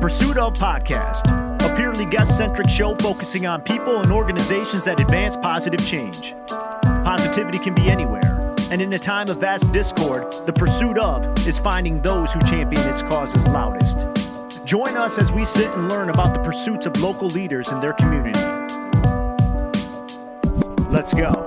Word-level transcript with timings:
Pursuit 0.00 0.38
of 0.38 0.54
Podcast, 0.54 1.26
a 1.62 1.76
purely 1.76 2.06
guest 2.06 2.34
centric 2.34 2.70
show 2.70 2.94
focusing 2.94 3.44
on 3.44 3.60
people 3.60 4.00
and 4.00 4.10
organizations 4.10 4.86
that 4.86 4.98
advance 4.98 5.36
positive 5.36 5.86
change. 5.86 6.34
Positivity 6.48 7.58
can 7.58 7.74
be 7.74 7.90
anywhere, 7.90 8.54
and 8.70 8.80
in 8.80 8.90
a 8.94 8.98
time 8.98 9.28
of 9.28 9.36
vast 9.36 9.70
discord, 9.72 10.32
the 10.46 10.54
pursuit 10.54 10.96
of 10.96 11.46
is 11.46 11.58
finding 11.58 12.00
those 12.00 12.32
who 12.32 12.40
champion 12.40 12.88
its 12.88 13.02
causes 13.02 13.44
loudest. 13.48 13.98
Join 14.64 14.96
us 14.96 15.18
as 15.18 15.30
we 15.32 15.44
sit 15.44 15.70
and 15.74 15.90
learn 15.90 16.08
about 16.08 16.32
the 16.32 16.40
pursuits 16.40 16.86
of 16.86 16.98
local 17.02 17.28
leaders 17.28 17.70
in 17.70 17.78
their 17.82 17.92
community. 17.92 18.40
Let's 20.90 21.12
go. 21.12 21.44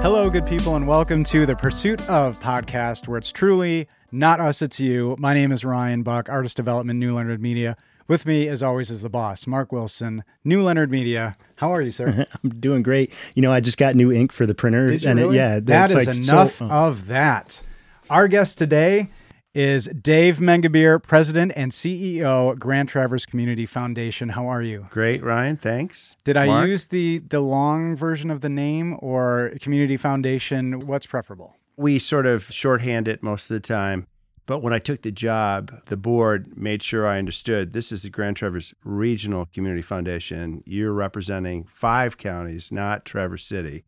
Hello, 0.00 0.30
good 0.30 0.46
people, 0.46 0.76
and 0.76 0.86
welcome 0.86 1.24
to 1.24 1.44
the 1.44 1.56
Pursuit 1.56 2.00
of 2.08 2.38
podcast, 2.38 3.08
where 3.08 3.18
it's 3.18 3.32
truly 3.32 3.88
not 4.12 4.38
us, 4.38 4.62
it's 4.62 4.78
you. 4.78 5.16
My 5.18 5.34
name 5.34 5.50
is 5.50 5.64
Ryan 5.64 6.04
Buck, 6.04 6.28
Artist 6.28 6.56
Development, 6.56 6.96
New 7.00 7.12
Leonard 7.12 7.42
Media. 7.42 7.76
With 8.08 8.24
me, 8.24 8.46
as 8.46 8.62
always, 8.62 8.90
is 8.90 9.02
the 9.02 9.08
boss, 9.08 9.46
Mark 9.48 9.72
Wilson, 9.72 10.22
New 10.44 10.62
Leonard 10.62 10.90
Media. 10.90 11.36
How 11.56 11.72
are 11.72 11.82
you, 11.82 11.90
sir? 11.90 12.26
I'm 12.44 12.50
doing 12.50 12.82
great. 12.82 13.12
You 13.34 13.42
know, 13.42 13.52
I 13.52 13.60
just 13.60 13.78
got 13.78 13.96
new 13.96 14.12
ink 14.12 14.30
for 14.30 14.46
the 14.46 14.54
printer. 14.54 14.86
Did 14.86 15.02
you 15.02 15.10
and 15.10 15.18
really? 15.18 15.36
It, 15.36 15.38
yeah, 15.40 15.60
that 15.60 15.90
is 15.90 16.06
like 16.06 16.16
enough 16.16 16.54
so- 16.58 16.66
of 16.66 17.08
that. 17.08 17.62
Our 18.08 18.28
guest 18.28 18.58
today 18.58 19.08
is 19.52 19.86
Dave 19.86 20.36
Mengebier, 20.36 21.02
President 21.02 21.50
and 21.56 21.72
CEO, 21.72 22.56
Grand 22.58 22.88
Traverse 22.88 23.26
Community 23.26 23.66
Foundation. 23.66 24.28
How 24.28 24.46
are 24.46 24.62
you? 24.62 24.86
Great, 24.90 25.22
Ryan. 25.22 25.56
Thanks. 25.56 26.16
Did 26.22 26.36
I 26.36 26.46
Mark? 26.46 26.68
use 26.68 26.84
the 26.84 27.18
the 27.18 27.40
long 27.40 27.96
version 27.96 28.30
of 28.30 28.42
the 28.42 28.48
name 28.50 28.96
or 29.00 29.52
Community 29.60 29.96
Foundation? 29.96 30.86
What's 30.86 31.06
preferable? 31.06 31.56
We 31.76 31.98
sort 31.98 32.26
of 32.26 32.44
shorthand 32.52 33.08
it 33.08 33.22
most 33.22 33.50
of 33.50 33.54
the 33.54 33.60
time. 33.60 34.06
But 34.46 34.60
when 34.60 34.72
I 34.72 34.78
took 34.78 35.02
the 35.02 35.10
job, 35.10 35.82
the 35.86 35.96
board 35.96 36.56
made 36.56 36.82
sure 36.82 37.06
I 37.06 37.18
understood 37.18 37.72
this 37.72 37.90
is 37.90 38.02
the 38.02 38.10
Grand 38.10 38.36
Traverse 38.36 38.72
Regional 38.84 39.46
Community 39.46 39.82
Foundation. 39.82 40.62
You're 40.64 40.92
representing 40.92 41.64
five 41.64 42.16
counties, 42.16 42.70
not 42.70 43.04
Traverse 43.04 43.44
City. 43.44 43.84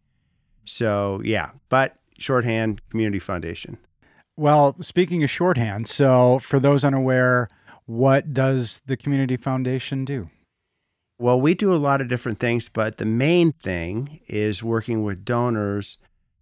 So, 0.65 1.23
yeah, 1.25 1.51
but 1.69 1.97
shorthand 2.19 2.83
Community 2.91 3.21
Foundation. 3.21 3.79
Well, 4.37 4.77
speaking 4.81 5.23
of 5.23 5.31
shorthand, 5.31 5.89
so 5.89 6.41
for 6.41 6.59
those 6.59 6.85
unaware, 6.85 7.49
what 7.87 8.35
does 8.35 8.83
the 8.87 8.97
Community 8.97 9.37
Foundation 9.37 10.05
do? 10.05 10.29
Well, 11.21 11.41
we 11.41 11.55
do 11.55 11.75
a 11.75 11.77
lot 11.77 12.01
of 12.01 12.09
different 12.09 12.39
things, 12.39 12.69
but 12.69 12.99
the 12.99 13.05
main 13.05 13.53
thing 13.53 14.21
is 14.29 14.63
working 14.63 15.03
with 15.03 15.25
donors 15.25 15.99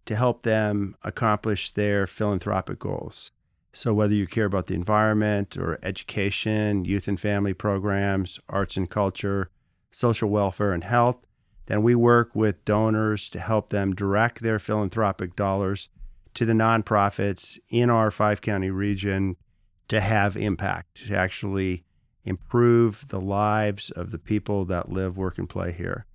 to 0.07 0.17
help 0.17 0.43
them 0.43 0.97
accomplish 1.03 1.71
their 1.71 2.07
philanthropic 2.07 2.79
goals. 2.79 3.31
So, 3.77 3.93
whether 3.93 4.15
you 4.15 4.27
care 4.27 4.47
about 4.47 4.69
the 4.69 4.75
environment 4.75 5.59
or 5.59 5.79
education, 5.83 6.87
youth 6.87 7.09
and 7.09 7.21
family 7.21 7.53
programs, 7.53 8.41
arts 8.49 8.79
and 8.79 8.89
culture, 8.89 9.51
social 9.91 10.31
welfare, 10.31 10.73
and 10.73 10.83
health, 10.83 11.19
then 11.67 11.83
we 11.83 11.95
work 11.95 12.35
with 12.35 12.65
donors 12.65 13.29
to 13.29 13.39
help 13.39 13.69
them 13.69 13.95
direct 13.95 14.41
their 14.41 14.59
philanthropic 14.59 15.37
dollars 15.37 15.91
to 16.33 16.47
the 16.47 16.55
nonprofits 16.55 17.59
in 17.69 17.91
our 17.91 18.11
five 18.11 18.41
county 18.41 18.71
region 18.71 19.37
to 19.89 20.01
have 20.01 20.39
impact, 20.39 21.07
to 21.09 21.15
actually 21.15 21.85
improve 22.25 23.09
the 23.09 23.21
lives 23.21 23.91
of 23.91 24.11
the 24.11 24.19
people 24.19 24.65
that 24.65 24.89
live, 24.89 25.19
work, 25.19 25.37
and 25.37 25.51
play 25.51 25.71
here. 25.71 26.07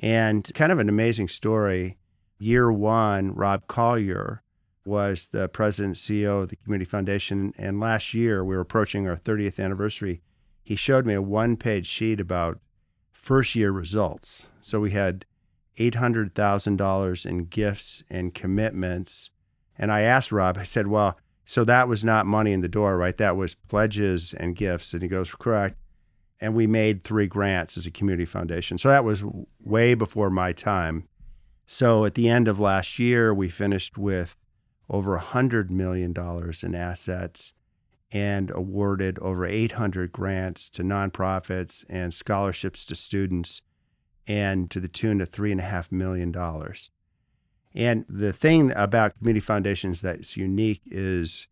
And 0.00 0.52
kind 0.52 0.72
of 0.72 0.80
an 0.80 0.88
amazing 0.88 1.28
story. 1.28 1.96
Year 2.40 2.72
one, 2.72 3.36
Rob 3.36 3.68
Collier 3.68 4.42
was 4.88 5.28
the 5.28 5.48
president 5.48 5.96
CEO 5.96 6.42
of 6.42 6.48
the 6.48 6.56
Community 6.56 6.88
Foundation. 6.88 7.52
And 7.56 7.78
last 7.78 8.14
year, 8.14 8.44
we 8.44 8.56
were 8.56 8.62
approaching 8.62 9.06
our 9.06 9.16
30th 9.16 9.62
anniversary. 9.62 10.22
He 10.64 10.74
showed 10.74 11.06
me 11.06 11.14
a 11.14 11.22
one 11.22 11.56
page 11.56 11.86
sheet 11.86 12.18
about 12.18 12.58
first 13.12 13.54
year 13.54 13.70
results. 13.70 14.46
So 14.60 14.80
we 14.80 14.90
had 14.90 15.24
$800,000 15.76 17.26
in 17.26 17.44
gifts 17.44 18.02
and 18.10 18.34
commitments. 18.34 19.30
And 19.78 19.92
I 19.92 20.00
asked 20.00 20.32
Rob, 20.32 20.58
I 20.58 20.64
said, 20.64 20.88
well, 20.88 21.18
so 21.44 21.64
that 21.64 21.88
was 21.88 22.04
not 22.04 22.26
money 22.26 22.52
in 22.52 22.60
the 22.60 22.68
door, 22.68 22.96
right? 22.96 23.16
That 23.16 23.36
was 23.36 23.54
pledges 23.54 24.34
and 24.34 24.56
gifts. 24.56 24.92
And 24.92 25.02
he 25.02 25.08
goes, 25.08 25.34
correct. 25.34 25.78
And 26.40 26.54
we 26.54 26.66
made 26.66 27.04
three 27.04 27.26
grants 27.26 27.76
as 27.76 27.86
a 27.86 27.90
community 27.90 28.24
foundation. 28.24 28.78
So 28.78 28.88
that 28.88 29.04
was 29.04 29.24
way 29.62 29.94
before 29.94 30.30
my 30.30 30.52
time. 30.52 31.08
So 31.66 32.04
at 32.04 32.14
the 32.14 32.28
end 32.28 32.48
of 32.48 32.58
last 32.58 32.98
year, 32.98 33.32
we 33.32 33.48
finished 33.48 33.98
with 33.98 34.36
over 34.88 35.18
$100 35.18 35.70
million 35.70 36.14
in 36.62 36.74
assets 36.74 37.52
and 38.10 38.50
awarded 38.50 39.18
over 39.18 39.44
800 39.44 40.12
grants 40.12 40.70
to 40.70 40.82
nonprofits 40.82 41.84
and 41.88 42.14
scholarships 42.14 42.84
to 42.86 42.94
students 42.94 43.60
and 44.26 44.70
to 44.70 44.80
the 44.80 44.88
tune 44.88 45.20
of 45.20 45.30
$3.5 45.30 45.92
million. 45.92 46.34
And 47.74 48.04
the 48.08 48.32
thing 48.32 48.72
about 48.74 49.16
community 49.18 49.40
foundations 49.40 50.00
that's 50.00 50.36
unique 50.36 50.82
is 50.86 51.48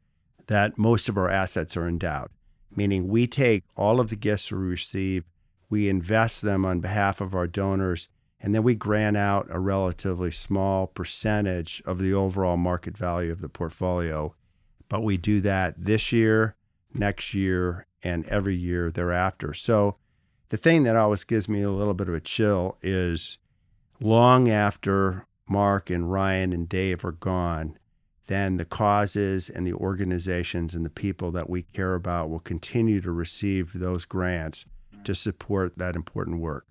that 0.47 0.79
most 0.79 1.09
of 1.09 1.19
our 1.19 1.31
assets 1.31 1.77
are 1.77 1.89
endowed, 1.89 2.31
meaning 2.75 3.09
we 3.09 3.27
take 3.27 3.65
all 3.77 4.01
of 4.01 4.09
the 4.09 4.17
gifts 4.17 4.51
we 4.51 4.59
receive, 4.59 5.25
we 5.69 5.89
invest 5.89 6.43
them 6.43 6.65
on 6.65 6.81
behalf 6.81 7.21
of 7.21 7.35
our 7.35 7.47
donors, 7.47 8.09
and 8.47 8.55
then 8.55 8.63
we 8.63 8.77
grant 8.77 9.17
out 9.17 9.49
a 9.51 9.59
relatively 9.59 10.31
small 10.31 10.87
percentage 10.87 11.83
of 11.85 11.99
the 11.99 12.15
overall 12.15 12.57
market 12.57 12.97
value 12.97 13.33
of 13.33 13.41
the 13.41 13.49
portfolio. 13.49 14.37
But 14.89 15.03
we 15.03 15.17
do 15.17 15.41
that 15.41 15.75
this 15.77 16.13
year, 16.13 16.55
next 16.95 17.35
year, 17.35 17.89
and 18.05 18.25
every 18.27 18.55
year 18.55 18.89
thereafter. 18.89 19.53
So 19.53 19.97
the 20.51 20.57
thing 20.57 20.85
that 20.85 20.95
always 20.95 21.25
gives 21.25 21.49
me 21.49 21.63
a 21.63 21.73
little 21.73 21.93
bit 21.93 22.09
of 22.09 22.15
a 22.15 22.21
chill 22.21 22.79
is 22.83 23.39
long 23.99 24.49
after 24.49 25.27
Mark 25.49 25.91
and 25.91 26.13
Ryan 26.13 26.53
and 26.53 26.69
Dave 26.69 27.05
are 27.05 27.11
gone, 27.11 27.77
then 28.29 28.59
the 28.59 28.65
causes 28.65 29.51
and 29.51 29.67
the 29.67 29.75
organizations 29.75 30.73
and 30.73 30.85
the 30.85 30.91
people 30.91 31.33
that 31.33 31.51
we 31.51 31.63
care 31.63 31.97
about 31.97 32.31
will 32.31 32.39
continue 32.39 33.01
to 33.01 33.11
receive 33.11 33.73
those 33.73 34.05
grants 34.05 34.67
to 35.03 35.17
support 35.17 35.77
that 35.79 35.97
important 35.97 36.39
work. 36.39 36.65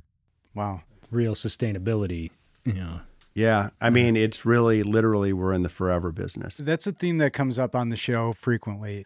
Wow. 0.53 0.83
Real 1.11 1.33
sustainability. 1.33 2.31
You 2.63 2.73
know, 2.73 2.99
Yeah, 3.33 3.69
I 3.79 3.89
mean, 3.89 4.15
it's 4.15 4.45
really 4.45 4.83
literally 4.83 5.33
we're 5.33 5.53
in 5.53 5.63
the 5.63 5.69
forever 5.69 6.11
business. 6.11 6.57
That's 6.57 6.87
a 6.87 6.91
theme 6.91 7.17
that 7.19 7.31
comes 7.31 7.59
up 7.59 7.75
on 7.75 7.89
the 7.89 7.95
show 7.95 8.33
frequently 8.33 9.05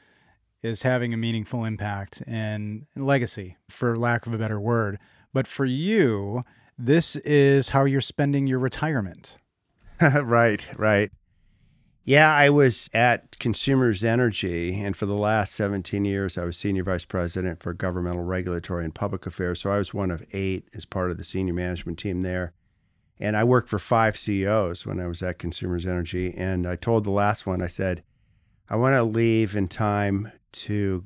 is 0.61 0.83
having 0.83 1.13
a 1.13 1.17
meaningful 1.17 1.63
impact 1.63 2.21
and 2.27 2.85
legacy, 2.95 3.57
for 3.69 3.97
lack 3.97 4.25
of 4.25 4.33
a 4.33 4.37
better 4.37 4.59
word. 4.59 4.99
But 5.33 5.47
for 5.47 5.65
you, 5.65 6.43
this 6.77 7.15
is 7.17 7.69
how 7.69 7.85
you're 7.85 8.01
spending 8.01 8.47
your 8.47 8.59
retirement. 8.59 9.37
right, 10.01 10.67
right. 10.77 11.11
Yeah, 12.09 12.33
I 12.33 12.49
was 12.49 12.89
at 12.91 13.37
Consumers 13.37 14.03
Energy, 14.03 14.81
and 14.81 14.97
for 14.97 15.05
the 15.05 15.13
last 15.13 15.53
17 15.53 16.05
years, 16.05 16.39
I 16.39 16.43
was 16.43 16.57
Senior 16.57 16.83
Vice 16.83 17.05
President 17.05 17.61
for 17.61 17.71
Governmental 17.71 18.23
Regulatory 18.23 18.83
and 18.83 18.95
Public 18.95 19.27
Affairs. 19.27 19.61
So 19.61 19.69
I 19.69 19.77
was 19.77 19.93
one 19.93 20.09
of 20.09 20.25
eight 20.33 20.67
as 20.73 20.85
part 20.85 21.11
of 21.11 21.17
the 21.19 21.23
senior 21.23 21.53
management 21.53 21.99
team 21.99 22.21
there. 22.21 22.53
And 23.19 23.37
I 23.37 23.43
worked 23.43 23.69
for 23.69 23.77
five 23.77 24.17
CEOs 24.17 24.87
when 24.87 24.99
I 24.99 25.05
was 25.05 25.21
at 25.21 25.37
Consumers 25.37 25.85
Energy. 25.85 26.33
And 26.35 26.65
I 26.65 26.77
told 26.77 27.03
the 27.03 27.11
last 27.11 27.45
one, 27.45 27.61
I 27.61 27.67
said, 27.67 28.01
I 28.67 28.75
want 28.75 28.95
to 28.95 29.03
leave 29.03 29.55
in 29.55 29.67
time 29.67 30.31
to 30.53 31.05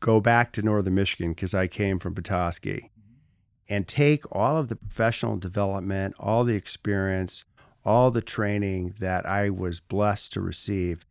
go 0.00 0.22
back 0.22 0.52
to 0.52 0.62
Northern 0.62 0.94
Michigan 0.94 1.32
because 1.32 1.52
I 1.52 1.66
came 1.66 1.98
from 1.98 2.14
Petoskey 2.14 2.90
mm-hmm. 2.98 3.74
and 3.74 3.86
take 3.86 4.24
all 4.34 4.56
of 4.56 4.68
the 4.68 4.76
professional 4.76 5.36
development, 5.36 6.14
all 6.18 6.44
the 6.44 6.56
experience, 6.56 7.44
all 7.84 8.10
the 8.10 8.22
training 8.22 8.94
that 8.98 9.26
I 9.26 9.50
was 9.50 9.80
blessed 9.80 10.32
to 10.34 10.40
receive 10.40 11.06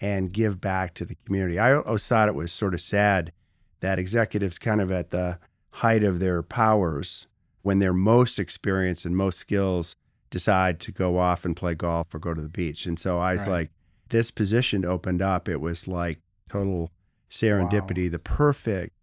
and 0.00 0.32
give 0.32 0.60
back 0.60 0.94
to 0.94 1.04
the 1.04 1.16
community. 1.24 1.58
I 1.58 1.74
always 1.74 2.06
thought 2.06 2.28
it 2.28 2.34
was 2.34 2.52
sort 2.52 2.74
of 2.74 2.80
sad 2.80 3.32
that 3.80 3.98
executives, 3.98 4.58
kind 4.58 4.80
of 4.80 4.90
at 4.92 5.10
the 5.10 5.38
height 5.70 6.04
of 6.04 6.20
their 6.20 6.42
powers, 6.42 7.26
when 7.62 7.78
they're 7.78 7.92
most 7.92 8.38
experienced 8.38 9.04
and 9.04 9.16
most 9.16 9.38
skills, 9.38 9.94
decide 10.30 10.80
to 10.80 10.92
go 10.92 11.18
off 11.18 11.44
and 11.44 11.56
play 11.56 11.74
golf 11.74 12.14
or 12.14 12.18
go 12.18 12.34
to 12.34 12.40
the 12.40 12.48
beach. 12.48 12.86
And 12.86 12.98
so 12.98 13.18
I 13.18 13.32
was 13.32 13.42
Right. 13.42 13.48
like, 13.50 13.70
this 14.08 14.30
position 14.30 14.84
opened 14.84 15.22
up. 15.22 15.48
It 15.48 15.60
was 15.60 15.86
like 15.88 16.18
total 16.48 16.90
serendipity, 17.30 18.10
the 18.10 18.18
perfect 18.18 18.94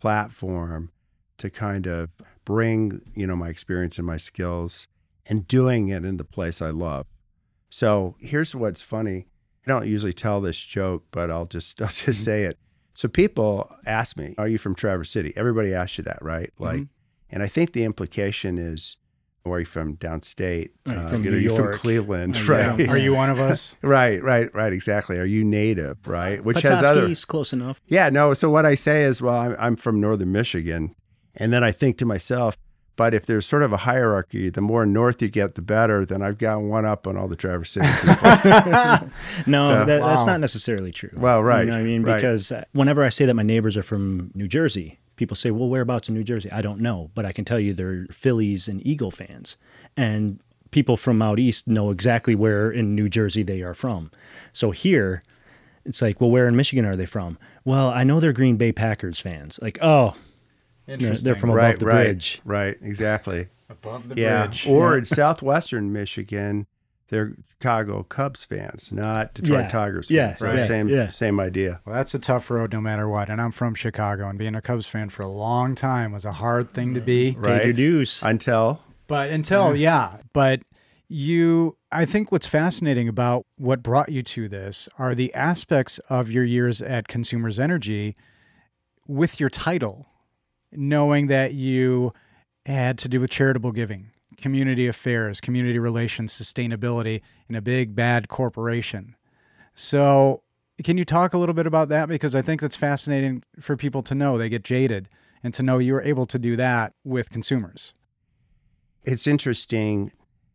platform 0.00 0.90
to 1.38 1.50
kind 1.50 1.86
of 1.86 2.10
bring, 2.44 3.00
you 3.14 3.26
know, 3.26 3.36
my 3.36 3.48
experience 3.48 3.98
and 3.98 4.06
my 4.06 4.16
skills 4.16 4.86
and 5.26 5.46
doing 5.46 5.88
it 5.88 6.04
in 6.04 6.16
the 6.16 6.24
place 6.24 6.60
I 6.60 6.70
love. 6.70 7.06
So 7.70 8.16
here's 8.20 8.54
what's 8.54 8.82
funny. 8.82 9.28
I 9.66 9.70
don't 9.70 9.86
usually 9.86 10.12
tell 10.12 10.40
this 10.40 10.58
joke, 10.58 11.04
but 11.10 11.30
I'll 11.30 11.46
just 11.46 11.80
I'll 11.82 11.88
just 11.88 12.02
mm-hmm. 12.02 12.12
say 12.12 12.42
it. 12.44 12.58
So 12.94 13.08
people 13.08 13.74
ask 13.86 14.16
me, 14.16 14.34
"Are 14.36 14.48
you 14.48 14.58
from 14.58 14.74
Traverse 14.74 15.10
City?" 15.10 15.32
Everybody 15.36 15.72
asks 15.74 15.98
you 15.98 16.04
that, 16.04 16.18
right? 16.20 16.50
Mm-hmm. 16.54 16.64
Like, 16.64 16.86
and 17.30 17.42
I 17.42 17.48
think 17.48 17.72
the 17.72 17.84
implication 17.84 18.58
is, 18.58 18.98
Where 19.44 19.56
are 19.56 19.60
you 19.60 19.64
from? 19.64 19.96
Downstate. 19.96 20.70
Uh, 20.84 21.08
from 21.08 21.24
you 21.24 21.30
know, 21.30 21.36
New 21.38 21.42
you're 21.42 21.56
from 21.56 21.78
Cleveland, 21.78 22.38
right? 22.48 22.86
Are 22.88 22.98
you 22.98 23.14
one 23.14 23.30
of 23.30 23.40
us? 23.50 23.74
right, 23.80 24.22
right, 24.22 24.54
right. 24.54 24.72
Exactly. 24.72 25.18
Are 25.18 25.24
you 25.24 25.42
native? 25.42 26.06
Right. 26.06 26.40
Uh, 26.40 26.42
Which 26.42 26.60
has 26.60 26.82
Petoskey's 26.82 27.22
other. 27.22 27.26
close 27.26 27.52
enough. 27.54 27.80
Yeah. 27.86 28.10
No. 28.10 28.34
So 28.34 28.50
what 28.50 28.66
I 28.66 28.74
say 28.74 29.04
is, 29.04 29.22
well, 29.22 29.34
I'm, 29.34 29.56
I'm 29.58 29.76
from 29.76 30.00
northern 30.00 30.30
Michigan, 30.30 30.94
and 31.34 31.52
then 31.52 31.64
I 31.64 31.72
think 31.72 31.96
to 31.98 32.06
myself, 32.06 32.58
but 32.96 33.14
if 33.14 33.24
there's 33.26 33.46
sort 33.46 33.62
of 33.62 33.72
a 33.72 33.78
hierarchy, 33.78 34.50
the 34.50 34.60
more 34.60 34.84
north 34.86 35.22
you 35.22 35.28
get, 35.28 35.54
the 35.54 35.62
better. 35.62 36.04
Then 36.04 36.22
I've 36.22 36.38
got 36.38 36.60
one 36.62 36.84
up 36.84 37.06
on 37.06 37.16
all 37.16 37.28
the 37.28 37.36
Traverse 37.36 37.70
City 37.70 37.86
people. 38.00 38.14
No, 39.46 39.68
So- 39.68 39.84
that, 39.84 40.00
that's 40.00 40.20
Wow. 40.20 40.26
not 40.26 40.40
necessarily 40.40 40.92
true. 40.92 41.10
Well, 41.16 41.42
right, 41.42 41.64
You 41.64 41.70
know 41.70 41.76
what 41.78 41.80
I 41.82 41.84
mean, 41.84 42.02
right. 42.02 42.16
because 42.16 42.52
uh, 42.52 42.64
whenever 42.72 43.02
I 43.02 43.08
say 43.08 43.24
that 43.26 43.34
my 43.34 43.42
neighbors 43.42 43.76
are 43.76 43.82
from 43.82 44.30
New 44.34 44.48
Jersey, 44.48 44.98
people 45.16 45.36
say, 45.36 45.50
"Well, 45.50 45.68
whereabouts 45.68 46.08
in 46.08 46.14
New 46.14 46.24
Jersey?" 46.24 46.50
I 46.52 46.62
don't 46.62 46.80
know, 46.80 47.10
but 47.14 47.24
I 47.24 47.32
can 47.32 47.44
tell 47.44 47.58
you 47.60 47.72
they're 47.74 48.06
Phillies 48.10 48.68
and 48.68 48.84
Eagle 48.86 49.10
fans, 49.10 49.56
and 49.96 50.40
people 50.70 50.96
from 50.96 51.20
out 51.22 51.38
east 51.38 51.68
know 51.68 51.90
exactly 51.90 52.34
where 52.34 52.70
in 52.70 52.94
New 52.94 53.08
Jersey 53.08 53.42
they 53.42 53.60
are 53.62 53.74
from. 53.74 54.10
So 54.52 54.70
here, 54.70 55.22
it's 55.84 56.00
like, 56.00 56.20
well, 56.20 56.30
where 56.30 56.46
in 56.48 56.56
Michigan 56.56 56.84
are 56.86 56.96
they 56.96 57.04
from? 57.06 57.38
Well, 57.64 57.88
I 57.90 58.04
know 58.04 58.20
they're 58.20 58.32
Green 58.32 58.56
Bay 58.56 58.72
Packers 58.72 59.20
fans. 59.20 59.58
Like, 59.62 59.78
oh, 59.82 60.14
you 60.86 60.96
know, 60.96 61.14
they're 61.14 61.34
from 61.34 61.50
above 61.50 61.56
right, 61.62 61.78
the 61.78 61.86
right, 61.86 62.04
bridge. 62.04 62.40
right. 62.44 62.76
Exactly. 62.82 63.48
above 63.68 64.08
the 64.10 64.16
Yeah. 64.20 64.46
bridge. 64.46 64.66
Or 64.66 64.98
in 64.98 65.04
southwestern 65.06 65.92
Michigan, 65.92 66.66
they're 67.08 67.32
Chicago 67.50 68.02
Cubs 68.02 68.44
fans, 68.44 68.90
not 68.92 69.32
Detroit 69.34 69.60
Yeah. 69.62 69.68
Tigers 69.68 70.10
Yeah, 70.10 70.26
fans. 70.28 70.38
So 70.38 70.46
right. 70.46 70.66
Same, 70.66 70.88
Yeah. 70.88 71.08
same 71.10 71.38
idea. 71.40 71.80
Well, 71.86 71.94
that's 71.94 72.12
a 72.14 72.18
tough 72.18 72.50
road 72.50 72.72
no 72.72 72.80
matter 72.80 73.08
what. 73.08 73.28
And 73.30 73.40
I'm 73.40 73.52
from 73.52 73.74
Chicago, 73.74 74.28
and 74.28 74.38
being 74.38 74.54
a 74.54 74.60
Cubs 74.60 74.86
fan 74.86 75.08
for 75.10 75.22
a 75.22 75.28
long 75.28 75.74
time 75.74 76.12
was 76.12 76.24
a 76.24 76.32
hard 76.32 76.72
thing 76.74 76.92
to 76.94 77.00
be. 77.00 77.34
Right. 77.38 77.60
Paid 77.62 77.64
your 77.66 77.72
dues. 77.74 78.20
Until 78.22 78.80
But 79.06 79.30
until, 79.30 79.74
yeah. 79.76 80.18
But 80.32 80.60
you, 81.08 81.76
I 81.90 82.04
think 82.06 82.32
what's 82.32 82.46
fascinating 82.46 83.08
about 83.08 83.44
what 83.56 83.82
brought 83.82 84.10
you 84.10 84.22
to 84.22 84.48
this 84.48 84.88
are 84.98 85.14
the 85.14 85.32
aspects 85.34 85.98
of 86.08 86.30
your 86.30 86.44
years 86.44 86.80
at 86.82 87.08
Consumers 87.08 87.58
Energy 87.58 88.14
with 89.06 89.38
your 89.40 89.50
title, 89.50 90.06
knowing 90.72 91.26
that 91.28 91.54
you 91.54 92.12
had 92.66 92.98
to 92.98 93.08
do 93.08 93.20
with 93.20 93.30
charitable 93.30 93.72
giving, 93.72 94.10
community 94.36 94.86
affairs, 94.86 95.40
community 95.40 95.78
relations, 95.78 96.32
sustainability 96.32 97.20
in 97.48 97.54
a 97.54 97.60
big, 97.60 97.94
bad 97.94 98.28
corporation. 98.28 99.16
So, 99.74 100.42
can 100.82 100.98
you 100.98 101.04
talk 101.04 101.32
a 101.32 101.38
little 101.38 101.54
bit 101.54 101.66
about 101.66 101.88
that? 101.90 102.08
Because 102.08 102.34
I 102.34 102.42
think 102.42 102.60
that's 102.60 102.76
fascinating 102.76 103.42
for 103.60 103.76
people 103.76 104.02
to 104.02 104.14
know. 104.14 104.38
They 104.38 104.48
get 104.48 104.64
jaded 104.64 105.08
and 105.42 105.52
to 105.54 105.62
know 105.62 105.78
you 105.78 105.92
were 105.92 106.02
able 106.02 106.26
to 106.26 106.38
do 106.38 106.56
that 106.56 106.94
with 107.04 107.30
consumers. 107.30 107.92
it's 109.04 109.26
interesting 109.26 110.12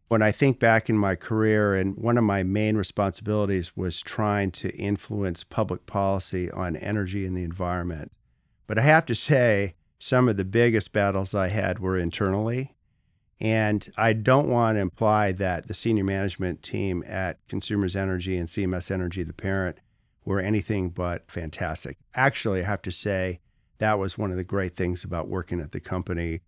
when 0.08 0.22
I 0.22 0.32
think 0.32 0.60
back 0.60 0.90
in 0.90 0.98
my 0.98 1.16
career, 1.16 1.76
and 1.76 1.96
one 1.96 2.18
of 2.18 2.24
my 2.24 2.42
main 2.44 2.78
responsibilities 2.78 3.76
was 3.76 4.02
trying 4.02 4.52
to 4.52 4.74
influence 4.76 5.44
public 5.44 5.86
policy 5.86 6.50
on 6.50 6.78
energy 6.78 7.26
and 7.26 7.36
the 7.36 7.44
environment. 7.44 8.12
But 8.68 8.80
I 8.80 8.84
have 8.84 9.06
to 9.08 9.16
say, 9.16 9.76
some 10.00 10.30
of 10.30 10.38
the 10.38 10.46
biggest 10.46 10.92
battles 10.92 11.34
I 11.34 11.48
had 11.48 11.80
were 11.80 11.98
internally. 11.98 12.76
And 13.40 13.88
I 13.98 14.14
don't 14.14 14.50
want 14.50 14.78
to 14.78 14.82
imply 14.82 15.32
that 15.34 15.68
the 15.68 15.74
senior 15.74 16.04
management 16.04 16.64
team 16.64 17.04
at 17.08 17.40
Consumers 17.48 17.96
Energy 17.96 18.38
and 18.38 18.48
CMS 18.48 18.90
Energy, 18.90 19.24
the 19.24 19.34
parent, 19.34 19.78
were 20.26 20.40
anything 20.40 20.90
but 20.90 21.30
fantastic. 21.30 21.98
Actually, 22.16 22.62
I 22.62 22.66
have 22.66 22.82
to 22.82 22.92
say 22.92 23.40
that 23.78 24.00
was 24.00 24.18
one 24.18 24.32
of 24.32 24.38
the 24.38 24.44
great 24.44 24.76
things 24.76 25.04
about 25.04 25.28
working 25.28 25.60
at 25.60 25.72
the 25.72 25.80
company 25.80 26.42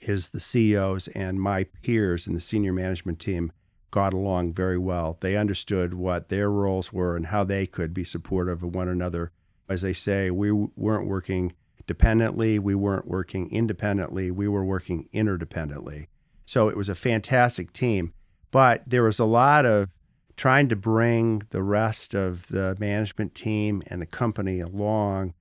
is 0.00 0.30
the 0.30 0.40
CEOs 0.40 1.08
and 1.08 1.40
my 1.40 1.64
peers 1.64 2.26
in 2.26 2.34
the 2.34 2.40
senior 2.40 2.72
management 2.72 3.18
team 3.18 3.50
got 3.90 4.12
along 4.12 4.52
very 4.52 4.76
well. 4.76 5.16
They 5.20 5.36
understood 5.36 5.94
what 5.94 6.28
their 6.28 6.50
roles 6.50 6.92
were 6.92 7.16
and 7.16 7.26
how 7.26 7.44
they 7.44 7.66
could 7.66 7.94
be 7.94 8.04
supportive 8.04 8.62
of 8.62 8.74
one 8.74 8.88
another. 8.88 9.30
As 9.68 9.82
they 9.82 9.92
say, 9.92 10.30
we 10.30 10.52
weren't 10.52 11.06
working 11.06 11.54
dependently, 11.86 12.58
we 12.58 12.74
weren't 12.74 13.06
working 13.06 13.50
independently, 13.50 14.30
we 14.30 14.48
were 14.48 14.64
working 14.64 15.08
interdependently. 15.12 16.06
So 16.46 16.68
it 16.68 16.76
was 16.76 16.88
a 16.88 16.94
fantastic 16.94 17.72
team, 17.72 18.12
but 18.50 18.82
there 18.86 19.02
was 19.02 19.18
a 19.18 19.24
lot 19.24 19.64
of 19.66 19.88
trying 20.36 20.68
to 20.68 20.76
bring 20.76 21.42
the 21.50 21.62
rest 21.62 22.14
of 22.14 22.48
the 22.48 22.76
management 22.78 23.34
team 23.34 23.82
and 23.86 24.02
the 24.02 24.06
company 24.06 24.60
along 24.60 25.34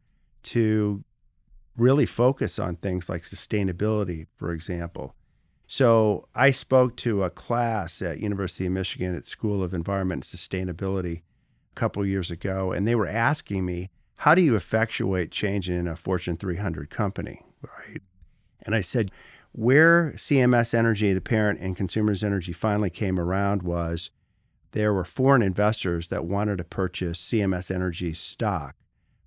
to 0.43 1.03
really 1.75 2.05
focus 2.05 2.59
on 2.59 2.75
things 2.75 3.09
like 3.09 3.23
sustainability, 3.23 4.27
for 4.35 4.51
example. 4.51 5.15
So 5.67 6.27
I 6.35 6.51
spoke 6.51 6.95
to 6.97 7.23
a 7.23 7.29
class 7.29 8.01
at 8.01 8.19
University 8.19 8.65
of 8.67 8.73
Michigan 8.73 9.15
at 9.15 9.25
School 9.25 9.63
of 9.63 9.73
Environment 9.73 10.23
and 10.23 10.39
Sustainability 10.39 11.21
a 11.71 11.75
couple 11.75 12.05
years 12.05 12.29
ago, 12.29 12.71
and 12.71 12.87
they 12.87 12.95
were 12.95 13.07
asking 13.07 13.65
me, 13.65 13.89
"How 14.23 14.35
do 14.35 14.41
you 14.41 14.55
effectuate 14.55 15.31
change 15.31 15.69
in 15.69 15.87
a 15.87 15.95
Fortune 15.95 16.37
300 16.37 16.89
company?" 16.89 17.45
Right? 17.61 18.01
And 18.65 18.75
I 18.75 18.81
said, 18.81 19.11
where 19.51 20.13
CMS 20.15 20.73
Energy, 20.73 21.13
the 21.13 21.21
parent, 21.21 21.59
and 21.59 21.77
Consumers 21.77 22.23
Energy 22.23 22.51
finally 22.51 22.89
came 22.89 23.19
around 23.19 23.61
was 23.61 24.09
there 24.71 24.93
were 24.93 25.05
foreign 25.05 25.43
investors 25.43 26.07
that 26.07 26.25
wanted 26.25 26.57
to 26.57 26.63
purchase 26.63 27.21
CMS 27.21 27.69
Energy 27.69 28.13
stock 28.13 28.75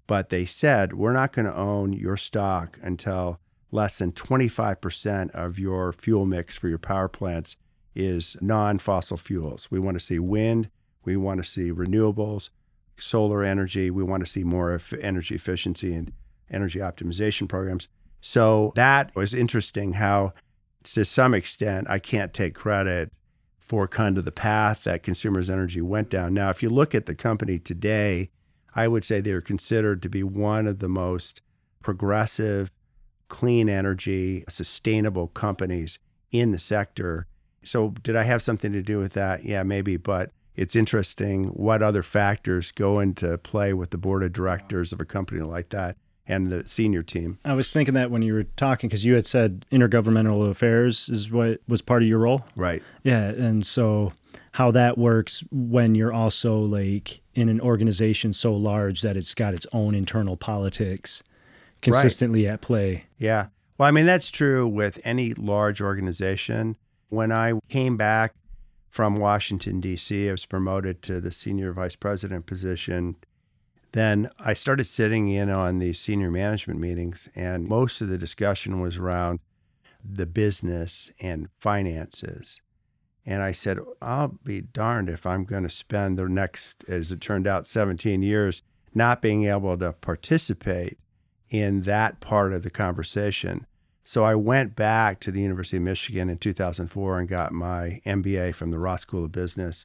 but 0.06 0.28
they 0.28 0.44
said 0.44 0.92
we're 0.92 1.12
not 1.12 1.32
going 1.32 1.46
to 1.46 1.54
own 1.54 1.92
your 1.92 2.16
stock 2.16 2.78
until 2.82 3.40
less 3.70 3.98
than 3.98 4.12
25% 4.12 5.30
of 5.32 5.58
your 5.58 5.92
fuel 5.92 6.26
mix 6.26 6.56
for 6.56 6.68
your 6.68 6.78
power 6.78 7.08
plants 7.08 7.56
is 7.94 8.36
non-fossil 8.40 9.16
fuels. 9.16 9.68
We 9.70 9.78
want 9.78 9.98
to 9.98 10.04
see 10.04 10.18
wind, 10.18 10.70
we 11.04 11.16
want 11.16 11.42
to 11.42 11.50
see 11.50 11.72
renewables, 11.72 12.50
solar 12.98 13.42
energy, 13.42 13.90
we 13.90 14.02
want 14.02 14.24
to 14.24 14.30
see 14.30 14.44
more 14.44 14.72
of 14.72 14.92
energy 15.00 15.34
efficiency 15.34 15.94
and 15.94 16.12
energy 16.50 16.78
optimization 16.78 17.48
programs. 17.48 17.88
So 18.20 18.72
that 18.76 19.14
was 19.14 19.34
interesting 19.34 19.94
how 19.94 20.32
to 20.84 21.04
some 21.04 21.34
extent 21.34 21.88
I 21.90 21.98
can't 21.98 22.32
take 22.32 22.54
credit 22.54 23.12
for 23.58 23.88
kind 23.88 24.16
of 24.16 24.24
the 24.24 24.32
path 24.32 24.84
that 24.84 25.02
consumers 25.02 25.50
energy 25.50 25.80
went 25.80 26.08
down. 26.08 26.34
Now 26.34 26.50
if 26.50 26.62
you 26.62 26.70
look 26.70 26.94
at 26.94 27.06
the 27.06 27.14
company 27.14 27.58
today, 27.58 28.30
I 28.74 28.88
would 28.88 29.04
say 29.04 29.20
they're 29.20 29.40
considered 29.40 30.02
to 30.02 30.08
be 30.08 30.22
one 30.22 30.66
of 30.66 30.78
the 30.78 30.88
most 30.88 31.42
progressive, 31.82 32.70
clean 33.28 33.68
energy, 33.68 34.44
sustainable 34.48 35.28
companies 35.28 35.98
in 36.30 36.52
the 36.52 36.58
sector. 36.58 37.26
So, 37.64 37.94
did 38.02 38.14
I 38.16 38.24
have 38.24 38.42
something 38.42 38.72
to 38.72 38.82
do 38.82 38.98
with 38.98 39.14
that? 39.14 39.44
Yeah, 39.44 39.62
maybe, 39.62 39.96
but 39.96 40.30
it's 40.56 40.74
interesting 40.74 41.48
what 41.48 41.82
other 41.82 42.02
factors 42.02 42.72
go 42.72 42.98
into 42.98 43.36
play 43.38 43.72
with 43.72 43.90
the 43.90 43.98
board 43.98 44.22
of 44.22 44.32
directors 44.32 44.92
of 44.92 45.00
a 45.00 45.04
company 45.04 45.42
like 45.42 45.68
that 45.70 45.96
and 46.26 46.50
the 46.50 46.66
senior 46.66 47.02
team. 47.02 47.38
I 47.44 47.54
was 47.54 47.72
thinking 47.72 47.94
that 47.94 48.10
when 48.10 48.22
you 48.22 48.34
were 48.34 48.44
talking, 48.44 48.88
because 48.88 49.04
you 49.04 49.14
had 49.14 49.26
said 49.26 49.64
intergovernmental 49.70 50.50
affairs 50.50 51.08
is 51.08 51.30
what 51.30 51.60
was 51.68 51.82
part 51.82 52.02
of 52.02 52.08
your 52.08 52.18
role. 52.18 52.44
Right. 52.56 52.82
Yeah, 53.04 53.28
and 53.28 53.64
so 53.64 54.12
how 54.52 54.70
that 54.72 54.98
works 54.98 55.44
when 55.50 55.94
you're 55.94 56.12
also 56.12 56.58
like 56.58 57.20
in 57.34 57.48
an 57.48 57.60
organization 57.60 58.32
so 58.32 58.54
large 58.54 59.02
that 59.02 59.16
it's 59.16 59.34
got 59.34 59.54
its 59.54 59.66
own 59.72 59.94
internal 59.94 60.36
politics 60.36 61.22
consistently 61.82 62.48
at 62.48 62.60
play. 62.60 63.04
Yeah. 63.18 63.48
Well, 63.78 63.86
I 63.86 63.90
mean, 63.90 64.06
that's 64.06 64.30
true 64.30 64.66
with 64.66 64.98
any 65.04 65.34
large 65.34 65.80
organization. 65.80 66.76
When 67.08 67.30
I 67.30 67.52
came 67.68 67.96
back 67.96 68.32
from 68.96 69.16
Washington, 69.16 69.78
D.C., 69.78 70.26
I 70.26 70.30
was 70.30 70.46
promoted 70.46 71.02
to 71.02 71.20
the 71.20 71.30
senior 71.30 71.70
vice 71.70 71.96
president 71.96 72.46
position. 72.46 73.16
Then 73.92 74.30
I 74.38 74.54
started 74.54 74.84
sitting 74.84 75.28
in 75.28 75.50
on 75.50 75.80
these 75.80 76.00
senior 76.00 76.30
management 76.30 76.80
meetings, 76.80 77.28
and 77.36 77.68
most 77.68 78.00
of 78.00 78.08
the 78.08 78.16
discussion 78.16 78.80
was 78.80 78.96
around 78.96 79.40
the 80.02 80.24
business 80.24 81.10
and 81.20 81.50
finances. 81.60 82.62
And 83.26 83.42
I 83.42 83.52
said, 83.52 83.80
I'll 84.00 84.38
be 84.42 84.62
darned 84.62 85.10
if 85.10 85.26
I'm 85.26 85.44
going 85.44 85.64
to 85.64 85.68
spend 85.68 86.16
the 86.16 86.26
next, 86.26 86.82
as 86.88 87.12
it 87.12 87.20
turned 87.20 87.46
out, 87.46 87.66
17 87.66 88.22
years 88.22 88.62
not 88.94 89.20
being 89.20 89.44
able 89.44 89.76
to 89.76 89.92
participate 89.92 90.98
in 91.50 91.82
that 91.82 92.20
part 92.20 92.54
of 92.54 92.62
the 92.62 92.70
conversation. 92.70 93.66
So 94.08 94.22
I 94.22 94.36
went 94.36 94.76
back 94.76 95.18
to 95.20 95.32
the 95.32 95.40
University 95.40 95.78
of 95.78 95.82
Michigan 95.82 96.30
in 96.30 96.38
2004 96.38 97.18
and 97.18 97.28
got 97.28 97.50
my 97.50 98.00
MBA 98.06 98.54
from 98.54 98.70
the 98.70 98.78
Ross 98.78 99.02
School 99.02 99.24
of 99.24 99.32
Business. 99.32 99.84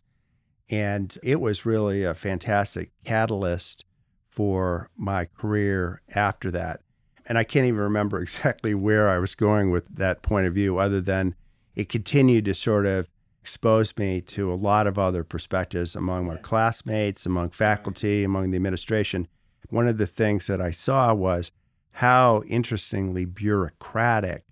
And 0.69 1.17
it 1.23 1.41
was 1.41 1.65
really 1.65 2.03
a 2.03 2.13
fantastic 2.13 2.91
catalyst 3.03 3.83
for 4.29 4.91
my 4.95 5.25
career 5.25 6.03
after 6.13 6.51
that. 6.51 6.81
And 7.25 7.39
I 7.39 7.43
can't 7.43 7.65
even 7.65 7.79
remember 7.79 8.19
exactly 8.21 8.75
where 8.75 9.09
I 9.09 9.17
was 9.17 9.33
going 9.33 9.71
with 9.71 9.87
that 9.95 10.21
point 10.21 10.45
of 10.45 10.53
view, 10.53 10.77
other 10.77 11.01
than 11.01 11.33
it 11.73 11.89
continued 11.89 12.45
to 12.45 12.53
sort 12.53 12.85
of 12.85 13.09
expose 13.41 13.97
me 13.97 14.21
to 14.21 14.53
a 14.53 14.55
lot 14.55 14.85
of 14.85 14.99
other 14.99 15.23
perspectives 15.23 15.95
among 15.95 16.27
my 16.27 16.37
classmates, 16.37 17.25
among 17.25 17.49
faculty, 17.49 18.23
among 18.23 18.51
the 18.51 18.57
administration. 18.57 19.27
One 19.69 19.87
of 19.87 19.97
the 19.97 20.05
things 20.05 20.45
that 20.45 20.61
I 20.61 20.69
saw 20.69 21.11
was 21.15 21.51
how 21.93 22.43
interestingly 22.47 23.25
bureaucratic 23.25 24.43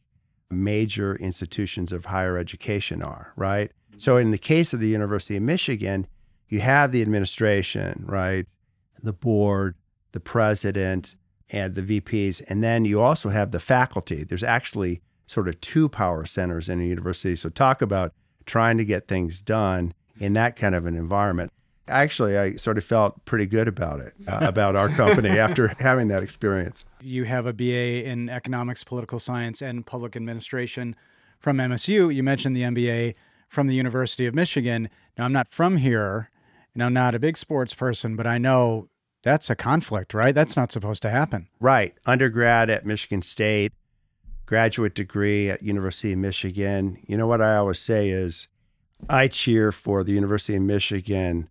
major 0.49 1.15
institutions 1.15 1.91
of 1.91 2.05
higher 2.05 2.37
education 2.37 3.01
are, 3.01 3.33
right? 3.35 3.71
Mm-hmm. 3.91 3.99
So 3.99 4.17
in 4.17 4.31
the 4.31 4.37
case 4.37 4.73
of 4.73 4.79
the 4.79 4.87
University 4.87 5.37
of 5.37 5.43
Michigan, 5.43 6.07
you 6.47 6.61
have 6.61 6.91
the 6.91 7.01
administration, 7.01 8.03
right? 8.07 8.47
The 9.01 9.13
board, 9.13 9.75
the 10.11 10.19
president, 10.19 11.15
and 11.51 11.75
the 11.75 12.01
VPs. 12.01 12.41
And 12.49 12.63
then 12.63 12.85
you 12.85 12.99
also 13.01 13.29
have 13.29 13.51
the 13.51 13.59
faculty. 13.59 14.23
There's 14.23 14.43
actually 14.43 15.01
sort 15.27 15.47
of 15.47 15.61
two 15.61 15.89
power 15.89 16.25
centers 16.25 16.69
in 16.69 16.81
a 16.81 16.85
university. 16.85 17.35
So 17.35 17.49
talk 17.49 17.81
about 17.81 18.13
trying 18.45 18.77
to 18.77 18.85
get 18.85 19.07
things 19.07 19.41
done 19.41 19.93
in 20.19 20.33
that 20.33 20.55
kind 20.55 20.73
of 20.73 20.85
an 20.85 20.95
environment. 20.95 21.51
Actually, 21.89 22.37
I 22.37 22.55
sort 22.55 22.77
of 22.77 22.83
felt 22.83 23.25
pretty 23.25 23.45
good 23.45 23.67
about 23.67 23.99
it, 23.99 24.13
uh, 24.27 24.39
about 24.41 24.75
our 24.75 24.89
company 24.89 25.29
after 25.39 25.69
having 25.79 26.07
that 26.09 26.23
experience. 26.23 26.85
You 27.01 27.25
have 27.25 27.45
a 27.45 27.53
BA 27.53 28.05
in 28.05 28.29
economics, 28.29 28.83
political 28.83 29.19
science, 29.19 29.61
and 29.61 29.85
public 29.85 30.15
administration 30.15 30.95
from 31.39 31.57
MSU. 31.57 32.13
You 32.13 32.23
mentioned 32.23 32.55
the 32.55 32.61
MBA 32.61 33.15
from 33.47 33.67
the 33.67 33.75
University 33.75 34.25
of 34.25 34.35
Michigan. 34.35 34.89
Now, 35.17 35.25
I'm 35.25 35.33
not 35.33 35.51
from 35.51 35.77
here, 35.77 36.29
and 36.73 36.83
I'm 36.83 36.93
not 36.93 37.15
a 37.15 37.19
big 37.19 37.37
sports 37.37 37.73
person, 37.73 38.15
but 38.15 38.27
I 38.27 38.37
know 38.37 38.89
that's 39.23 39.49
a 39.49 39.55
conflict, 39.55 40.13
right? 40.13 40.33
That's 40.33 40.55
not 40.55 40.71
supposed 40.71 41.01
to 41.01 41.09
happen. 41.09 41.49
Right. 41.59 41.93
Undergrad 42.05 42.69
at 42.69 42.85
Michigan 42.85 43.21
State, 43.21 43.73
graduate 44.45 44.95
degree 44.95 45.49
at 45.49 45.61
University 45.61 46.13
of 46.13 46.19
Michigan. 46.19 46.99
You 47.05 47.17
know 47.17 47.27
what 47.27 47.41
I 47.41 47.57
always 47.57 47.79
say 47.79 48.09
is 48.09 48.47
I 49.09 49.27
cheer 49.27 49.71
for 49.71 50.03
the 50.03 50.13
University 50.13 50.55
of 50.55 50.63
Michigan 50.63 51.49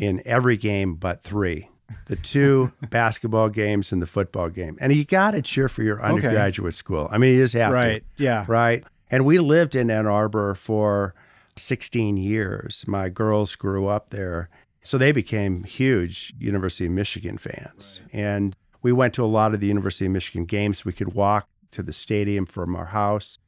in 0.00 0.22
every 0.24 0.56
game 0.56 0.94
but 0.94 1.22
3. 1.22 1.68
The 2.06 2.16
two 2.16 2.72
basketball 2.90 3.48
games 3.50 3.92
and 3.92 4.00
the 4.00 4.06
football 4.06 4.48
game. 4.48 4.78
And 4.80 4.94
you 4.94 5.04
got 5.04 5.32
to 5.32 5.42
cheer 5.42 5.68
for 5.68 5.82
your 5.82 6.02
undergraduate 6.02 6.72
okay. 6.72 6.76
school. 6.76 7.08
I 7.12 7.18
mean, 7.18 7.34
you 7.34 7.42
just 7.42 7.54
have 7.54 7.72
right. 7.72 8.02
to. 8.16 8.24
Yeah. 8.24 8.44
Right. 8.48 8.84
And 9.10 9.24
we 9.24 9.38
lived 9.38 9.76
in 9.76 9.90
Ann 9.90 10.06
Arbor 10.06 10.54
for 10.54 11.14
16 11.56 12.16
years. 12.16 12.84
My 12.86 13.08
girls 13.08 13.54
grew 13.56 13.86
up 13.86 14.10
there 14.10 14.48
so 14.82 14.96
they 14.96 15.12
became 15.12 15.64
huge 15.64 16.32
University 16.38 16.86
of 16.86 16.92
Michigan 16.92 17.36
fans. 17.36 18.00
Right. 18.02 18.20
And 18.20 18.56
we 18.82 18.92
went 18.92 19.12
to 19.14 19.24
a 19.24 19.26
lot 19.26 19.52
of 19.52 19.60
the 19.60 19.66
University 19.66 20.06
of 20.06 20.12
Michigan 20.12 20.46
games. 20.46 20.84
We 20.84 20.92
could 20.92 21.12
walk 21.12 21.48
to 21.72 21.82
the 21.82 21.92
stadium 21.92 22.46
from 22.46 22.74
our 22.74 22.86
house, 22.86 23.38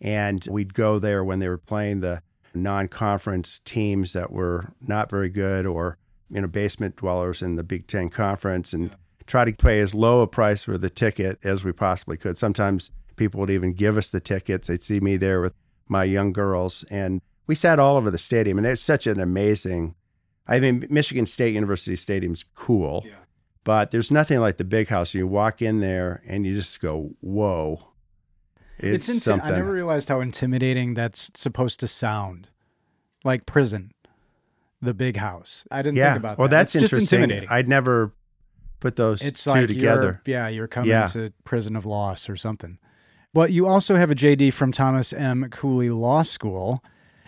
and 0.00 0.46
we'd 0.50 0.72
go 0.72 0.98
there 0.98 1.22
when 1.22 1.40
they 1.40 1.48
were 1.48 1.58
playing 1.58 2.00
the 2.00 2.22
non 2.62 2.88
conference 2.88 3.60
teams 3.64 4.12
that 4.12 4.30
were 4.32 4.72
not 4.80 5.10
very 5.10 5.28
good 5.28 5.66
or 5.66 5.98
you 6.30 6.40
know 6.40 6.46
basement 6.46 6.96
dwellers 6.96 7.42
in 7.42 7.56
the 7.56 7.62
Big 7.62 7.86
Ten 7.86 8.08
conference 8.08 8.72
and 8.72 8.90
yeah. 8.90 8.96
try 9.26 9.44
to 9.44 9.52
pay 9.52 9.80
as 9.80 9.94
low 9.94 10.22
a 10.22 10.26
price 10.26 10.64
for 10.64 10.78
the 10.78 10.90
ticket 10.90 11.38
as 11.44 11.64
we 11.64 11.72
possibly 11.72 12.16
could. 12.16 12.36
Sometimes 12.36 12.90
people 13.16 13.40
would 13.40 13.50
even 13.50 13.72
give 13.72 13.96
us 13.96 14.08
the 14.10 14.20
tickets. 14.20 14.68
They'd 14.68 14.82
see 14.82 15.00
me 15.00 15.16
there 15.16 15.40
with 15.40 15.54
my 15.88 16.04
young 16.04 16.32
girls 16.32 16.84
and 16.90 17.20
we 17.46 17.54
sat 17.54 17.78
all 17.78 17.96
over 17.96 18.10
the 18.10 18.18
stadium 18.18 18.58
and 18.58 18.66
it's 18.66 18.82
such 18.82 19.06
an 19.06 19.20
amazing 19.20 19.94
I 20.48 20.60
mean, 20.60 20.86
Michigan 20.88 21.26
State 21.26 21.54
University 21.54 21.94
Stadium's 21.94 22.44
cool, 22.54 23.04
yeah. 23.06 23.12
but 23.64 23.90
there's 23.90 24.10
nothing 24.10 24.40
like 24.40 24.56
the 24.56 24.64
big 24.64 24.88
house. 24.88 25.12
You 25.12 25.26
walk 25.26 25.60
in 25.60 25.80
there 25.80 26.22
and 26.26 26.46
you 26.46 26.54
just 26.54 26.80
go, 26.80 27.10
whoa. 27.20 27.86
It's, 28.78 29.08
it's 29.08 29.18
inti- 29.18 29.22
something. 29.22 29.52
I 29.52 29.56
never 29.56 29.72
realized 29.72 30.08
how 30.08 30.20
intimidating 30.20 30.94
that's 30.94 31.30
supposed 31.34 31.80
to 31.80 31.88
sound. 31.88 32.48
Like 33.24 33.46
prison, 33.46 33.92
the 34.80 34.94
big 34.94 35.16
house. 35.16 35.66
I 35.70 35.82
didn't 35.82 35.96
yeah. 35.96 36.12
think 36.12 36.20
about 36.20 36.38
well, 36.38 36.48
that. 36.48 36.52
Well, 36.52 36.60
that's 36.60 36.74
it's 36.74 36.84
interesting. 36.84 37.20
intimidating. 37.20 37.48
I'd 37.50 37.68
never 37.68 38.12
put 38.80 38.96
those 38.96 39.22
it's 39.22 39.42
two 39.42 39.50
like 39.50 39.66
together. 39.66 40.22
You're, 40.24 40.36
yeah, 40.36 40.48
you're 40.48 40.68
coming 40.68 40.90
yeah. 40.90 41.06
to 41.08 41.32
prison 41.44 41.74
of 41.74 41.84
loss 41.84 42.28
or 42.28 42.36
something. 42.36 42.78
But 43.34 43.52
you 43.52 43.66
also 43.66 43.96
have 43.96 44.10
a 44.10 44.14
JD 44.14 44.52
from 44.52 44.72
Thomas 44.72 45.12
M. 45.12 45.48
Cooley 45.50 45.90
Law 45.90 46.22
School. 46.22 46.82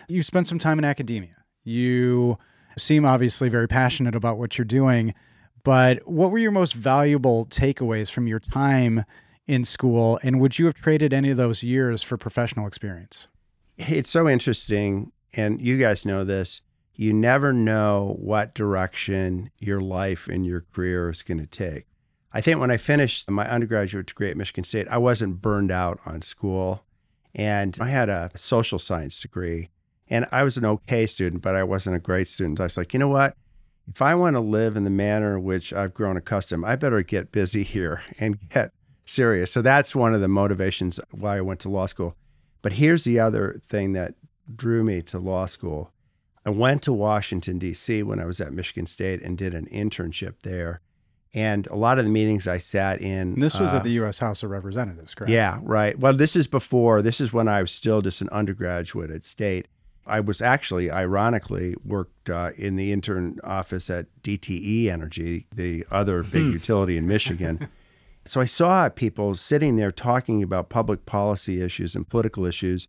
You 0.07 0.23
spent 0.23 0.47
some 0.47 0.59
time 0.59 0.79
in 0.79 0.85
academia. 0.85 1.35
You 1.63 2.37
seem 2.77 3.05
obviously 3.05 3.49
very 3.49 3.67
passionate 3.67 4.15
about 4.15 4.37
what 4.37 4.57
you're 4.57 4.65
doing. 4.65 5.13
But 5.63 6.07
what 6.07 6.31
were 6.31 6.39
your 6.39 6.51
most 6.51 6.73
valuable 6.73 7.45
takeaways 7.45 8.09
from 8.09 8.27
your 8.27 8.39
time 8.39 9.05
in 9.51 9.65
school? 9.65 10.17
And 10.23 10.39
would 10.39 10.57
you 10.57 10.65
have 10.67 10.75
traded 10.75 11.11
any 11.11 11.29
of 11.29 11.35
those 11.35 11.61
years 11.61 12.01
for 12.01 12.15
professional 12.15 12.67
experience? 12.67 13.27
It's 13.77 14.09
so 14.09 14.29
interesting. 14.29 15.11
And 15.33 15.61
you 15.61 15.77
guys 15.77 16.05
know 16.05 16.23
this. 16.23 16.61
You 16.95 17.11
never 17.11 17.51
know 17.51 18.15
what 18.17 18.53
direction 18.53 19.51
your 19.59 19.81
life 19.81 20.29
and 20.29 20.45
your 20.45 20.61
career 20.73 21.09
is 21.09 21.21
going 21.21 21.39
to 21.39 21.47
take. 21.47 21.85
I 22.31 22.39
think 22.39 22.61
when 22.61 22.71
I 22.71 22.77
finished 22.77 23.29
my 23.29 23.49
undergraduate 23.49 24.05
degree 24.05 24.29
at 24.31 24.37
Michigan 24.37 24.63
State, 24.63 24.87
I 24.89 24.97
wasn't 24.97 25.41
burned 25.41 25.71
out 25.71 25.99
on 26.05 26.21
school. 26.21 26.85
And 27.35 27.77
I 27.81 27.87
had 27.87 28.07
a 28.07 28.31
social 28.35 28.79
science 28.79 29.19
degree. 29.19 29.69
And 30.09 30.27
I 30.31 30.43
was 30.43 30.55
an 30.55 30.65
okay 30.65 31.07
student, 31.07 31.41
but 31.41 31.55
I 31.55 31.63
wasn't 31.63 31.97
a 31.97 31.99
great 31.99 32.29
student. 32.29 32.61
I 32.61 32.63
was 32.63 32.77
like, 32.77 32.93
you 32.93 32.99
know 32.99 33.09
what? 33.09 33.35
If 33.89 34.01
I 34.01 34.15
want 34.15 34.37
to 34.37 34.41
live 34.41 34.77
in 34.77 34.85
the 34.85 34.89
manner 34.89 35.37
in 35.37 35.43
which 35.43 35.73
I've 35.73 35.93
grown 35.93 36.15
accustomed, 36.15 36.63
I 36.63 36.77
better 36.77 37.01
get 37.01 37.33
busy 37.33 37.63
here 37.75 38.01
and 38.17 38.37
get 38.49 38.71
serious. 39.11 39.51
So 39.51 39.61
that's 39.61 39.95
one 39.95 40.13
of 40.13 40.21
the 40.21 40.27
motivations 40.27 40.99
why 41.11 41.37
I 41.37 41.41
went 41.41 41.59
to 41.61 41.69
law 41.69 41.85
school. 41.85 42.15
But 42.61 42.73
here's 42.73 43.03
the 43.03 43.19
other 43.19 43.59
thing 43.67 43.93
that 43.93 44.15
drew 44.53 44.83
me 44.83 45.01
to 45.03 45.19
law 45.19 45.45
school. 45.45 45.91
I 46.45 46.49
went 46.49 46.81
to 46.83 46.93
Washington, 46.93 47.59
D.C. 47.59 48.03
when 48.03 48.19
I 48.19 48.25
was 48.25 48.41
at 48.41 48.53
Michigan 48.53 48.85
State 48.85 49.21
and 49.21 49.37
did 49.37 49.53
an 49.53 49.67
internship 49.67 50.35
there. 50.43 50.81
And 51.33 51.67
a 51.67 51.75
lot 51.75 51.97
of 51.97 52.03
the 52.03 52.11
meetings 52.11 52.47
I 52.47 52.57
sat 52.57 52.99
in. 52.99 53.33
And 53.33 53.41
this 53.41 53.57
was 53.57 53.73
uh, 53.73 53.77
at 53.77 53.83
the 53.83 53.91
U.S. 53.91 54.19
House 54.19 54.43
of 54.43 54.49
Representatives, 54.49 55.15
correct? 55.15 55.31
Yeah, 55.31 55.59
right. 55.61 55.97
Well, 55.97 56.13
this 56.13 56.35
is 56.35 56.47
before, 56.47 57.01
this 57.01 57.21
is 57.21 57.31
when 57.31 57.47
I 57.47 57.61
was 57.61 57.71
still 57.71 58.01
just 58.01 58.21
an 58.21 58.29
undergraduate 58.29 59.11
at 59.11 59.23
State. 59.23 59.67
I 60.05 60.19
was 60.19 60.41
actually, 60.41 60.91
ironically, 60.91 61.75
worked 61.85 62.29
uh, 62.29 62.51
in 62.57 62.75
the 62.75 62.91
intern 62.91 63.39
office 63.43 63.89
at 63.89 64.07
DTE 64.23 64.87
Energy, 64.87 65.47
the 65.53 65.85
other 65.89 66.23
big 66.23 66.43
hmm. 66.43 66.51
utility 66.51 66.97
in 66.97 67.07
Michigan. 67.07 67.69
so 68.25 68.41
I 68.41 68.45
saw 68.45 68.87
people 68.89 69.35
sitting 69.35 69.77
there 69.77 69.91
talking 69.91 70.43
about 70.43 70.69
public 70.69 71.05
policy 71.05 71.61
issues 71.61 71.95
and 71.95 72.07
political 72.07 72.45
issues, 72.45 72.87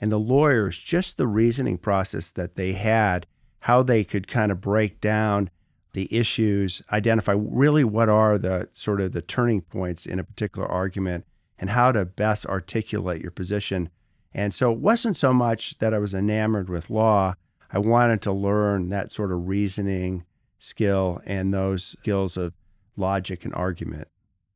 and 0.00 0.10
the 0.10 0.18
lawyers, 0.18 0.78
just 0.78 1.16
the 1.16 1.26
reasoning 1.26 1.78
process 1.78 2.30
that 2.30 2.56
they 2.56 2.72
had, 2.72 3.26
how 3.60 3.82
they 3.82 4.04
could 4.04 4.26
kind 4.26 4.50
of 4.50 4.60
break 4.60 5.00
down 5.00 5.50
the 5.92 6.12
issues, 6.14 6.82
identify 6.90 7.32
really 7.36 7.84
what 7.84 8.08
are 8.08 8.38
the 8.38 8.68
sort 8.72 9.00
of 9.00 9.12
the 9.12 9.22
turning 9.22 9.60
points 9.60 10.06
in 10.06 10.18
a 10.18 10.24
particular 10.24 10.66
argument, 10.66 11.24
and 11.58 11.70
how 11.70 11.92
to 11.92 12.04
best 12.04 12.46
articulate 12.46 13.22
your 13.22 13.30
position 13.30 13.90
and 14.34 14.54
so 14.54 14.72
it 14.72 14.78
wasn't 14.78 15.16
so 15.16 15.32
much 15.32 15.78
that 15.78 15.92
I 15.92 15.98
was 15.98 16.14
enamored 16.14 16.68
with 16.68 16.90
law. 16.90 17.34
I 17.70 17.78
wanted 17.78 18.22
to 18.22 18.32
learn 18.32 18.88
that 18.88 19.10
sort 19.10 19.32
of 19.32 19.48
reasoning 19.48 20.24
skill 20.58 21.20
and 21.26 21.52
those 21.52 21.84
skills 21.84 22.36
of 22.36 22.54
logic 22.96 23.44
and 23.44 23.54
argument. 23.54 24.08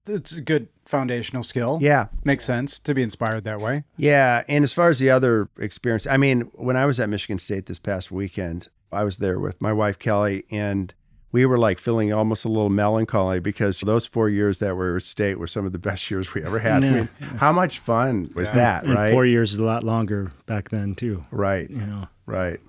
It's 0.06 0.32
a 0.32 0.40
good 0.40 0.68
foundational 0.84 1.42
skill. 1.42 1.78
Yeah. 1.80 2.06
Makes 2.24 2.44
sense 2.44 2.78
to 2.80 2.94
be 2.94 3.02
inspired 3.02 3.44
that 3.44 3.60
way. 3.60 3.84
Yeah. 3.96 4.44
And 4.48 4.62
as 4.62 4.72
far 4.72 4.88
as 4.88 4.98
the 4.98 5.10
other 5.10 5.48
experience, 5.58 6.06
I 6.06 6.16
mean, 6.16 6.42
when 6.54 6.76
I 6.76 6.86
was 6.86 7.00
at 7.00 7.08
Michigan 7.08 7.38
State 7.38 7.66
this 7.66 7.78
past 7.78 8.10
weekend, 8.10 8.68
I 8.92 9.04
was 9.04 9.16
there 9.16 9.38
with 9.38 9.60
my 9.60 9.72
wife, 9.72 9.98
Kelly, 9.98 10.44
and 10.50 10.94
we 11.32 11.44
were 11.44 11.58
like 11.58 11.78
feeling 11.78 12.12
almost 12.12 12.44
a 12.44 12.48
little 12.48 12.70
melancholy 12.70 13.40
because 13.40 13.80
those 13.80 14.06
four 14.06 14.28
years 14.28 14.58
that 14.60 14.74
were 14.76 14.96
at 14.96 15.02
state 15.02 15.38
were 15.38 15.46
some 15.46 15.66
of 15.66 15.72
the 15.72 15.78
best 15.90 16.10
years 16.10 16.32
we 16.32 16.42
ever 16.42 16.60
had. 16.60 16.82
Yeah. 16.82 16.88
I 16.88 16.92
mean, 16.92 17.08
how 17.36 17.52
much 17.52 17.78
fun 17.78 18.30
was 18.34 18.48
yeah. 18.50 18.54
that, 18.54 18.84
and 18.84 18.94
right? 18.94 19.12
Four 19.12 19.26
years 19.26 19.52
is 19.52 19.58
a 19.58 19.64
lot 19.64 19.84
longer 19.84 20.30
back 20.46 20.70
then 20.70 20.94
too. 20.94 21.24
Right. 21.30 21.68
You 21.68 21.86
know. 21.86 22.08
Right. 22.24 22.60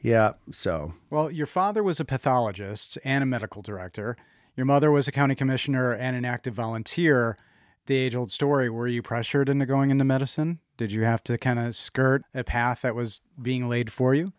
Yeah. 0.00 0.32
So. 0.52 0.94
Well, 1.10 1.30
your 1.30 1.46
father 1.46 1.82
was 1.82 2.00
a 2.00 2.04
pathologist 2.04 2.98
and 3.04 3.22
a 3.22 3.26
medical 3.26 3.62
director. 3.62 4.16
Your 4.56 4.66
mother 4.66 4.90
was 4.90 5.08
a 5.08 5.12
county 5.12 5.34
commissioner 5.34 5.92
and 5.92 6.16
an 6.16 6.24
active 6.24 6.54
volunteer. 6.54 7.36
The 7.86 7.96
age 7.96 8.14
old 8.14 8.32
story 8.32 8.70
were 8.70 8.86
you 8.86 9.02
pressured 9.02 9.48
into 9.48 9.66
going 9.66 9.90
into 9.90 10.04
medicine? 10.04 10.60
Did 10.76 10.92
you 10.92 11.02
have 11.02 11.22
to 11.24 11.38
kind 11.38 11.58
of 11.58 11.74
skirt 11.74 12.22
a 12.34 12.44
path 12.44 12.82
that 12.82 12.94
was 12.94 13.20
being 13.40 13.68
laid 13.68 13.92
for 13.92 14.14
you? 14.14 14.32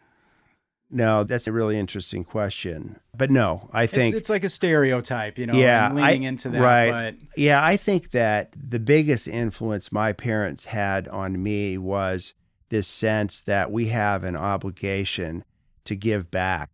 No, 0.89 1.23
that's 1.23 1.47
a 1.47 1.51
really 1.51 1.77
interesting 1.77 2.23
question. 2.23 2.99
But 3.15 3.31
no, 3.31 3.69
I 3.73 3.87
think 3.87 4.13
it's, 4.13 4.21
it's 4.21 4.29
like 4.29 4.43
a 4.43 4.49
stereotype, 4.49 5.37
you 5.37 5.47
know. 5.47 5.55
Yeah, 5.55 5.91
leaning 5.91 6.25
I, 6.25 6.29
into 6.29 6.49
that. 6.49 6.61
Right. 6.61 6.91
But... 6.91 7.15
Yeah, 7.37 7.63
I 7.63 7.75
think 7.75 8.11
that 8.11 8.53
the 8.55 8.79
biggest 8.79 9.27
influence 9.27 9.91
my 9.91 10.13
parents 10.13 10.65
had 10.65 11.07
on 11.07 11.41
me 11.41 11.77
was 11.77 12.33
this 12.69 12.87
sense 12.87 13.41
that 13.41 13.71
we 13.71 13.87
have 13.87 14.23
an 14.23 14.35
obligation 14.35 15.43
to 15.85 15.95
give 15.95 16.31
back, 16.31 16.69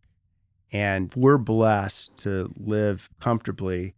and 0.72 1.14
we're 1.16 1.38
blessed 1.38 2.16
to 2.18 2.52
live 2.58 3.10
comfortably. 3.20 3.94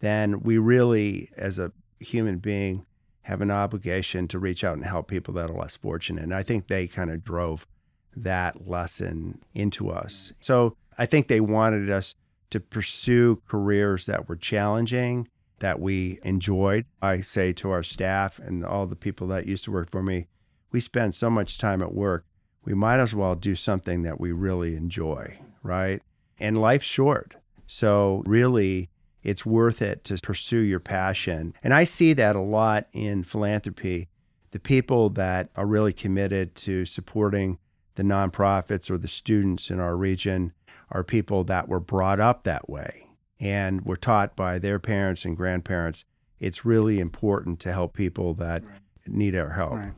Then 0.00 0.40
we 0.40 0.58
really, 0.58 1.30
as 1.36 1.58
a 1.58 1.72
human 2.00 2.38
being, 2.38 2.86
have 3.22 3.40
an 3.40 3.50
obligation 3.50 4.28
to 4.28 4.38
reach 4.38 4.62
out 4.62 4.74
and 4.74 4.84
help 4.84 5.08
people 5.08 5.34
that 5.34 5.50
are 5.50 5.58
less 5.58 5.76
fortunate. 5.76 6.22
And 6.22 6.34
I 6.34 6.42
think 6.42 6.68
they 6.68 6.86
kind 6.86 7.10
of 7.10 7.24
drove 7.24 7.66
that 8.14 8.68
lesson 8.68 9.40
into 9.54 9.90
us. 9.90 10.32
So 10.40 10.76
I 10.96 11.06
think 11.06 11.28
they 11.28 11.40
wanted 11.40 11.90
us 11.90 12.14
to 12.50 12.60
pursue 12.60 13.42
careers 13.46 14.06
that 14.06 14.28
were 14.28 14.36
challenging 14.36 15.28
that 15.58 15.80
we 15.80 16.18
enjoyed. 16.22 16.84
I 17.02 17.20
say 17.20 17.52
to 17.54 17.70
our 17.70 17.82
staff 17.82 18.38
and 18.38 18.64
all 18.64 18.86
the 18.86 18.96
people 18.96 19.26
that 19.28 19.46
used 19.46 19.64
to 19.64 19.72
work 19.72 19.90
for 19.90 20.02
me, 20.02 20.28
we 20.70 20.80
spend 20.80 21.14
so 21.14 21.30
much 21.30 21.58
time 21.58 21.82
at 21.82 21.94
work. 21.94 22.24
We 22.64 22.74
might 22.74 23.00
as 23.00 23.14
well 23.14 23.34
do 23.34 23.56
something 23.56 24.02
that 24.02 24.20
we 24.20 24.32
really 24.32 24.76
enjoy, 24.76 25.38
right? 25.62 26.02
And 26.38 26.58
life's 26.58 26.86
short. 26.86 27.36
So, 27.66 28.22
really, 28.26 28.90
it's 29.22 29.44
worth 29.44 29.82
it 29.82 30.04
to 30.04 30.16
pursue 30.18 30.60
your 30.60 30.80
passion. 30.80 31.54
And 31.62 31.74
I 31.74 31.84
see 31.84 32.12
that 32.12 32.36
a 32.36 32.40
lot 32.40 32.86
in 32.92 33.24
philanthropy. 33.24 34.08
The 34.52 34.60
people 34.60 35.10
that 35.10 35.50
are 35.56 35.66
really 35.66 35.92
committed 35.92 36.54
to 36.56 36.84
supporting 36.84 37.58
the 37.96 38.04
nonprofits 38.04 38.90
or 38.90 38.98
the 38.98 39.08
students 39.08 39.70
in 39.70 39.80
our 39.80 39.96
region 39.96 40.52
are 40.90 41.02
people 41.02 41.42
that 41.44 41.68
were 41.68 41.80
brought 41.80 42.20
up 42.20 42.44
that 42.44 42.70
way 42.70 43.08
and 43.40 43.84
were 43.84 43.96
taught 43.96 44.36
by 44.36 44.58
their 44.58 44.78
parents 44.78 45.24
and 45.24 45.36
grandparents. 45.36 46.04
It's 46.38 46.64
really 46.64 47.00
important 47.00 47.60
to 47.60 47.72
help 47.72 47.94
people 47.94 48.34
that 48.34 48.62
right. 48.64 48.72
need 49.08 49.34
our 49.34 49.50
help. 49.50 49.72
Right. 49.72 49.92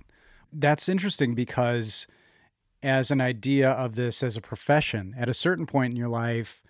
That's 0.53 0.89
interesting 0.89 1.35
because, 1.35 2.07
as 2.83 3.11
an 3.11 3.21
idea 3.21 3.71
of 3.71 3.95
this 3.95 4.23
as 4.23 4.37
a 4.37 4.41
profession, 4.41 5.15
at 5.19 5.29
a 5.29 5.35
certain 5.35 5.67
point 5.67 5.93
in 5.93 5.97
your 5.97 6.09
life, 6.09 6.63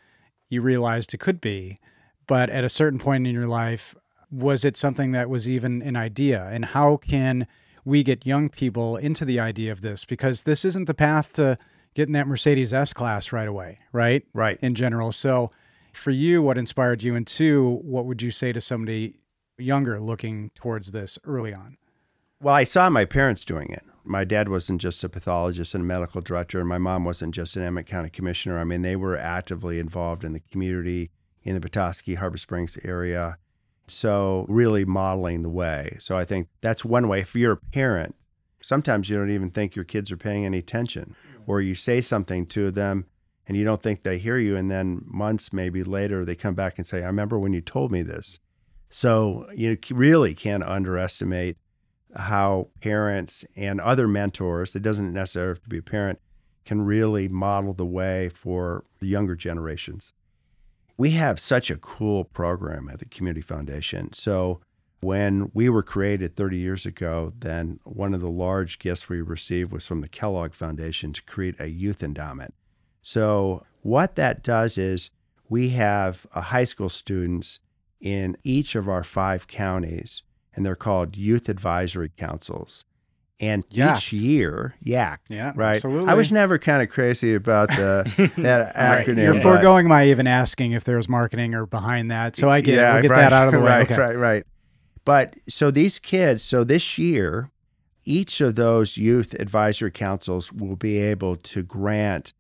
you 0.48 0.62
realized 0.62 1.12
it 1.12 1.20
could 1.20 1.40
be. 1.40 1.78
But 2.26 2.50
at 2.50 2.64
a 2.64 2.68
certain 2.68 2.98
point 2.98 3.26
in 3.26 3.34
your 3.34 3.46
life, 3.46 3.94
was 4.30 4.64
it 4.64 4.76
something 4.76 5.12
that 5.12 5.30
was 5.30 5.48
even 5.48 5.82
an 5.82 5.96
idea? 5.96 6.48
And 6.50 6.66
how 6.66 6.98
can 6.98 7.46
we 7.84 8.02
get 8.02 8.26
young 8.26 8.48
people 8.48 8.96
into 8.96 9.24
the 9.24 9.40
idea 9.40 9.72
of 9.72 9.80
this? 9.80 10.04
Because 10.04 10.42
this 10.42 10.64
isn't 10.64 10.84
the 10.84 10.94
path 10.94 11.32
to 11.34 11.58
getting 11.94 12.12
that 12.12 12.28
Mercedes 12.28 12.72
S 12.72 12.92
class 12.92 13.32
right 13.32 13.48
away, 13.48 13.78
right? 13.92 14.24
Right. 14.34 14.58
In 14.60 14.74
general. 14.74 15.12
So, 15.12 15.50
for 15.94 16.10
you, 16.10 16.42
what 16.42 16.58
inspired 16.58 17.02
you? 17.02 17.16
And 17.16 17.26
two, 17.26 17.80
what 17.82 18.04
would 18.04 18.22
you 18.22 18.30
say 18.30 18.52
to 18.52 18.60
somebody 18.60 19.16
younger 19.56 19.98
looking 19.98 20.50
towards 20.54 20.92
this 20.92 21.18
early 21.24 21.52
on? 21.52 21.76
Well, 22.40 22.54
I 22.54 22.64
saw 22.64 22.88
my 22.88 23.04
parents 23.04 23.44
doing 23.44 23.70
it. 23.70 23.84
My 24.04 24.24
dad 24.24 24.48
wasn't 24.48 24.80
just 24.80 25.04
a 25.04 25.08
pathologist 25.08 25.74
and 25.74 25.82
a 25.82 25.86
medical 25.86 26.20
director, 26.20 26.60
and 26.60 26.68
my 26.68 26.78
mom 26.78 27.04
wasn't 27.04 27.34
just 27.34 27.56
an 27.56 27.62
Emmet 27.62 27.86
County 27.86 28.10
commissioner. 28.10 28.58
I 28.58 28.64
mean, 28.64 28.82
they 28.82 28.96
were 28.96 29.16
actively 29.16 29.78
involved 29.78 30.24
in 30.24 30.32
the 30.32 30.40
community 30.40 31.10
in 31.42 31.54
the 31.54 31.60
Petoskey, 31.60 32.14
Harbor 32.14 32.38
Springs 32.38 32.78
area. 32.84 33.38
So, 33.86 34.44
really 34.48 34.84
modeling 34.84 35.42
the 35.42 35.48
way. 35.48 35.96
So, 36.00 36.16
I 36.16 36.24
think 36.24 36.48
that's 36.60 36.84
one 36.84 37.08
way. 37.08 37.20
If 37.20 37.34
you're 37.34 37.52
a 37.52 37.56
parent, 37.56 38.14
sometimes 38.62 39.08
you 39.08 39.16
don't 39.16 39.30
even 39.30 39.50
think 39.50 39.74
your 39.74 39.84
kids 39.84 40.12
are 40.12 40.16
paying 40.16 40.44
any 40.44 40.58
attention, 40.58 41.14
or 41.46 41.60
you 41.60 41.74
say 41.74 42.00
something 42.00 42.46
to 42.46 42.70
them 42.70 43.06
and 43.46 43.56
you 43.56 43.64
don't 43.64 43.82
think 43.82 44.02
they 44.02 44.18
hear 44.18 44.38
you. 44.38 44.56
And 44.56 44.70
then 44.70 45.02
months, 45.06 45.54
maybe 45.54 45.82
later, 45.82 46.24
they 46.24 46.34
come 46.34 46.54
back 46.54 46.76
and 46.76 46.86
say, 46.86 47.02
I 47.02 47.06
remember 47.06 47.38
when 47.38 47.54
you 47.54 47.62
told 47.62 47.90
me 47.90 48.02
this. 48.02 48.38
So, 48.90 49.48
you 49.54 49.78
really 49.90 50.34
can't 50.34 50.62
underestimate 50.62 51.56
how 52.16 52.68
parents 52.80 53.44
and 53.56 53.80
other 53.80 54.08
mentors, 54.08 54.74
it 54.74 54.82
doesn't 54.82 55.12
necessarily 55.12 55.50
have 55.50 55.62
to 55.62 55.68
be 55.68 55.78
a 55.78 55.82
parent, 55.82 56.20
can 56.64 56.82
really 56.82 57.28
model 57.28 57.72
the 57.72 57.86
way 57.86 58.28
for 58.28 58.84
the 59.00 59.06
younger 59.06 59.34
generations. 59.34 60.12
We 60.96 61.12
have 61.12 61.38
such 61.38 61.70
a 61.70 61.76
cool 61.76 62.24
program 62.24 62.88
at 62.88 62.98
the 62.98 63.04
Community 63.04 63.40
Foundation. 63.40 64.12
So, 64.12 64.60
when 65.00 65.52
we 65.54 65.68
were 65.68 65.84
created 65.84 66.34
30 66.34 66.56
years 66.56 66.84
ago, 66.84 67.32
then 67.38 67.78
one 67.84 68.14
of 68.14 68.20
the 68.20 68.30
large 68.30 68.80
gifts 68.80 69.08
we 69.08 69.22
received 69.22 69.70
was 69.70 69.86
from 69.86 70.00
the 70.00 70.08
Kellogg 70.08 70.54
Foundation 70.54 71.12
to 71.12 71.22
create 71.22 71.54
a 71.60 71.68
youth 71.68 72.02
endowment. 72.02 72.52
So, 73.00 73.64
what 73.82 74.16
that 74.16 74.42
does 74.42 74.76
is 74.76 75.10
we 75.48 75.70
have 75.70 76.26
uh, 76.34 76.40
high 76.40 76.64
school 76.64 76.88
students 76.88 77.60
in 78.00 78.36
each 78.42 78.74
of 78.74 78.88
our 78.88 79.04
five 79.04 79.46
counties 79.46 80.22
and 80.58 80.66
they're 80.66 80.74
called 80.74 81.16
Youth 81.16 81.48
Advisory 81.48 82.10
Councils. 82.16 82.84
And 83.38 83.64
each 83.70 84.12
year, 84.12 84.74
YAC, 84.84 85.18
yeah, 85.28 85.52
right? 85.54 85.76
Absolutely. 85.76 86.10
I 86.10 86.14
was 86.14 86.32
never 86.32 86.58
kind 86.58 86.82
of 86.82 86.90
crazy 86.90 87.34
about 87.34 87.68
the 87.68 88.32
that 88.38 88.74
acronym. 88.74 89.06
Right. 89.06 89.18
You're 89.18 89.40
foregoing 89.40 89.86
my 89.86 90.06
even 90.06 90.26
asking 90.26 90.72
if 90.72 90.82
there's 90.82 91.08
marketing 91.08 91.54
or 91.54 91.64
behind 91.64 92.10
that, 92.10 92.34
so 92.34 92.48
I 92.48 92.60
get 92.60 92.74
yeah, 92.74 92.94
we'll 92.94 93.02
get 93.02 93.10
right, 93.12 93.20
that 93.20 93.32
out 93.32 93.46
of 93.46 93.52
the 93.52 93.60
way. 93.60 93.70
Right, 93.70 93.90
okay. 93.92 94.00
right, 94.00 94.16
right. 94.16 94.44
But 95.04 95.36
so 95.48 95.70
these 95.70 96.00
kids, 96.00 96.42
so 96.42 96.64
this 96.64 96.98
year, 96.98 97.52
each 98.04 98.40
of 98.40 98.56
those 98.56 98.96
youth 98.96 99.34
advisory 99.34 99.92
councils 99.92 100.52
will 100.52 100.74
be 100.74 100.98
able 100.98 101.36
to 101.36 101.62
grant 101.62 102.32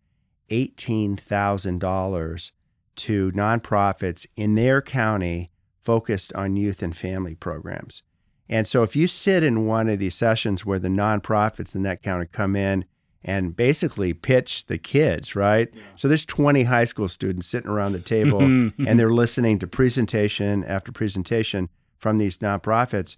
eighteen 0.50 1.16
thousand 1.16 1.78
dollars 1.78 2.50
to 2.96 3.30
nonprofits 3.30 4.26
in 4.34 4.56
their 4.56 4.82
county 4.82 5.52
focused 5.84 6.32
on 6.32 6.56
youth 6.56 6.82
and 6.82 6.96
family 6.96 7.36
programs. 7.36 8.02
And 8.48 8.66
so 8.66 8.82
if 8.82 8.96
you 8.96 9.06
sit 9.06 9.42
in 9.42 9.66
one 9.66 9.88
of 9.88 9.98
these 9.98 10.14
sessions 10.14 10.64
where 10.64 10.78
the 10.78 10.88
nonprofits 10.88 11.74
in 11.74 11.82
that 11.82 12.02
county 12.02 12.26
come 12.30 12.56
in 12.56 12.84
and 13.22 13.54
basically 13.54 14.14
pitch 14.14 14.66
the 14.66 14.78
kids, 14.78 15.36
right? 15.36 15.68
Yeah. 15.72 15.82
So 15.96 16.08
there's 16.08 16.24
20 16.24 16.62
high 16.64 16.84
school 16.84 17.08
students 17.08 17.46
sitting 17.46 17.70
around 17.70 17.92
the 17.92 18.00
table 18.00 18.40
and 18.40 18.98
they're 18.98 19.10
listening 19.10 19.58
to 19.58 19.66
presentation 19.66 20.64
after 20.64 20.92
presentation 20.92 21.68
from 21.98 22.18
these 22.18 22.38
nonprofits. 22.38 23.16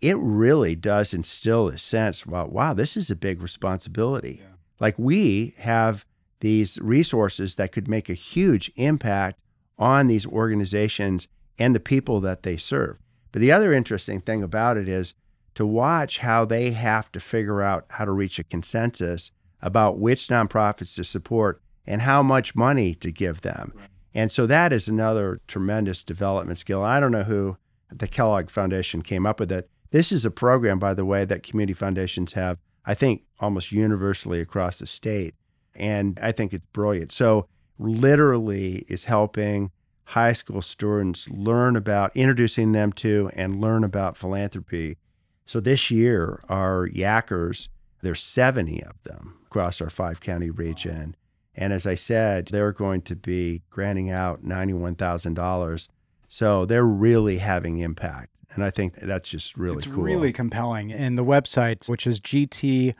It 0.00 0.16
really 0.18 0.74
does 0.74 1.12
instill 1.12 1.68
a 1.68 1.78
sense, 1.78 2.26
well, 2.26 2.48
wow, 2.48 2.74
this 2.74 2.96
is 2.96 3.10
a 3.10 3.16
big 3.16 3.42
responsibility. 3.42 4.40
Yeah. 4.40 4.48
Like 4.80 4.98
we 4.98 5.54
have 5.58 6.04
these 6.40 6.78
resources 6.80 7.56
that 7.56 7.72
could 7.72 7.88
make 7.88 8.08
a 8.08 8.14
huge 8.14 8.70
impact 8.76 9.40
on 9.78 10.06
these 10.06 10.26
organizations 10.26 11.26
and 11.58 11.74
the 11.74 11.80
people 11.80 12.20
that 12.20 12.42
they 12.42 12.56
serve. 12.56 12.98
But 13.34 13.40
the 13.40 13.50
other 13.50 13.72
interesting 13.72 14.20
thing 14.20 14.44
about 14.44 14.76
it 14.76 14.88
is 14.88 15.12
to 15.56 15.66
watch 15.66 16.18
how 16.18 16.44
they 16.44 16.70
have 16.70 17.10
to 17.10 17.18
figure 17.18 17.62
out 17.62 17.84
how 17.90 18.04
to 18.04 18.12
reach 18.12 18.38
a 18.38 18.44
consensus 18.44 19.32
about 19.60 19.98
which 19.98 20.28
nonprofits 20.28 20.94
to 20.94 21.02
support 21.02 21.60
and 21.84 22.02
how 22.02 22.22
much 22.22 22.54
money 22.54 22.94
to 22.94 23.10
give 23.10 23.40
them. 23.40 23.72
And 24.14 24.30
so 24.30 24.46
that 24.46 24.72
is 24.72 24.86
another 24.86 25.40
tremendous 25.48 26.04
development 26.04 26.58
skill. 26.58 26.84
I 26.84 27.00
don't 27.00 27.10
know 27.10 27.24
who 27.24 27.56
the 27.90 28.06
Kellogg 28.06 28.50
Foundation 28.50 29.02
came 29.02 29.26
up 29.26 29.40
with 29.40 29.50
it. 29.50 29.68
This 29.90 30.12
is 30.12 30.24
a 30.24 30.30
program, 30.30 30.78
by 30.78 30.94
the 30.94 31.04
way, 31.04 31.24
that 31.24 31.42
community 31.42 31.74
foundations 31.74 32.34
have, 32.34 32.58
I 32.86 32.94
think, 32.94 33.24
almost 33.40 33.72
universally 33.72 34.40
across 34.40 34.78
the 34.78 34.86
state. 34.86 35.34
And 35.74 36.20
I 36.22 36.30
think 36.30 36.52
it's 36.52 36.66
brilliant. 36.72 37.10
So, 37.10 37.48
literally, 37.80 38.84
is 38.86 39.06
helping 39.06 39.72
high 40.06 40.32
school 40.32 40.62
students 40.62 41.28
learn 41.30 41.76
about 41.76 42.16
introducing 42.16 42.72
them 42.72 42.92
to 42.92 43.30
and 43.34 43.60
learn 43.60 43.84
about 43.84 44.16
philanthropy. 44.16 44.98
So 45.46 45.60
this 45.60 45.90
year, 45.90 46.42
our 46.48 46.88
Yackers, 46.88 47.68
there's 48.02 48.22
70 48.22 48.82
of 48.84 49.02
them 49.04 49.38
across 49.46 49.80
our 49.80 49.90
five 49.90 50.20
county 50.20 50.50
region. 50.50 51.16
And 51.56 51.72
as 51.72 51.86
I 51.86 51.94
said, 51.94 52.48
they're 52.48 52.72
going 52.72 53.02
to 53.02 53.14
be 53.14 53.62
granting 53.70 54.10
out 54.10 54.44
$91,000. 54.44 55.88
So 56.28 56.66
they're 56.66 56.84
really 56.84 57.38
having 57.38 57.78
impact. 57.78 58.30
And 58.54 58.64
I 58.64 58.70
think 58.70 58.94
that's 58.94 59.28
just 59.28 59.56
really 59.56 59.78
it's 59.78 59.86
cool. 59.86 60.04
really 60.04 60.32
compelling. 60.32 60.92
And 60.92 61.18
the 61.18 61.24
website, 61.24 61.88
which 61.88 62.06
is 62.06 62.20
gtrcf.org, 62.20 62.96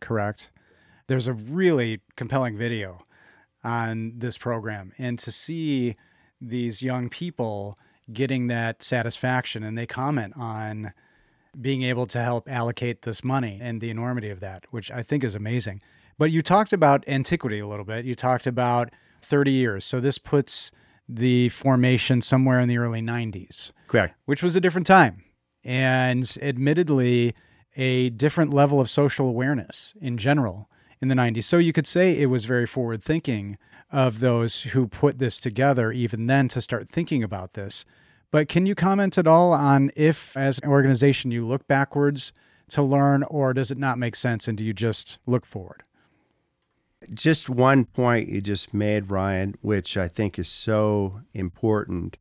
correct? 0.00 0.50
There's 1.06 1.26
a 1.26 1.32
really 1.32 2.00
compelling 2.16 2.56
video 2.56 3.02
on 3.64 4.12
this 4.16 4.38
program 4.38 4.92
and 4.98 5.18
to 5.18 5.30
see 5.30 5.96
these 6.40 6.82
young 6.82 7.08
people 7.08 7.76
getting 8.12 8.46
that 8.46 8.82
satisfaction 8.82 9.62
and 9.62 9.76
they 9.76 9.86
comment 9.86 10.32
on 10.36 10.92
being 11.60 11.82
able 11.82 12.06
to 12.06 12.22
help 12.22 12.48
allocate 12.48 13.02
this 13.02 13.24
money 13.24 13.58
and 13.60 13.80
the 13.80 13.90
enormity 13.90 14.30
of 14.30 14.40
that 14.40 14.64
which 14.70 14.90
i 14.90 15.02
think 15.02 15.24
is 15.24 15.34
amazing. 15.34 15.82
But 16.18 16.32
you 16.32 16.42
talked 16.42 16.72
about 16.72 17.06
antiquity 17.08 17.60
a 17.60 17.66
little 17.66 17.84
bit. 17.84 18.04
You 18.04 18.16
talked 18.16 18.46
about 18.46 18.90
30 19.22 19.52
years. 19.52 19.84
So 19.84 20.00
this 20.00 20.18
puts 20.18 20.72
the 21.08 21.48
formation 21.50 22.20
somewhere 22.20 22.60
in 22.60 22.68
the 22.68 22.76
early 22.76 23.00
90s 23.00 23.72
correct. 23.86 24.14
Which 24.26 24.42
was 24.42 24.56
a 24.56 24.60
different 24.60 24.86
time 24.86 25.24
and 25.64 26.36
admittedly 26.42 27.34
a 27.76 28.10
different 28.10 28.52
level 28.52 28.78
of 28.80 28.90
social 28.90 29.26
awareness 29.26 29.94
in 30.02 30.18
general 30.18 30.68
in 31.00 31.08
the 31.08 31.14
90s. 31.14 31.44
So 31.44 31.58
you 31.58 31.72
could 31.72 31.86
say 31.86 32.16
it 32.18 32.26
was 32.26 32.44
very 32.44 32.66
forward 32.66 33.02
thinking 33.02 33.58
of 33.90 34.20
those 34.20 34.62
who 34.62 34.86
put 34.86 35.18
this 35.18 35.40
together, 35.40 35.92
even 35.92 36.26
then, 36.26 36.48
to 36.48 36.60
start 36.60 36.88
thinking 36.88 37.22
about 37.22 37.52
this. 37.54 37.84
But 38.30 38.48
can 38.48 38.66
you 38.66 38.74
comment 38.74 39.16
at 39.16 39.26
all 39.26 39.52
on 39.52 39.90
if, 39.96 40.36
as 40.36 40.58
an 40.58 40.68
organization, 40.68 41.30
you 41.30 41.46
look 41.46 41.66
backwards 41.66 42.32
to 42.70 42.82
learn, 42.82 43.22
or 43.24 43.54
does 43.54 43.70
it 43.70 43.78
not 43.78 43.98
make 43.98 44.14
sense 44.14 44.46
and 44.46 44.58
do 44.58 44.64
you 44.64 44.74
just 44.74 45.18
look 45.26 45.46
forward? 45.46 45.82
Just 47.14 47.48
one 47.48 47.84
point 47.84 48.28
you 48.28 48.40
just 48.40 48.74
made, 48.74 49.10
Ryan, 49.10 49.54
which 49.62 49.96
I 49.96 50.08
think 50.08 50.38
is 50.38 50.48
so 50.48 51.22
important, 51.32 52.18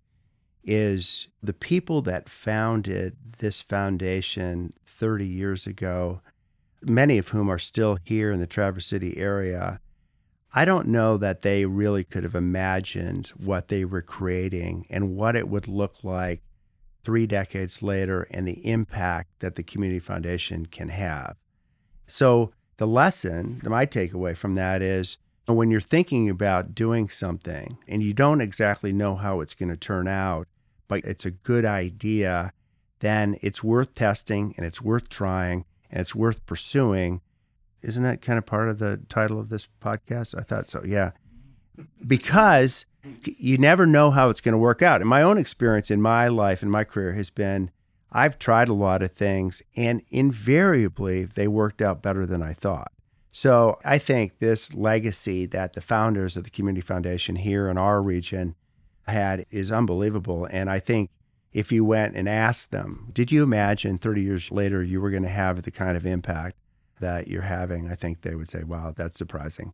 is 0.64 1.28
the 1.42 1.54
people 1.54 2.02
that 2.04 2.30
founded 2.30 3.18
this 3.40 3.62
foundation 3.62 4.74
30 4.86 5.26
years 5.26 5.68
ago 5.68 6.22
many 6.82 7.18
of 7.18 7.30
whom 7.30 7.50
are 7.50 7.58
still 7.58 7.98
here 8.04 8.32
in 8.32 8.40
the 8.40 8.48
Traverse 8.48 8.86
City 8.86 9.18
area, 9.18 9.80
I 10.54 10.66
don't 10.66 10.88
know 10.88 11.18
that 11.18 11.42
they 11.42 11.66
really 11.66 12.04
could 12.04 12.24
have 12.24 12.36
imagined 12.36 13.28
what 13.38 13.68
they 13.68 13.86
were 13.86 14.02
creating 14.02 14.86
and 14.90 15.16
what 15.16 15.36
it 15.36 15.50
would 15.50 15.68
look 15.68 16.04
like 16.04 16.42
three 17.04 17.28
decades 17.28 17.82
later 17.82 18.28
and 18.32 18.48
the 18.48 18.66
impact 18.66 19.30
that 19.40 19.56
the 19.56 19.64
Community 19.64 20.00
Foundation 20.00 20.66
can 20.66 20.90
have. 20.90 21.36
So, 22.06 22.52
the 22.78 22.88
lesson, 22.88 23.62
my 23.64 23.86
takeaway 23.86 24.38
from 24.38 24.54
that 24.56 24.82
is 24.82 25.18
when 25.46 25.72
you're 25.72 25.80
thinking 25.80 26.30
about 26.30 26.76
doing 26.76 27.10
something 27.10 27.78
and 27.88 28.04
you 28.04 28.14
don't 28.14 28.42
exactly 28.42 28.94
know 28.94 29.16
how 29.16 29.40
it's 29.40 29.54
going 29.54 29.70
to 29.70 29.78
turn 29.78 30.08
out, 30.08 30.48
but 30.88 31.04
it's 31.04 31.26
a 31.26 31.32
good 31.32 31.66
idea, 31.66 32.52
then 33.00 33.38
it's 33.42 33.64
worth 33.64 33.96
testing 33.96 34.54
and 34.58 34.66
it's 34.66 34.82
worth 34.82 35.10
trying 35.10 35.66
and 35.90 36.02
it's 36.02 36.16
worth 36.16 36.46
pursuing. 36.46 37.22
Isn't 37.82 38.04
that 38.04 38.22
kind 38.22 38.38
of 38.38 38.46
part 38.46 38.70
of 38.70 38.80
the 38.80 39.02
title 39.10 39.40
of 39.40 39.50
this 39.50 39.68
podcast? 39.82 40.38
I 40.38 40.42
thought 40.42 40.68
so. 40.68 40.84
Yeah. 40.86 41.12
Because 42.06 42.86
you 43.24 43.58
never 43.58 43.86
know 43.86 44.12
how 44.12 44.30
it's 44.30 44.42
going 44.42 44.54
to 44.54 44.58
work 44.58 44.82
out. 44.82 45.02
And 45.02 45.10
my 45.10 45.22
own 45.22 45.38
experience 45.38 45.92
in 45.92 46.02
my 46.02 46.28
life 46.28 46.62
and 46.62 46.72
my 46.72 46.84
career 46.84 47.14
has 47.14 47.30
been 47.30 47.72
I've 48.12 48.40
tried 48.40 48.70
a 48.70 48.74
lot 48.74 49.02
of 49.02 49.12
things 49.12 49.62
and 49.76 50.02
invariably 50.10 51.26
they 51.26 51.48
worked 51.48 51.82
out 51.82 52.02
better 52.02 52.26
than 52.26 52.42
I 52.42 52.54
thought. 52.54 52.92
So 53.32 53.80
I 53.86 53.98
think 53.98 54.40
this 54.40 54.74
legacy 54.74 55.46
that 55.48 55.74
the 55.74 55.82
founders 55.82 56.36
of 56.36 56.44
the 56.44 56.50
Community 56.50 56.82
Foundation 56.82 57.36
here 57.36 57.70
in 57.70 57.78
our 57.78 58.02
region 58.02 58.56
had 59.08 59.46
is 59.52 59.72
unbelievable. 59.72 60.46
And 60.46 60.70
I 60.70 60.80
think 60.80 61.12
if 61.54 61.72
you 61.72 61.84
went 61.84 62.16
and 62.16 62.28
asked 62.28 62.72
them, 62.72 63.10
did 63.14 63.32
you 63.32 63.44
imagine 63.44 63.98
30 63.98 64.22
years 64.22 64.52
later 64.52 64.84
you 64.84 65.02
were 65.02 65.12
going 65.12 65.24
to 65.24 65.30
have 65.30 65.64
the 65.64 65.72
kind 65.72 65.98
of 65.98 66.06
impact 66.06 66.58
that 67.00 67.28
you're 67.28 67.42
having? 67.44 67.90
I 67.90 67.96
think 67.96 68.22
they 68.22 68.36
would 68.36 68.50
say, 68.50 68.64
wow, 68.64 68.94
that's 68.96 69.18
surprising. 69.18 69.74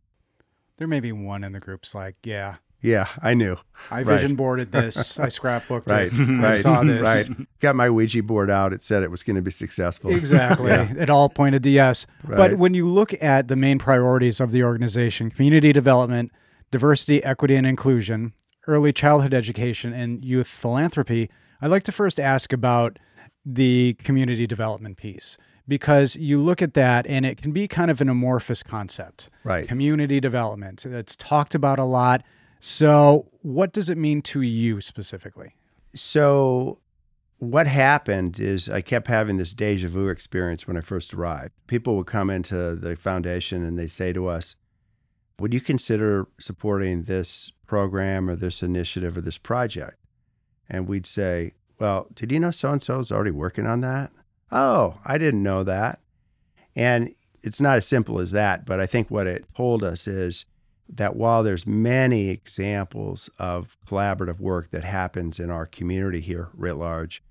There 0.76 0.88
may 0.88 1.00
be 1.00 1.12
one 1.12 1.44
in 1.44 1.52
the 1.52 1.60
groups 1.60 1.94
like, 1.94 2.16
yeah, 2.24 2.56
yeah, 2.84 3.08
I 3.22 3.32
knew. 3.32 3.56
I 3.90 4.02
vision 4.02 4.36
boarded 4.36 4.70
this. 4.70 5.18
I 5.18 5.28
scrapbooked 5.28 5.88
right, 5.88 6.12
it. 6.12 6.18
Right, 6.18 6.56
I 6.56 6.60
saw 6.60 6.82
this. 6.84 7.00
Right. 7.00 7.26
Got 7.58 7.76
my 7.76 7.88
Ouija 7.88 8.22
board 8.22 8.50
out. 8.50 8.74
It 8.74 8.82
said 8.82 9.02
it 9.02 9.10
was 9.10 9.22
going 9.22 9.36
to 9.36 9.42
be 9.42 9.50
successful. 9.50 10.10
Exactly. 10.10 10.70
yeah. 10.70 10.92
It 10.94 11.08
all 11.08 11.30
pointed 11.30 11.62
to 11.62 11.70
yes. 11.70 12.06
Right. 12.22 12.36
But 12.36 12.58
when 12.58 12.74
you 12.74 12.86
look 12.86 13.14
at 13.22 13.48
the 13.48 13.56
main 13.56 13.78
priorities 13.78 14.38
of 14.38 14.52
the 14.52 14.62
organization, 14.62 15.30
community 15.30 15.72
development, 15.72 16.30
diversity, 16.70 17.24
equity, 17.24 17.56
and 17.56 17.66
inclusion, 17.66 18.34
early 18.66 18.92
childhood 18.92 19.34
education, 19.34 19.92
and 19.92 20.24
youth 20.24 20.46
philanthropy, 20.46 21.30
I'd 21.60 21.70
like 21.70 21.84
to 21.84 21.92
first 21.92 22.20
ask 22.20 22.52
about 22.52 22.98
the 23.44 23.94
community 24.02 24.46
development 24.46 24.96
piece 24.96 25.36
because 25.66 26.16
you 26.16 26.38
look 26.38 26.62
at 26.62 26.74
that 26.74 27.06
and 27.06 27.24
it 27.24 27.40
can 27.40 27.52
be 27.52 27.68
kind 27.68 27.90
of 27.90 28.00
an 28.00 28.08
amorphous 28.08 28.62
concept. 28.62 29.30
Right. 29.44 29.66
Community 29.66 30.20
development. 30.20 30.84
That's 30.86 31.16
talked 31.16 31.54
about 31.54 31.78
a 31.78 31.84
lot. 31.84 32.22
So, 32.60 33.28
what 33.42 33.72
does 33.72 33.88
it 33.90 33.98
mean 33.98 34.22
to 34.22 34.40
you 34.40 34.80
specifically? 34.80 35.54
So, 35.94 36.80
what 37.38 37.66
happened 37.66 38.40
is 38.40 38.70
I 38.70 38.80
kept 38.80 39.06
having 39.08 39.36
this 39.36 39.52
deja 39.52 39.88
vu 39.88 40.08
experience 40.08 40.66
when 40.66 40.76
I 40.76 40.80
first 40.80 41.12
arrived. 41.12 41.52
People 41.66 41.96
would 41.96 42.06
come 42.06 42.30
into 42.30 42.74
the 42.74 42.96
foundation 42.96 43.64
and 43.64 43.78
they 43.78 43.86
say 43.86 44.12
to 44.14 44.28
us, 44.28 44.56
Would 45.38 45.52
you 45.52 45.60
consider 45.60 46.26
supporting 46.40 47.02
this 47.02 47.52
program 47.74 48.30
or 48.30 48.36
this 48.36 48.62
initiative 48.62 49.16
or 49.16 49.20
this 49.20 49.36
project? 49.36 49.98
And 50.68 50.86
we'd 50.86 51.06
say, 51.06 51.54
Well, 51.80 52.06
did 52.14 52.30
you 52.30 52.38
know 52.38 52.52
so 52.52 52.70
and 52.70 52.80
so 52.80 53.00
is 53.00 53.10
already 53.10 53.32
working 53.32 53.66
on 53.66 53.80
that? 53.80 54.12
Oh, 54.52 55.00
I 55.04 55.18
didn't 55.18 55.42
know 55.42 55.64
that. 55.64 55.98
And 56.76 57.16
it's 57.42 57.60
not 57.60 57.76
as 57.76 57.84
simple 57.84 58.20
as 58.20 58.30
that, 58.30 58.64
but 58.64 58.78
I 58.78 58.86
think 58.86 59.10
what 59.10 59.26
it 59.26 59.44
told 59.56 59.82
us 59.82 60.06
is 60.06 60.46
that 60.88 61.16
while 61.16 61.42
there's 61.42 61.66
many 61.66 62.28
examples 62.28 63.28
of 63.40 63.76
collaborative 63.86 64.38
work 64.38 64.70
that 64.70 64.84
happens 64.84 65.40
in 65.40 65.50
our 65.50 65.66
community 65.66 66.20
here 66.20 66.50
writ 66.54 66.76
large, 66.76 67.24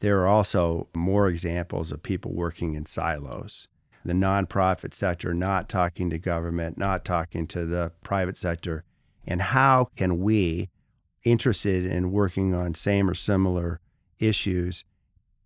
there 0.00 0.20
are 0.20 0.26
also 0.26 0.88
more 0.94 1.28
examples 1.28 1.92
of 1.92 2.02
people 2.02 2.32
working 2.32 2.74
in 2.74 2.86
silos. 2.86 3.68
The 4.06 4.14
nonprofit 4.14 4.94
sector 4.94 5.34
not 5.34 5.68
talking 5.68 6.08
to 6.10 6.18
government, 6.18 6.78
not 6.78 7.04
talking 7.04 7.46
to 7.48 7.66
the 7.66 7.92
private 8.02 8.38
sector. 8.38 8.84
And 9.26 9.40
how 9.40 9.88
can 9.96 10.20
we, 10.20 10.70
interested 11.24 11.84
in 11.84 12.10
working 12.10 12.54
on 12.54 12.74
same 12.74 13.08
or 13.08 13.14
similar 13.14 13.80
issues, 14.18 14.84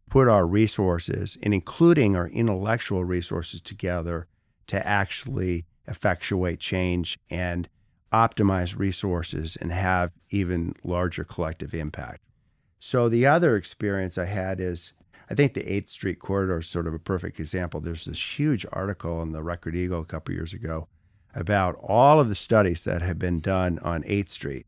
put 0.08 0.28
our 0.28 0.46
resources 0.46 1.36
and 1.42 1.52
including 1.52 2.16
our 2.16 2.28
intellectual 2.28 3.04
resources 3.04 3.60
together 3.60 4.26
to 4.68 4.86
actually 4.86 5.66
effectuate 5.86 6.58
change 6.60 7.18
and 7.30 7.68
optimize 8.12 8.78
resources 8.78 9.56
and 9.56 9.72
have 9.72 10.12
even 10.30 10.74
larger 10.84 11.24
collective 11.24 11.74
impact. 11.74 12.20
So 12.78 13.08
the 13.08 13.26
other 13.26 13.56
experience 13.56 14.16
I 14.16 14.26
had 14.26 14.60
is 14.60 14.92
I 15.28 15.34
think 15.34 15.54
the 15.54 15.62
8th 15.62 15.90
Street 15.90 16.20
corridor 16.20 16.58
is 16.58 16.68
sort 16.68 16.86
of 16.86 16.94
a 16.94 17.00
perfect 17.00 17.40
example. 17.40 17.80
There's 17.80 18.04
this 18.04 18.38
huge 18.38 18.64
article 18.72 19.22
in 19.22 19.32
the 19.32 19.42
Record 19.42 19.74
Eagle 19.74 20.02
a 20.02 20.06
couple 20.06 20.34
years 20.34 20.52
ago 20.52 20.88
about 21.36 21.78
all 21.82 22.18
of 22.18 22.28
the 22.28 22.34
studies 22.34 22.82
that 22.84 23.02
have 23.02 23.18
been 23.18 23.40
done 23.40 23.78
on 23.80 24.02
8th 24.04 24.30
Street. 24.30 24.66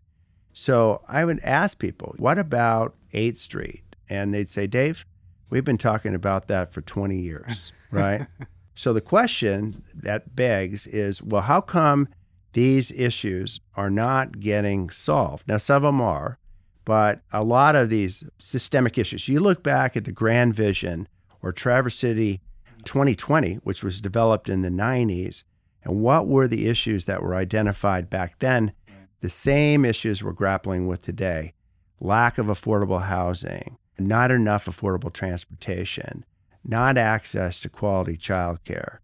So 0.53 1.03
I 1.09 1.25
would 1.25 1.41
ask 1.43 1.79
people, 1.79 2.15
what 2.19 2.39
about 2.39 2.95
8th 3.15 3.39
Street? 3.39 3.83
And 4.09 4.35
they'd 4.35 4.49
say, 4.49 4.67
Dave, 4.67 5.07
we've 5.51 5.65
been 5.65 5.79
talking 5.79 6.15
about 6.15 6.47
that 6.49 6.73
for 6.73 6.83
20 6.83 7.17
years, 7.17 7.73
right? 7.91 8.27
So 8.75 8.93
the 8.93 9.01
question 9.01 9.83
that 9.95 10.37
begs 10.37 10.87
is 10.87 11.23
well, 11.23 11.43
how 11.43 11.61
come 11.61 12.09
these 12.53 12.93
issues 12.93 13.61
are 13.75 13.91
not 13.91 14.41
getting 14.41 14.91
solved? 14.91 15.49
Now, 15.49 15.57
some 15.57 15.77
of 15.77 15.83
them 15.83 16.01
are, 16.01 16.39
but 16.85 17.23
a 17.33 17.43
lot 17.43 17.77
of 17.77 17.89
these 17.89 18.25
systemic 18.39 18.99
issues, 18.99 19.27
you 19.29 19.41
look 19.41 19.63
back 19.63 19.97
at 19.97 20.05
the 20.05 20.13
Grand 20.13 20.55
Vision 20.55 21.09
or 21.43 21.53
Traverse 21.53 21.97
City 21.97 22.41
2020, 22.85 23.57
which 23.57 23.83
was 23.83 24.01
developed 24.01 24.49
in 24.49 24.63
the 24.63 24.71
90s, 24.71 25.45
and 25.85 26.01
what 26.01 26.27
were 26.27 26.49
the 26.49 26.69
issues 26.69 27.05
that 27.07 27.23
were 27.23 27.35
identified 27.35 28.11
back 28.11 28.39
then? 28.39 28.73
The 29.21 29.31
same 29.31 29.85
issues 29.85 30.23
we're 30.23 30.33
grappling 30.33 30.87
with 30.87 31.03
today 31.03 31.55
lack 32.01 32.39
of 32.39 32.47
affordable 32.47 33.03
housing, 33.03 33.77
not 33.99 34.31
enough 34.31 34.67
affordable 34.67 35.13
transportation, 35.13 36.25
not 36.65 36.97
access 36.97 37.59
to 37.61 37.69
quality 37.69 38.17
childcare, 38.17 38.99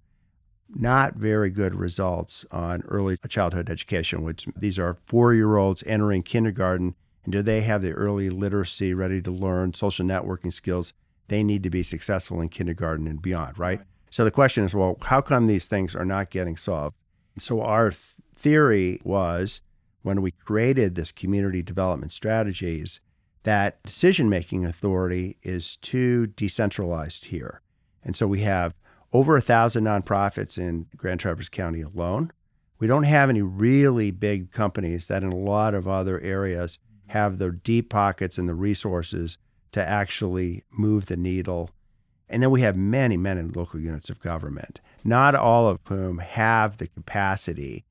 not 0.72 1.14
very 1.14 1.50
good 1.50 1.74
results 1.74 2.44
on 2.50 2.82
early 2.82 3.16
childhood 3.28 3.68
education, 3.68 4.22
which 4.22 4.46
these 4.56 4.78
are 4.78 4.94
four 4.94 5.34
year 5.34 5.56
olds 5.56 5.82
entering 5.87 6.22
kindergarten. 6.22 6.94
And 7.24 7.32
do 7.32 7.42
they 7.42 7.62
have 7.62 7.82
the 7.82 7.92
early 7.92 8.30
literacy 8.30 8.94
ready 8.94 9.20
to 9.22 9.30
learn 9.30 9.72
social 9.72 10.06
networking 10.06 10.52
skills 10.52 10.92
they 11.28 11.42
need 11.42 11.62
to 11.62 11.70
be 11.70 11.82
successful 11.82 12.40
in 12.40 12.50
kindergarten 12.50 13.06
and 13.06 13.20
beyond, 13.20 13.58
right? 13.58 13.80
So 14.14 14.22
the 14.22 14.31
question 14.31 14.62
is, 14.62 14.77
well, 14.77 14.96
how 15.07 15.20
come 15.20 15.46
these 15.46 15.66
things 15.66 15.96
are 15.96 16.05
not 16.05 16.31
getting 16.31 16.57
solved? 16.57 16.94
So 17.37 17.62
our 17.62 17.90
th- 17.90 18.14
theory 18.37 19.00
was 19.03 19.61
when 20.03 20.22
we 20.22 20.31
created 20.31 20.94
this 20.94 21.11
community 21.11 21.64
development 21.64 22.12
strategies 22.12 23.00
that 23.42 23.83
decision 23.83 24.29
making 24.29 24.64
authority 24.64 25.37
is 25.42 25.79
too 25.79 26.29
decentralized 26.29 27.24
here. 27.24 27.61
And 28.05 28.14
so 28.14 28.29
we 28.29 28.42
have 28.42 28.77
over 29.12 29.37
a 29.37 29.42
thousand 29.42 29.83
nonprofits 29.83 30.59
in 30.59 30.87
Grand 30.96 31.18
Traverse 31.18 31.48
County 31.48 31.81
alone. 31.81 32.31
We 32.79 32.87
don't 32.87 33.03
have 33.03 33.29
any 33.29 33.42
really 33.42 34.12
big 34.12 34.53
companies 34.53 35.09
that, 35.09 35.24
in 35.24 35.33
a 35.33 35.37
lot 35.37 35.74
of 35.74 35.88
other 35.88 36.20
areas, 36.20 36.79
have 37.09 37.38
the 37.38 37.50
deep 37.50 37.90
pockets 37.90 38.38
and 38.38 38.48
the 38.48 38.55
resources 38.55 39.38
to 39.72 39.85
actually 39.85 40.62
move 40.70 41.07
the 41.07 41.16
needle. 41.16 41.70
And 42.35 42.42
then 42.42 42.51
we 42.51 42.62
have 42.62 42.77
many, 42.77 43.16
many 43.16 43.42
local 43.42 43.79
units 43.79 44.11
of 44.11 44.18
government, 44.18 44.81
not 45.05 45.37
all 45.37 45.68
of 45.68 45.79
whom 45.87 46.18
have 46.18 46.79
the 46.79 46.88
capacity. 46.88 47.85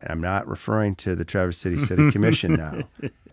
And 0.00 0.12
I'm 0.12 0.20
not 0.20 0.46
referring 0.46 0.94
to 0.96 1.16
the 1.16 1.24
Traverse 1.24 1.58
City 1.58 1.78
City 1.84 2.12
Commission 2.12 2.54
now 2.54 2.82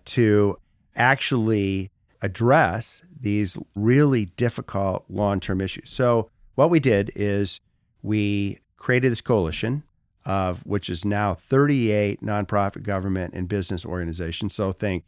to 0.06 0.58
actually 0.96 1.92
address 2.24 3.04
these 3.22 3.60
really 3.76 4.26
difficult 4.38 5.06
long 5.08 5.40
term 5.40 5.62
issues. 5.62 5.92
So, 5.92 6.32
what 6.56 6.72
we 6.72 6.80
did 6.80 7.12
is 7.16 7.60
we 8.02 8.58
created 8.76 9.12
this 9.12 9.22
coalition 9.22 9.84
of 10.26 10.66
which 10.66 10.90
is 10.90 11.06
now 11.06 11.36
38 11.36 12.24
nonprofit 12.24 12.82
government 12.82 13.36
and 13.36 13.48
business 13.48 13.86
organizations. 13.86 14.56
So, 14.56 14.72
think 14.72 15.04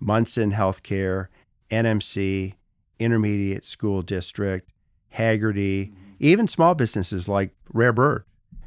Munson 0.00 0.52
Healthcare, 0.52 1.26
NMC, 1.70 2.54
Intermediate 2.98 3.66
School 3.66 4.00
District, 4.00 4.71
Hagerty, 5.14 5.92
even 6.18 6.48
small 6.48 6.74
businesses 6.74 7.28
like 7.28 7.54
Rare 7.72 7.92
Bird 7.92 8.24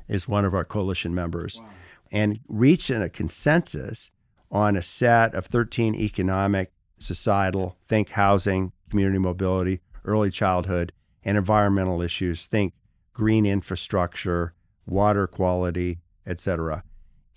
is 0.08 0.28
one 0.28 0.46
of 0.46 0.54
our 0.54 0.66
coalition 0.66 1.16
members, 1.16 1.60
wow. 1.60 1.70
and 2.12 2.40
reached 2.48 2.90
a 2.90 3.10
consensus 3.10 4.12
on 4.52 4.76
a 4.76 4.82
set 4.82 5.34
of 5.34 5.48
13 5.48 5.96
economic, 5.96 6.72
societal, 6.98 7.78
think 7.88 8.12
housing, 8.12 8.72
community 8.90 9.20
mobility, 9.20 9.82
early 10.04 10.30
childhood, 10.30 10.92
and 11.24 11.38
environmental 11.38 12.02
issues. 12.02 12.46
Think 12.46 12.74
green 13.14 13.46
infrastructure, 13.46 14.54
water 14.86 15.28
quality, 15.28 16.00
etc. 16.28 16.84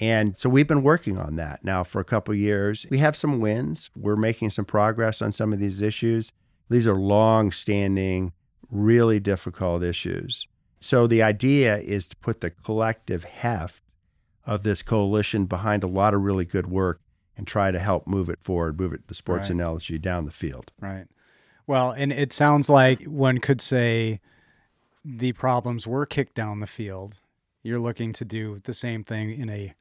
And 0.01 0.37
so 0.37 0.49
we've 0.49 0.66
been 0.66 0.83
working 0.83 1.18
on 1.18 1.37
that 1.37 1.64
now 1.64 1.83
for 1.83 2.01
a 2.01 2.05
couple 2.05 2.35
years. 2.35 2.87
We 2.90 2.99
have 2.99 3.16
some 3.16 3.40
wins. 3.40 3.90
We're 3.97 4.16
making 4.16 4.51
some 4.51 4.64
progress 4.64 5.21
on 5.23 5.33
some 5.33 5.53
of 5.53 5.59
these 5.59 5.81
issues. 5.81 6.31
These 6.71 6.87
are 6.87 6.94
long 6.94 7.51
standing, 7.51 8.33
really 8.70 9.20
difficult 9.20 9.83
issues. 9.83 10.46
So 10.81 11.07
the 11.07 11.22
idea 11.22 11.78
is 11.78 12.07
to 12.09 12.16
put 12.16 12.40
the 12.40 12.50
collective 12.50 13.24
heft 13.24 13.83
of 14.46 14.62
this 14.62 14.83
coalition 14.83 15.46
behind 15.46 15.83
a 15.83 15.88
lot 15.88 16.14
of 16.14 16.22
really 16.22 16.44
good 16.44 16.66
work 16.68 17.00
and 17.37 17.46
try 17.46 17.70
to 17.70 17.78
help 17.78 18.07
move 18.07 18.28
it 18.28 18.40
forward, 18.42 18.78
move 18.78 18.92
it 18.92 19.07
the 19.09 19.14
sports 19.14 19.48
Right. 19.48 19.54
analogy 19.57 19.98
down 19.98 20.24
the 20.24 20.31
field. 20.31 20.72
Right. 20.81 21.07
Well, 21.66 21.90
and 21.92 22.12
it 22.12 22.33
sounds 22.33 22.68
like 22.68 23.02
one 23.04 23.38
could 23.38 23.61
say 23.61 24.20
the 25.04 25.33
problems 25.33 25.87
were 25.87 26.07
kicked 26.07 26.35
down 26.35 26.61
the 26.61 26.66
field. 26.66 27.16
You're 27.62 27.78
looking 27.78 28.12
to 28.14 28.24
do 28.24 28.61
the 28.64 28.74
same 28.74 29.04
thing 29.04 29.31
in 29.38 29.48
a 29.50 29.74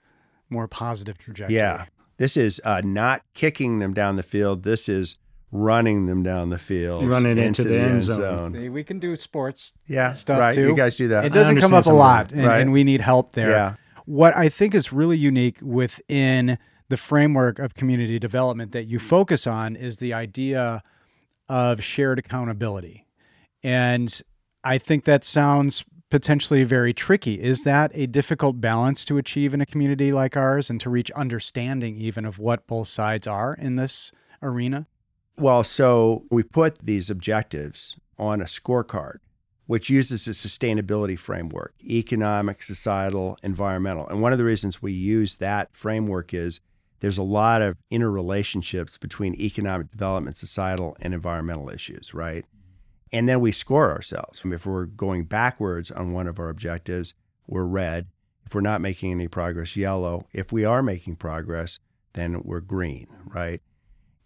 more 0.49 0.67
positive 0.67 1.17
trajectory. 1.17 1.55
Yeah. 1.55 1.85
This 2.17 2.35
is 2.35 2.59
uh, 2.65 2.81
not 2.83 3.21
kicking 3.33 3.79
them 3.79 3.93
down 3.93 4.15
the 4.15 4.23
field. 4.23 4.63
This 4.63 4.89
is 4.89 5.15
running 5.51 6.05
them 6.07 6.23
down 6.23 6.49
the 6.49 6.57
field, 6.57 7.07
Running 7.07 7.37
into 7.37 7.63
the 7.63 7.79
end 7.79 8.03
zone. 8.03 8.53
See, 8.53 8.69
we 8.69 8.83
can 8.83 8.99
do 8.99 9.15
sports 9.15 9.73
Yeah, 9.87 10.13
stuff 10.13 10.39
right. 10.39 10.53
too. 10.53 10.67
You 10.67 10.75
guys 10.75 10.95
do 10.95 11.07
that. 11.09 11.25
It 11.25 11.33
doesn't 11.33 11.55
come 11.57 11.73
understand 11.73 11.87
up 11.87 11.93
a 11.93 11.97
lot, 11.97 12.31
and, 12.31 12.45
Right. 12.45 12.59
and 12.61 12.71
we 12.73 12.83
need 12.83 13.01
help 13.01 13.33
there. 13.33 13.49
Yeah. 13.51 13.73
What 14.05 14.35
I 14.35 14.49
think 14.49 14.75
is 14.75 14.91
really 14.91 15.17
unique 15.17 15.57
within 15.61 16.57
the 16.89 16.97
framework 16.97 17.59
of 17.59 17.75
community 17.75 18.19
development 18.19 18.71
that 18.71 18.85
you 18.85 18.99
focus 18.99 19.45
on 19.47 19.75
is 19.75 19.99
the 19.99 20.13
idea 20.13 20.81
of 21.49 21.83
shared 21.83 22.19
accountability. 22.19 23.05
And 23.63 24.21
I 24.63 24.77
think 24.77 25.05
that 25.05 25.23
sounds 25.23 25.83
potentially 26.09 26.63
very 26.63 26.93
tricky. 26.93 27.41
Is 27.41 27.63
that 27.63 27.91
a 27.93 28.07
difficult 28.07 28.61
balance 28.61 29.03
to 29.05 29.17
achieve 29.17 29.53
in 29.53 29.59
a 29.59 29.65
community 29.65 30.13
like 30.13 30.37
ours 30.37 30.69
and 30.69 30.79
to 30.81 30.89
reach 30.89 31.11
understanding 31.11 31.97
even 31.97 32.25
of 32.25 32.39
what 32.39 32.65
both 32.67 32.87
sides 32.87 33.27
are 33.27 33.53
in 33.53 33.75
this 33.75 34.11
arena? 34.41 34.87
Well, 35.39 35.63
so 35.63 36.25
we 36.31 36.41
put 36.41 36.79
these 36.79 37.11
objectives 37.11 37.95
on 38.17 38.41
a 38.41 38.45
scorecard, 38.45 39.17
which 39.67 39.87
uses 39.87 40.27
a 40.27 40.31
sustainability 40.31 41.17
framework 41.17 41.75
economic, 41.83 42.63
societal, 42.63 43.37
environmental. 43.43 44.07
And 44.07 44.21
one 44.21 44.31
of 44.31 44.39
the 44.39 44.45
reasons 44.45 44.81
we 44.81 44.93
use 44.93 45.35
that 45.35 45.75
framework 45.77 46.33
is 46.33 46.59
there's 47.01 47.19
a 47.19 47.23
lot 47.23 47.61
of 47.61 47.77
interrelationships 47.91 48.99
between 48.99 49.35
economic 49.35 49.91
development, 49.91 50.35
societal, 50.37 50.97
and 50.99 51.13
environmental 51.13 51.69
issues, 51.69 52.15
right? 52.15 52.43
And 53.13 53.29
then 53.29 53.39
we 53.39 53.51
score 53.51 53.91
ourselves. 53.91 54.41
If 54.43 54.65
we're 54.65 54.85
going 54.85 55.25
backwards 55.25 55.91
on 55.91 56.13
one 56.13 56.27
of 56.27 56.39
our 56.39 56.49
objectives, 56.49 57.13
we're 57.45 57.63
red. 57.65 58.07
If 58.45 58.55
we're 58.55 58.61
not 58.61 58.81
making 58.81 59.11
any 59.11 59.27
progress, 59.27 59.75
yellow. 59.75 60.25
If 60.33 60.51
we 60.51 60.65
are 60.65 60.81
making 60.81 61.17
progress, 61.17 61.77
then 62.13 62.41
we're 62.43 62.59
green, 62.59 63.07
right? 63.27 63.61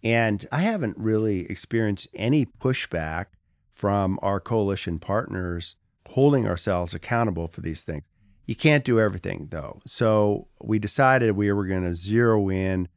And 0.02 0.44
I 0.50 0.60
haven't 0.60 0.98
really 0.98 1.46
experienced 1.50 2.08
any 2.14 2.46
pushback 2.46 3.26
from 3.70 4.18
our 4.22 4.40
coalition 4.40 4.98
partners 4.98 5.76
holding 6.10 6.46
ourselves 6.46 6.94
accountable 6.94 7.48
for 7.48 7.60
these 7.60 7.82
things. 7.82 8.02
You 8.46 8.56
can't 8.56 8.84
do 8.84 8.98
everything, 8.98 9.48
though. 9.50 9.80
So 9.86 10.48
we 10.62 10.78
decided 10.78 11.32
we 11.32 11.52
were 11.52 11.66
going 11.66 11.84
to 11.84 11.94
zero 11.94 12.48
in 12.50 12.88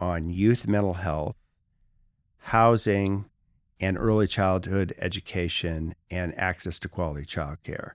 on 0.00 0.30
youth 0.30 0.66
mental 0.66 0.94
health, 0.94 1.36
housing, 2.38 3.26
and 3.80 3.98
early 3.98 4.28
childhood 4.28 4.94
education 4.98 5.94
and 6.10 6.38
access 6.38 6.78
to 6.78 6.88
quality 6.88 7.26
childcare. 7.26 7.92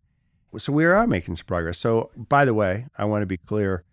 So 0.57 0.73
we 0.73 0.85
are 0.85 1.07
making 1.07 1.35
some 1.35 1.45
progress. 1.45 1.77
So, 1.77 2.11
by 2.15 2.43
the 2.43 2.53
way, 2.53 2.87
I 2.97 3.05
want 3.05 3.21
to 3.21 3.27
be 3.27 3.37
clear 3.37 3.83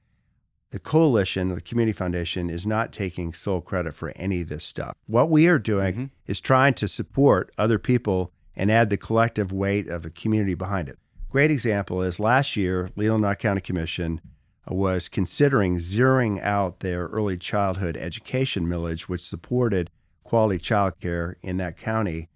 the 0.75 0.81
coalition, 0.81 1.55
the 1.55 1.61
community 1.61 1.93
foundation, 1.93 2.51
is 2.51 2.67
not 2.67 2.93
taking 2.93 3.33
sole 3.33 3.61
credit 3.61 3.95
for 3.95 4.13
any 4.17 4.41
of 4.41 4.49
this 4.49 4.65
stuff. 4.65 4.97
What 5.07 5.31
we 5.31 5.47
are 5.47 5.61
doing 5.61 5.95
Mhm. 5.95 6.11
is 6.27 6.41
trying 6.41 6.75
to 6.75 6.89
support 6.89 7.53
other 7.57 7.79
people 7.79 8.33
and 8.57 8.73
add 8.73 8.91
the 8.91 8.97
collective 8.97 9.53
weight 9.53 9.87
of 9.87 10.05
a 10.05 10.11
community 10.11 10.55
behind 10.55 10.89
it. 10.89 10.99
Great 11.31 11.53
example 11.53 12.03
is 12.03 12.19
last 12.19 12.57
year, 12.57 12.91
Knott 12.97 13.39
County 13.39 13.61
Commission 13.61 14.21
was 14.67 15.09
considering 15.09 15.77
zeroing 15.77 16.43
out 16.43 16.81
their 16.81 17.05
early 17.07 17.37
childhood 17.37 17.97
education 17.97 18.67
millage, 18.67 19.03
which 19.03 19.21
supported 19.21 19.91
quality 20.25 20.59
childcare 20.59 21.35
in 21.41 21.57
that 21.59 21.77
county. 21.77 22.29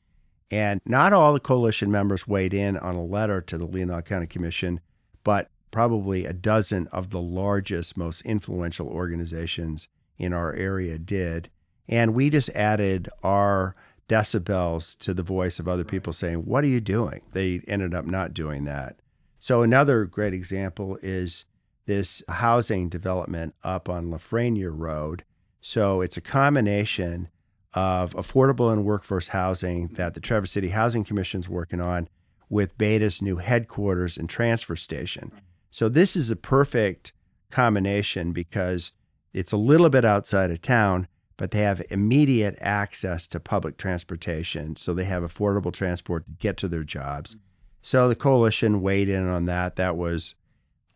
And 0.48 0.80
not 0.86 1.12
all 1.12 1.32
the 1.32 1.40
coalition 1.40 1.90
members 1.90 2.28
weighed 2.28 2.54
in 2.54 2.76
on 2.76 2.94
a 2.94 3.04
letter 3.04 3.40
to 3.40 3.58
the 3.58 3.66
Leelanau 3.66 4.04
County 4.04 4.28
Commission, 4.28 4.78
but 5.24 5.50
probably 5.78 6.26
a 6.26 6.32
dozen 6.32 6.88
of 6.88 7.10
the 7.10 7.20
largest, 7.20 7.96
most 7.96 8.20
influential 8.22 8.88
organizations 8.88 9.86
in 10.18 10.32
our 10.32 10.52
area 10.54 10.98
did. 10.98 11.48
And 11.86 12.14
we 12.14 12.30
just 12.30 12.50
added 12.50 13.08
our 13.22 13.76
decibels 14.08 14.98
to 14.98 15.14
the 15.14 15.22
voice 15.22 15.60
of 15.60 15.68
other 15.68 15.84
people 15.84 16.12
saying, 16.12 16.38
What 16.38 16.64
are 16.64 16.66
you 16.66 16.80
doing? 16.80 17.22
They 17.32 17.60
ended 17.68 17.94
up 17.94 18.06
not 18.06 18.34
doing 18.34 18.64
that. 18.64 18.98
So, 19.38 19.62
another 19.62 20.04
great 20.04 20.34
example 20.34 20.98
is 21.00 21.44
this 21.86 22.24
housing 22.28 22.88
development 22.88 23.54
up 23.62 23.88
on 23.88 24.10
LaFranier 24.10 24.76
Road. 24.76 25.22
So, 25.60 26.00
it's 26.00 26.16
a 26.16 26.20
combination 26.20 27.28
of 27.72 28.14
affordable 28.14 28.72
and 28.72 28.84
workforce 28.84 29.28
housing 29.28 29.84
mm-hmm. 29.84 29.94
that 29.94 30.14
the 30.14 30.20
Traverse 30.20 30.50
City 30.50 30.70
Housing 30.70 31.04
Commission 31.04 31.38
is 31.38 31.48
working 31.48 31.80
on 31.80 32.08
with 32.48 32.76
BATA's 32.76 33.22
new 33.22 33.36
headquarters 33.36 34.16
and 34.16 34.28
transfer 34.28 34.74
station. 34.74 35.30
So 35.70 35.88
this 35.88 36.16
is 36.16 36.30
a 36.30 36.36
perfect 36.36 37.12
combination 37.50 38.32
because 38.32 38.92
it's 39.32 39.52
a 39.52 39.56
little 39.56 39.90
bit 39.90 40.04
outside 40.04 40.50
of 40.50 40.60
town, 40.60 41.08
but 41.36 41.50
they 41.50 41.60
have 41.60 41.82
immediate 41.90 42.56
access 42.60 43.26
to 43.28 43.40
public 43.40 43.76
transportation. 43.76 44.76
So 44.76 44.92
they 44.94 45.04
have 45.04 45.22
affordable 45.22 45.72
transport 45.72 46.24
to 46.26 46.32
get 46.32 46.56
to 46.58 46.68
their 46.68 46.84
jobs. 46.84 47.36
So 47.82 48.08
the 48.08 48.16
coalition 48.16 48.82
weighed 48.82 49.08
in 49.08 49.28
on 49.28 49.44
that. 49.46 49.76
That 49.76 49.96
was 49.96 50.34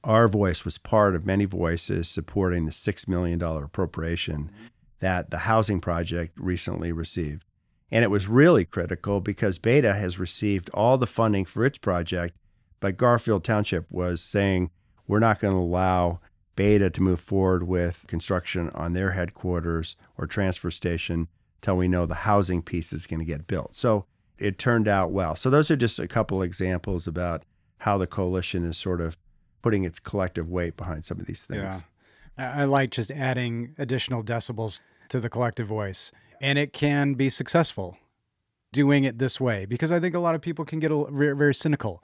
our 0.05 0.27
voice 0.29 0.65
was 0.65 0.79
part 0.79 1.15
of 1.15 1.25
many 1.25 1.45
voices 1.45 2.09
supporting 2.09 2.67
the 2.67 2.73
$6 2.73 3.09
million 3.09 3.41
appropriation 3.41 4.51
that 4.99 5.31
the 5.31 5.39
housing 5.39 5.81
project 5.81 6.37
recently 6.39 6.93
received. 6.93 7.45
And 7.91 8.03
it 8.03 8.11
was 8.11 8.27
really 8.27 8.65
critical 8.65 9.21
because 9.21 9.59
BATA 9.59 9.93
has 9.93 10.19
received 10.19 10.71
all 10.71 10.99
the 10.99 11.07
funding 11.07 11.45
for 11.45 11.65
its 11.65 11.79
project, 11.79 12.37
but 12.83 12.97
Garfield 12.97 13.45
Township 13.45 13.87
was 13.90 14.21
saying, 14.21 14.71
we're 15.07 15.21
not 15.21 15.38
going 15.38 15.55
to 15.55 15.61
allow 15.61 16.18
BATA 16.57 16.90
to 16.90 17.01
move 17.01 17.21
forward 17.21 17.62
with 17.62 18.05
construction 18.09 18.71
on 18.71 18.92
their 18.92 19.12
headquarters 19.12 19.95
or 20.18 20.27
transfer 20.27 20.68
station 20.68 21.29
till 21.61 21.77
we 21.77 21.87
know 21.87 22.07
the 22.07 22.27
housing 22.27 22.61
piece 22.61 22.92
is 22.92 23.07
going 23.07 23.21
to 23.21 23.25
get 23.25 23.47
built. 23.47 23.77
So 23.77 24.07
it 24.37 24.59
turned 24.59 24.88
out 24.88 25.12
well. 25.12 25.37
So 25.37 25.49
those 25.49 25.71
are 25.71 25.77
just 25.77 26.01
a 26.01 26.09
couple 26.09 26.42
examples 26.42 27.07
about 27.07 27.45
how 27.79 27.99
the 27.99 28.09
coalition 28.09 28.64
is 28.64 28.77
sort 28.77 29.01
of 29.01 29.16
putting 29.62 29.85
its 29.85 30.01
collective 30.01 30.51
weight 30.51 30.77
behind 30.77 31.05
some 31.05 31.21
of 31.21 31.27
these 31.27 31.45
things. 31.45 31.85
Yeah. 32.37 32.53
I 32.57 32.64
like 32.64 32.90
just 32.90 33.12
adding 33.12 33.77
additional 33.79 34.25
decibels 34.25 34.81
to 35.11 35.21
the 35.21 35.31
collective 35.31 35.68
voice. 35.68 36.11
And 36.40 36.59
it 36.59 36.73
can 36.73 37.14
be 37.14 37.31
successful 37.31 37.97
doing 38.73 39.05
it 39.05 39.18
this 39.18 39.40
way 39.40 39.66
because 39.66 39.92
I 39.92 40.01
think 40.01 40.16
a 40.16 40.18
lot 40.18 40.35
of 40.35 40.40
people 40.40 40.64
can 40.64 40.81
get 40.81 40.90
very 41.12 41.55
cynical 41.55 42.03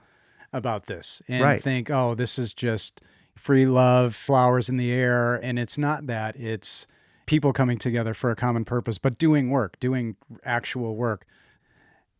about 0.53 0.87
this 0.87 1.21
and 1.29 1.43
Right. 1.43 1.63
think, 1.63 1.91
oh, 1.91 2.15
this 2.15 2.39
is 2.39 2.55
just 2.55 3.01
free 3.37 3.67
love, 3.67 4.15
flowers 4.15 4.69
in 4.69 4.77
the 4.77 4.91
air. 4.93 5.37
And 5.37 5.59
it's 5.59 5.79
not 5.79 6.07
that. 6.07 6.37
It's 6.37 6.87
people 7.27 7.53
coming 7.53 7.79
together 7.79 8.15
for 8.15 8.31
a 8.31 8.37
common 8.37 8.65
purpose, 8.65 8.99
but 8.99 9.19
doing 9.19 9.51
work, 9.51 9.79
doing 9.81 10.17
actual 10.45 10.97
work. 10.97 11.27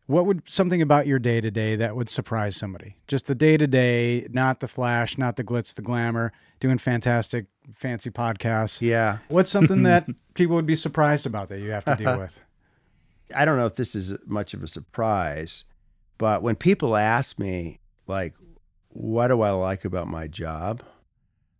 What 0.05 0.25
would 0.25 0.41
something 0.49 0.81
about 0.81 1.05
your 1.05 1.19
day 1.19 1.39
to 1.39 1.51
day 1.51 1.75
that 1.75 1.95
would 1.95 2.09
surprise 2.09 2.55
somebody? 2.55 2.95
Just 3.07 3.27
the 3.27 3.35
day 3.35 3.57
to 3.57 3.67
day, 3.67 4.27
not 4.31 4.59
the 4.59 4.67
flash, 4.67 5.17
not 5.19 5.35
the 5.35 5.43
glitz, 5.43 5.73
the 5.73 5.83
glamour, 5.83 6.31
doing 6.59 6.79
fantastic, 6.79 7.45
fancy 7.75 8.09
podcasts. 8.09 8.81
Yeah. 8.81 9.19
What's 9.27 9.51
something 9.51 9.83
that 9.83 10.07
people 10.33 10.55
would 10.55 10.65
be 10.65 10.75
surprised 10.75 11.27
about 11.27 11.49
that 11.49 11.59
you 11.59 11.69
have 11.71 11.85
to 11.85 11.95
deal 11.95 12.17
with? 12.19 12.39
I 13.35 13.45
don't 13.45 13.57
know 13.57 13.67
if 13.67 13.75
this 13.75 13.93
is 13.93 14.15
much 14.25 14.55
of 14.55 14.63
a 14.63 14.67
surprise, 14.67 15.63
but 16.17 16.41
when 16.41 16.55
people 16.55 16.95
ask 16.95 17.37
me, 17.37 17.79
like, 18.09 18.33
what 18.89 19.27
do 19.27 19.41
I 19.41 19.51
like 19.51 19.85
about 19.85 20.07
my 20.07 20.27
job? 20.27 20.83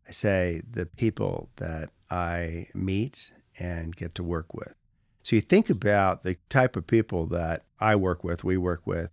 I 0.08 0.12
say 0.12 0.62
the 0.70 0.88
people 0.88 1.52
that 1.58 1.92
I 2.10 2.68
meet 2.74 3.32
and 3.60 3.96
get 3.96 4.16
to 4.16 4.24
work 4.24 4.54
with. 4.54 4.74
So 5.22 5.36
you 5.36 5.42
think 5.42 5.70
about 5.70 6.24
the 6.24 6.38
type 6.50 6.76
of 6.76 6.88
people 6.88 7.28
that 7.28 7.64
I 7.80 7.96
work 7.96 8.24
with, 8.24 8.44
we 8.44 8.58
work 8.58 8.88
with. 8.88 9.12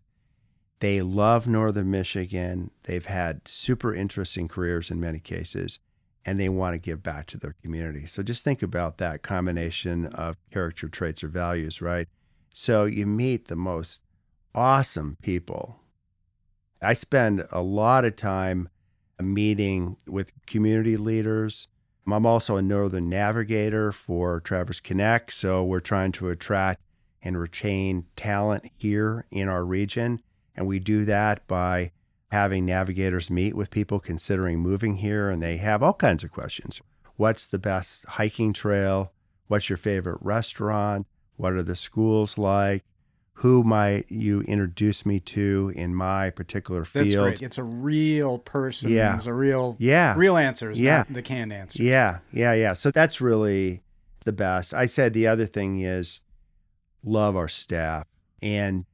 They 0.79 1.03
love 1.03 1.47
Northern 1.47 1.91
Michigan. 1.91 2.71
They've 2.85 3.05
had 3.05 3.47
super 3.47 3.95
interesting 3.95 4.49
careers 4.49 4.91
in 4.91 5.01
many 5.01 5.19
cases, 5.19 5.79
and 6.25 6.41
they 6.41 6.49
want 6.49 6.75
to 6.75 6.79
give 6.79 7.03
back 7.03 7.27
to 7.29 7.39
their 7.39 7.57
community. 7.63 8.07
So 8.07 8.23
just 8.23 8.45
think 8.45 8.63
about 8.63 8.99
that 8.99 9.23
combination 9.23 10.07
of 10.07 10.37
character 10.51 10.89
traits 10.89 11.23
or 11.23 11.29
values, 11.29 11.83
right? 11.83 12.09
So 12.55 12.85
you 12.85 13.07
meet 13.07 13.49
the 13.49 13.57
most 13.57 14.01
awesome 14.55 15.19
people. 15.21 15.81
I 16.83 16.93
spend 16.95 17.47
a 17.51 17.63
lot 17.63 18.05
of 18.05 18.17
time 18.17 18.69
meeting 19.21 19.97
with 20.07 20.33
community 20.47 20.97
leaders, 20.97 21.69
I'm 22.15 22.27
also 22.27 22.57
a 22.57 22.63
Northern 22.63 23.09
Navigator 23.09 23.91
for 23.91 24.41
Traverse 24.41 24.81
Connect. 24.81 25.33
So 25.33 25.65
we're 25.65 25.81
trying 25.81 26.13
to 26.13 26.29
attract 26.29 26.81
and 27.21 27.39
retain 27.39 28.05
talent 28.15 28.71
here 28.77 29.27
in 29.31 29.49
our 29.49 29.65
region. 29.65 30.23
And 30.55 30.67
we 30.67 30.79
do 30.79 31.05
that 31.07 31.47
by 31.49 31.91
having 32.31 32.65
navigators 32.65 33.31
meet 33.31 33.55
with 33.55 33.71
people 33.71 33.99
considering 33.99 34.61
moving 34.61 34.97
here. 34.97 35.31
And 35.31 35.43
they 35.43 35.57
have 35.57 35.83
all 35.83 35.95
kinds 35.95 36.23
of 36.23 36.31
questions. 36.31 36.81
What's 37.17 37.47
the 37.47 37.59
best 37.59 38.05
hiking 38.07 38.53
trail? 38.53 39.13
What's 39.49 39.69
your 39.69 39.77
favorite 39.77 40.19
restaurant? 40.21 41.07
What 41.37 41.55
are 41.55 41.63
the 41.63 41.77
schools 41.77 42.39
like? 42.39 42.85
Who 43.41 43.63
might 43.63 44.11
you 44.11 44.41
introduce 44.43 45.05
me 45.05 45.21
to 45.21 45.71
in 45.77 45.95
my 45.95 46.31
particular 46.31 46.87
field? 46.87 47.05
That's 47.07 47.15
great. 47.17 47.43
It's 47.43 47.59
a 47.59 47.65
real 47.65 48.39
person. 48.39 48.91
Yeah. 48.91 49.15
It's 49.15 49.27
a 49.27 49.35
real, 49.35 49.77
Yeah. 49.79 50.15
real 50.17 50.39
answers. 50.39 50.81
Yeah. 50.81 50.99
Not 50.99 51.13
the 51.13 51.23
canned 51.23 51.53
answers. 51.53 51.81
Yeah, 51.81 52.19
yeah, 52.33 52.55
yeah. 52.55 52.73
So 52.73 52.91
that's 52.91 53.21
really 53.21 53.83
the 54.25 54.33
best. 54.33 54.73
I 54.73 54.87
said 54.87 55.13
the 55.13 55.27
other 55.27 55.45
thing 55.47 55.81
is 55.81 56.21
love 57.05 57.37
our 57.37 57.49
staff. 57.49 58.07
And 58.41 58.87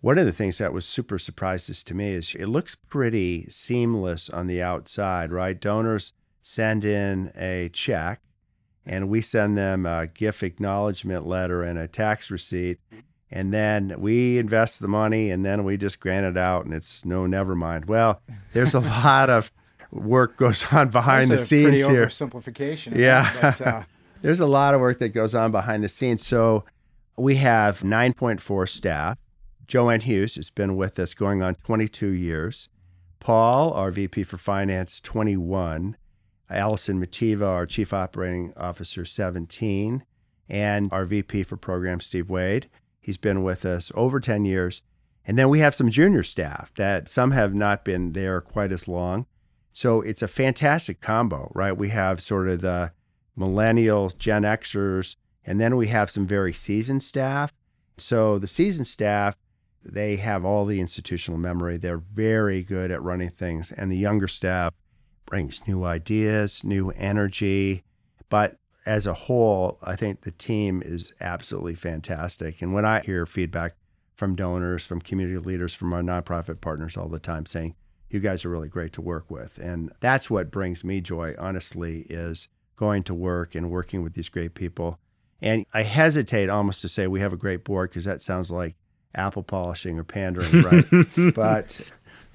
one 0.00 0.18
of 0.18 0.26
the 0.26 0.32
things 0.32 0.58
that 0.58 0.74
was 0.74 0.84
super 0.84 1.18
surprises 1.18 1.82
to 1.84 1.94
me 1.94 2.12
is 2.12 2.34
it 2.34 2.46
looks 2.46 2.74
pretty 2.74 3.46
seamless 3.48 4.28
on 4.28 4.48
the 4.48 4.60
outside, 4.62 5.32
right? 5.32 5.58
Donors 5.58 6.12
send 6.42 6.84
in 6.84 7.32
a 7.36 7.70
check 7.72 8.20
and 8.84 9.08
we 9.08 9.22
send 9.22 9.56
them 9.56 9.86
a 9.86 10.06
gift 10.06 10.42
acknowledgement 10.42 11.26
letter 11.26 11.62
and 11.62 11.78
a 11.78 11.88
tax 11.88 12.30
receipt. 12.30 12.78
And 13.30 13.52
then 13.52 13.94
we 13.98 14.38
invest 14.38 14.80
the 14.80 14.88
money 14.88 15.30
and 15.30 15.44
then 15.44 15.64
we 15.64 15.76
just 15.76 16.00
grant 16.00 16.24
it 16.24 16.38
out 16.38 16.64
and 16.64 16.72
it's 16.72 17.04
no, 17.04 17.26
never 17.26 17.54
mind. 17.54 17.84
Well, 17.86 18.22
there's 18.54 18.74
a 18.74 18.80
lot 19.04 19.28
of 19.28 19.50
work 19.90 20.36
goes 20.36 20.66
on 20.72 20.88
behind 20.88 21.30
That's 21.30 21.48
the 21.48 21.62
pretty 21.62 21.78
scenes 21.78 21.90
here. 21.90 22.06
oversimplification. 22.06 22.94
Yeah. 22.96 23.30
that, 23.40 23.58
But, 23.58 23.66
uh, 23.66 23.82
There's 24.22 24.40
a 24.40 24.46
lot 24.46 24.74
of 24.74 24.80
work 24.80 24.98
that 24.98 25.10
goes 25.10 25.32
on 25.34 25.52
behind 25.52 25.84
the 25.84 25.88
scenes. 25.88 26.26
So 26.26 26.64
we 27.16 27.36
have 27.36 27.80
9.4 27.82 28.68
staff. 28.68 29.16
Joanne 29.68 30.00
Hughes 30.00 30.34
has 30.34 30.50
been 30.50 30.76
with 30.76 30.98
us 30.98 31.14
going 31.14 31.40
on 31.40 31.54
22 31.54 32.08
years. 32.08 32.68
Paul, 33.20 33.72
our 33.74 33.90
VP 33.92 34.24
for 34.24 34.36
Finance, 34.36 35.00
21. 35.00 35.96
Alison 36.50 37.00
Metiva, 37.00 37.46
our 37.46 37.66
Chief 37.66 37.92
Operating 37.92 38.52
Officer, 38.56 39.04
17. 39.04 40.02
And 40.48 40.92
our 40.92 41.04
VP 41.04 41.42
for 41.44 41.56
Program, 41.56 42.00
Steve 42.00 42.28
Wade. 42.30 42.68
He's 43.08 43.16
been 43.16 43.42
with 43.42 43.64
us 43.64 43.90
over 43.94 44.20
10 44.20 44.44
years. 44.44 44.82
And 45.24 45.38
then 45.38 45.48
we 45.48 45.60
have 45.60 45.74
some 45.74 45.88
junior 45.88 46.22
staff 46.22 46.74
that 46.74 47.08
some 47.08 47.30
have 47.30 47.54
not 47.54 47.82
been 47.82 48.12
there 48.12 48.42
quite 48.42 48.70
as 48.70 48.86
long. 48.86 49.24
So 49.72 50.02
it's 50.02 50.20
a 50.20 50.28
fantastic 50.28 51.00
combo, 51.00 51.50
right? 51.54 51.72
We 51.72 51.88
have 51.88 52.20
sort 52.20 52.50
of 52.50 52.60
the 52.60 52.92
millennials, 53.34 54.18
Gen 54.18 54.42
Xers, 54.42 55.16
and 55.42 55.58
then 55.58 55.78
we 55.78 55.86
have 55.86 56.10
some 56.10 56.26
very 56.26 56.52
seasoned 56.52 57.02
staff. 57.02 57.54
So 57.96 58.38
the 58.38 58.46
seasoned 58.46 58.88
staff, 58.88 59.38
they 59.82 60.16
have 60.16 60.44
all 60.44 60.66
the 60.66 60.78
institutional 60.78 61.40
memory. 61.40 61.78
They're 61.78 61.96
very 61.96 62.62
good 62.62 62.90
at 62.90 63.02
running 63.02 63.30
things. 63.30 63.72
And 63.72 63.90
the 63.90 63.96
younger 63.96 64.28
staff 64.28 64.74
brings 65.24 65.66
new 65.66 65.82
ideas, 65.82 66.62
new 66.62 66.90
energy. 66.90 67.84
But 68.28 68.58
as 68.86 69.06
a 69.06 69.14
whole, 69.14 69.78
I 69.82 69.96
think 69.96 70.22
the 70.22 70.30
team 70.30 70.82
is 70.84 71.12
absolutely 71.20 71.74
fantastic. 71.74 72.62
And 72.62 72.72
when 72.72 72.84
I 72.84 73.00
hear 73.00 73.26
feedback 73.26 73.74
from 74.14 74.34
donors, 74.34 74.84
from 74.86 75.00
community 75.00 75.38
leaders, 75.38 75.74
from 75.74 75.92
our 75.92 76.02
nonprofit 76.02 76.60
partners 76.60 76.96
all 76.96 77.08
the 77.08 77.18
time 77.18 77.46
saying, 77.46 77.74
you 78.10 78.20
guys 78.20 78.44
are 78.44 78.48
really 78.48 78.68
great 78.68 78.92
to 78.94 79.02
work 79.02 79.30
with. 79.30 79.58
And 79.58 79.92
that's 80.00 80.30
what 80.30 80.50
brings 80.50 80.82
me 80.82 81.00
joy, 81.00 81.34
honestly, 81.38 82.06
is 82.08 82.48
going 82.76 83.02
to 83.04 83.14
work 83.14 83.54
and 83.54 83.70
working 83.70 84.02
with 84.02 84.14
these 84.14 84.28
great 84.28 84.54
people. 84.54 84.98
And 85.42 85.66
I 85.74 85.82
hesitate 85.82 86.48
almost 86.48 86.80
to 86.82 86.88
say 86.88 87.06
we 87.06 87.20
have 87.20 87.32
a 87.32 87.36
great 87.36 87.64
board 87.64 87.90
because 87.90 88.06
that 88.06 88.22
sounds 88.22 88.50
like 88.50 88.74
apple 89.14 89.42
polishing 89.42 89.98
or 89.98 90.04
pandering, 90.04 90.62
right? 90.62 90.86
but 91.34 91.80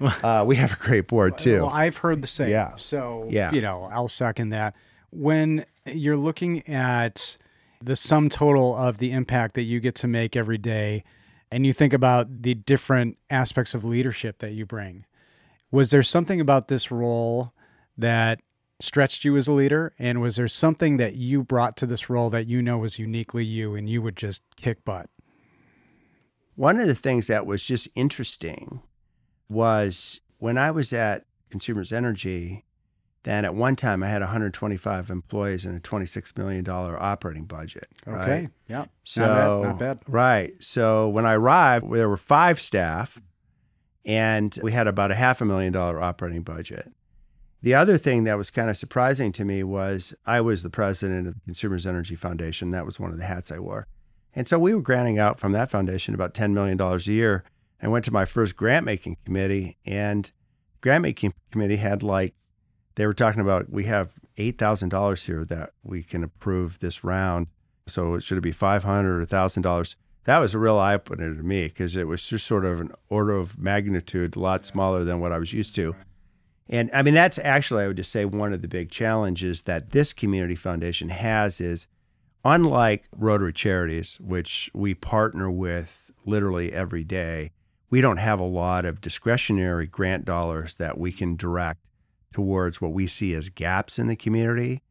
uh, 0.00 0.44
we 0.46 0.56
have 0.56 0.72
a 0.72 0.76
great 0.76 1.06
board 1.08 1.36
too. 1.36 1.62
Well, 1.62 1.70
I've 1.70 1.98
heard 1.98 2.22
the 2.22 2.28
same. 2.28 2.50
Yeah. 2.50 2.76
So, 2.76 3.26
Yeah. 3.30 3.52
you 3.52 3.60
know, 3.60 3.88
I'll 3.92 4.08
second 4.08 4.50
that. 4.50 4.74
When 5.10 5.64
you're 5.86 6.16
looking 6.16 6.66
at 6.68 7.36
the 7.82 7.96
sum 7.96 8.28
total 8.28 8.74
of 8.74 8.98
the 8.98 9.12
impact 9.12 9.54
that 9.54 9.62
you 9.62 9.80
get 9.80 9.94
to 9.96 10.08
make 10.08 10.36
every 10.36 10.58
day, 10.58 11.04
and 11.50 11.66
you 11.66 11.72
think 11.72 11.92
about 11.92 12.42
the 12.42 12.54
different 12.54 13.18
aspects 13.30 13.74
of 13.74 13.84
leadership 13.84 14.38
that 14.38 14.52
you 14.52 14.64
bring, 14.64 15.04
was 15.70 15.90
there 15.90 16.02
something 16.02 16.40
about 16.40 16.68
this 16.68 16.90
role 16.90 17.52
that 17.96 18.40
stretched 18.80 19.24
you 19.24 19.36
as 19.36 19.48
a 19.48 19.52
leader? 19.52 19.92
And 19.98 20.20
was 20.20 20.36
there 20.36 20.48
something 20.48 20.96
that 20.96 21.16
you 21.16 21.42
brought 21.42 21.76
to 21.78 21.86
this 21.86 22.08
role 22.08 22.30
that 22.30 22.46
you 22.46 22.62
know 22.62 22.78
was 22.78 22.98
uniquely 22.98 23.44
you 23.44 23.74
and 23.74 23.88
you 23.88 24.02
would 24.02 24.16
just 24.16 24.42
kick 24.56 24.84
butt? 24.84 25.10
One 26.56 26.78
of 26.78 26.86
the 26.86 26.94
things 26.94 27.26
that 27.26 27.46
was 27.46 27.62
just 27.62 27.88
interesting 27.94 28.82
was 29.48 30.20
when 30.38 30.56
I 30.56 30.70
was 30.70 30.92
at 30.92 31.24
Consumers 31.50 31.92
Energy, 31.92 32.64
then 33.24 33.44
at 33.44 33.54
one 33.54 33.74
time 33.74 34.02
I 34.02 34.08
had 34.08 34.22
125 34.22 35.10
employees 35.10 35.64
and 35.64 35.76
a 35.76 35.80
$26 35.80 36.38
million 36.38 36.68
operating 36.68 37.44
budget. 37.44 37.88
Okay. 38.06 38.16
Right? 38.16 38.50
Yeah. 38.68 38.86
So, 39.02 39.22
not 39.22 39.34
bad. 39.36 39.62
Not 39.62 39.78
bad. 39.78 39.98
Right. 40.06 40.52
So 40.60 41.08
when 41.08 41.26
I 41.26 41.34
arrived, 41.34 41.92
there 41.92 42.08
were 42.08 42.16
five 42.16 42.60
staff 42.60 43.20
and 44.04 44.56
we 44.62 44.72
had 44.72 44.86
about 44.86 45.10
a 45.10 45.14
half 45.14 45.40
a 45.40 45.44
million 45.44 45.72
dollar 45.72 46.00
operating 46.00 46.42
budget. 46.42 46.92
The 47.62 47.74
other 47.74 47.96
thing 47.96 48.24
that 48.24 48.36
was 48.36 48.50
kind 48.50 48.68
of 48.68 48.76
surprising 48.76 49.32
to 49.32 49.44
me 49.44 49.62
was 49.64 50.14
I 50.26 50.42
was 50.42 50.62
the 50.62 50.68
president 50.68 51.26
of 51.26 51.34
the 51.34 51.40
Consumers 51.46 51.86
Energy 51.86 52.14
Foundation. 52.14 52.72
That 52.72 52.84
was 52.84 53.00
one 53.00 53.10
of 53.10 53.16
the 53.16 53.24
hats 53.24 53.50
I 53.50 53.58
wore. 53.58 53.86
And 54.34 54.46
so 54.46 54.58
we 54.58 54.74
were 54.74 54.82
granting 54.82 55.18
out 55.18 55.40
from 55.40 55.52
that 55.52 55.70
foundation 55.70 56.14
about 56.14 56.34
$10 56.34 56.52
million 56.52 56.78
a 56.78 56.98
year. 56.98 57.44
I 57.80 57.88
went 57.88 58.04
to 58.04 58.12
my 58.12 58.26
first 58.26 58.56
grant 58.56 58.84
making 58.84 59.16
committee, 59.24 59.78
and 59.86 60.30
grant 60.80 61.02
making 61.02 61.32
committee 61.50 61.76
had 61.76 62.02
like, 62.02 62.34
they 62.96 63.06
were 63.06 63.14
talking 63.14 63.40
about 63.40 63.70
we 63.70 63.84
have 63.84 64.12
$8,000 64.36 65.24
here 65.24 65.44
that 65.44 65.70
we 65.82 66.02
can 66.02 66.24
approve 66.24 66.78
this 66.78 67.04
round. 67.04 67.48
So 67.86 68.14
it 68.14 68.22
should 68.22 68.38
it 68.38 68.42
be 68.42 68.52
500 68.52 69.20
or 69.20 69.26
$1,000? 69.26 69.96
That 70.24 70.38
was 70.38 70.54
a 70.54 70.58
real 70.58 70.78
eye 70.78 70.94
opener 70.94 71.34
to 71.34 71.42
me 71.42 71.64
because 71.68 71.96
it 71.96 72.08
was 72.08 72.26
just 72.26 72.46
sort 72.46 72.64
of 72.64 72.80
an 72.80 72.92
order 73.08 73.32
of 73.32 73.58
magnitude, 73.58 74.36
a 74.36 74.40
lot 74.40 74.64
smaller 74.64 75.04
than 75.04 75.20
what 75.20 75.32
I 75.32 75.38
was 75.38 75.52
used 75.52 75.76
to. 75.76 75.94
And 76.68 76.90
I 76.94 77.02
mean, 77.02 77.12
that's 77.12 77.38
actually, 77.38 77.84
I 77.84 77.88
would 77.88 77.98
just 77.98 78.10
say, 78.10 78.24
one 78.24 78.54
of 78.54 78.62
the 78.62 78.68
big 78.68 78.90
challenges 78.90 79.62
that 79.62 79.90
this 79.90 80.14
community 80.14 80.54
foundation 80.54 81.10
has 81.10 81.60
is 81.60 81.86
unlike 82.42 83.06
Rotary 83.14 83.52
Charities, 83.52 84.18
which 84.18 84.70
we 84.72 84.94
partner 84.94 85.50
with 85.50 86.10
literally 86.24 86.72
every 86.72 87.04
day, 87.04 87.50
we 87.90 88.00
don't 88.00 88.16
have 88.16 88.40
a 88.40 88.44
lot 88.44 88.86
of 88.86 89.02
discretionary 89.02 89.86
grant 89.86 90.24
dollars 90.24 90.76
that 90.76 90.98
we 90.98 91.12
can 91.12 91.36
direct 91.36 91.80
towards 92.34 92.80
what 92.80 92.92
we 92.92 93.06
see 93.06 93.32
as 93.32 93.48
gaps 93.48 93.96
in 93.98 94.08
the 94.08 94.16
community. 94.16 94.82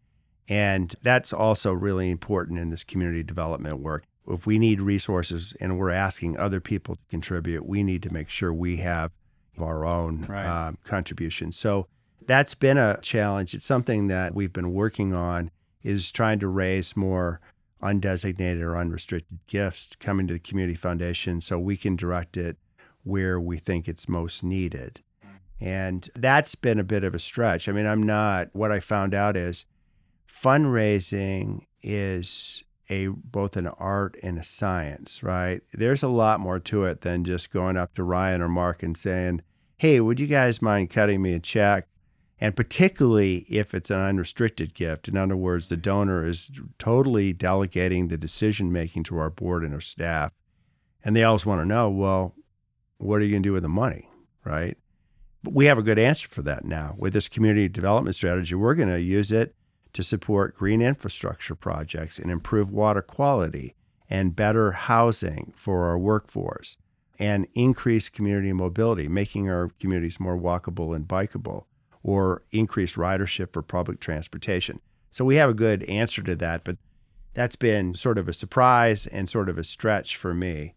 And 0.47 0.95
that's 1.03 1.33
also 1.33 1.73
really 1.73 2.09
important 2.09 2.57
in 2.57 2.69
this 2.69 2.83
community 2.85 3.21
development 3.21 3.79
work. 3.79 4.05
If 4.27 4.45
we 4.47 4.57
need 4.57 4.79
resources 4.79 5.53
and 5.59 5.77
we're 5.77 5.89
asking 5.91 6.37
other 6.37 6.61
people 6.61 6.95
to 6.95 7.01
contribute, 7.09 7.65
we 7.67 7.83
need 7.83 8.01
to 8.03 8.13
make 8.13 8.29
sure 8.29 8.53
we 8.53 8.77
have 8.77 9.11
our 9.59 9.85
own 9.85 10.21
Right. 10.21 10.45
um, 10.45 10.77
contribution. 10.85 11.51
So 11.51 11.87
that's 12.25 12.55
been 12.55 12.77
a 12.77 12.97
challenge. 13.01 13.53
It's 13.53 13.65
something 13.65 14.07
that 14.07 14.33
we've 14.33 14.53
been 14.53 14.71
working 14.71 15.13
on 15.13 15.51
is 15.83 16.13
trying 16.13 16.39
to 16.39 16.47
raise 16.47 16.95
more 16.95 17.41
undesignated 17.81 18.61
or 18.61 18.77
unrestricted 18.77 19.39
gifts 19.47 19.89
coming 19.99 20.27
to 20.27 20.33
the 20.33 20.39
community 20.39 20.75
foundation 20.75 21.41
so 21.41 21.59
we 21.59 21.75
can 21.75 21.97
direct 21.97 22.37
it 22.37 22.55
where 23.03 23.37
we 23.37 23.57
think 23.57 23.89
it's 23.89 24.07
most 24.07 24.45
needed. 24.45 25.01
And 25.59 26.09
that's 26.15 26.55
been 26.55 26.79
a 26.79 26.83
bit 26.83 27.03
of 27.03 27.15
a 27.15 27.19
stretch. 27.19 27.69
I 27.69 27.71
mean, 27.71 27.85
I'm 27.85 28.03
not 28.03 28.49
what 28.53 28.71
I 28.71 28.79
found 28.79 29.13
out 29.13 29.37
is 29.37 29.65
fundraising 30.27 31.65
is 31.81 32.63
a 32.89 33.07
both 33.07 33.55
an 33.55 33.67
art 33.67 34.17
and 34.21 34.37
a 34.37 34.43
science, 34.43 35.23
right? 35.23 35.61
There's 35.71 36.03
a 36.03 36.09
lot 36.09 36.39
more 36.39 36.59
to 36.59 36.83
it 36.83 37.01
than 37.01 37.23
just 37.23 37.51
going 37.51 37.77
up 37.77 37.93
to 37.95 38.03
Ryan 38.03 38.41
or 38.41 38.49
Mark 38.49 38.83
and 38.83 38.97
saying, 38.97 39.41
"Hey, 39.77 39.99
would 39.99 40.19
you 40.19 40.27
guys 40.27 40.61
mind 40.61 40.89
cutting 40.89 41.21
me 41.21 41.33
a 41.33 41.39
check?" 41.39 41.87
And 42.41 42.57
particularly 42.57 43.45
if 43.49 43.73
it's 43.73 43.89
an 43.89 43.99
unrestricted 43.99 44.73
gift. 44.73 45.07
In 45.07 45.15
other 45.15 45.37
words, 45.37 45.69
the 45.69 45.77
donor 45.77 46.27
is 46.27 46.51
totally 46.77 47.31
delegating 47.31 48.09
the 48.09 48.17
decision 48.17 48.69
making 48.69 49.03
to 49.03 49.17
our 49.17 49.29
board 49.29 49.63
and 49.63 49.73
our 49.73 49.79
staff. 49.79 50.33
And 51.05 51.15
they 51.15 51.23
always 51.23 51.45
want 51.45 51.61
to 51.61 51.65
know, 51.65 51.89
well, 51.89 52.35
what 52.97 53.21
are 53.21 53.23
you 53.23 53.31
going 53.31 53.43
to 53.43 53.49
do 53.49 53.53
with 53.53 53.63
the 53.63 53.69
money, 53.69 54.09
right? 54.43 54.77
But 55.43 55.53
we 55.53 55.65
have 55.65 55.77
a 55.77 55.83
good 55.83 55.99
answer 55.99 56.27
for 56.27 56.41
that 56.43 56.65
now. 56.65 56.95
With 56.97 57.13
this 57.13 57.27
community 57.27 57.67
development 57.67 58.15
strategy, 58.15 58.55
we're 58.55 58.75
going 58.75 58.89
to 58.89 59.01
use 59.01 59.31
it 59.31 59.53
to 59.91 60.01
support 60.01 60.57
green 60.57 60.81
infrastructure 60.81 61.53
projects 61.53 62.17
and 62.17 62.31
improve 62.31 62.71
water 62.71 63.01
quality 63.01 63.75
and 64.09 64.35
better 64.35 64.71
housing 64.71 65.53
for 65.55 65.85
our 65.85 65.97
workforce 65.97 66.77
and 67.19 67.47
increase 67.53 68.09
community 68.09 68.53
mobility, 68.53 69.07
making 69.07 69.49
our 69.49 69.69
communities 69.79 70.19
more 70.19 70.37
walkable 70.37 70.95
and 70.95 71.07
bikeable, 71.07 71.65
or 72.01 72.43
increase 72.51 72.95
ridership 72.95 73.53
for 73.53 73.61
public 73.61 73.99
transportation. 73.99 74.79
So 75.11 75.23
we 75.23 75.35
have 75.35 75.49
a 75.49 75.53
good 75.53 75.83
answer 75.83 76.23
to 76.23 76.35
that, 76.37 76.63
but 76.63 76.77
that's 77.33 77.55
been 77.55 77.93
sort 77.93 78.17
of 78.17 78.27
a 78.27 78.33
surprise 78.33 79.05
and 79.07 79.29
sort 79.29 79.49
of 79.49 79.57
a 79.57 79.63
stretch 79.63 80.15
for 80.15 80.33
me. 80.33 80.73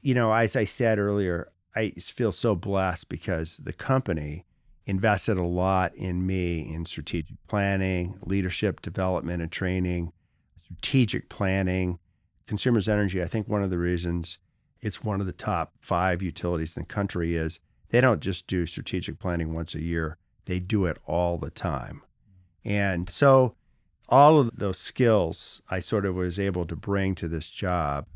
You 0.00 0.14
know, 0.14 0.32
as 0.32 0.56
I 0.56 0.64
said 0.64 0.98
earlier, 0.98 1.50
I 1.74 1.90
feel 1.90 2.32
so 2.32 2.54
blessed 2.54 3.08
because 3.08 3.58
the 3.58 3.72
company 3.72 4.44
invested 4.86 5.36
a 5.36 5.44
lot 5.44 5.94
in 5.94 6.26
me 6.26 6.72
in 6.72 6.84
strategic 6.84 7.36
planning, 7.46 8.18
leadership 8.22 8.80
development 8.82 9.42
and 9.42 9.52
training, 9.52 10.12
strategic 10.62 11.28
planning. 11.28 11.98
Consumers 12.46 12.88
Energy, 12.88 13.22
I 13.22 13.26
think 13.26 13.46
one 13.46 13.62
of 13.62 13.70
the 13.70 13.78
reasons 13.78 14.38
it's 14.80 15.04
one 15.04 15.20
of 15.20 15.26
the 15.26 15.32
top 15.32 15.72
five 15.80 16.22
utilities 16.22 16.76
in 16.76 16.82
the 16.82 16.86
country 16.86 17.36
is 17.36 17.60
they 17.90 18.00
don't 18.00 18.20
just 18.20 18.46
do 18.46 18.66
strategic 18.66 19.18
planning 19.18 19.52
once 19.52 19.74
a 19.74 19.82
year, 19.82 20.16
they 20.46 20.58
do 20.58 20.86
it 20.86 20.96
all 21.06 21.38
the 21.38 21.50
time. 21.50 22.02
And 22.64 23.08
so 23.08 23.54
all 24.08 24.40
of 24.40 24.56
those 24.56 24.78
skills 24.78 25.62
I 25.70 25.80
sort 25.80 26.06
of 26.06 26.14
was 26.14 26.38
able 26.38 26.66
to 26.66 26.76
bring 26.76 27.14
to 27.16 27.28
this 27.28 27.50
job. 27.50 28.06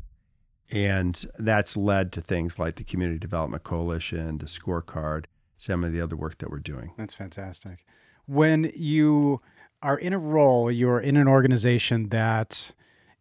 And 0.71 1.23
that's 1.37 1.77
led 1.77 2.11
to 2.13 2.21
things 2.21 2.57
like 2.57 2.75
the 2.75 2.83
Community 2.83 3.19
Development 3.19 3.63
Coalition, 3.63 4.39
the 4.39 4.45
scorecard, 4.45 5.25
some 5.57 5.83
of 5.83 5.91
the 5.93 6.01
other 6.01 6.15
work 6.15 6.39
that 6.39 6.49
we're 6.49 6.59
doing. 6.59 6.93
That's 6.97 7.13
fantastic. 7.13 7.85
When 8.25 8.71
you 8.75 9.41
are 9.81 9.97
in 9.97 10.13
a 10.13 10.17
role, 10.17 10.71
you're 10.71 10.99
in 10.99 11.17
an 11.17 11.27
organization 11.27 12.09
that 12.09 12.73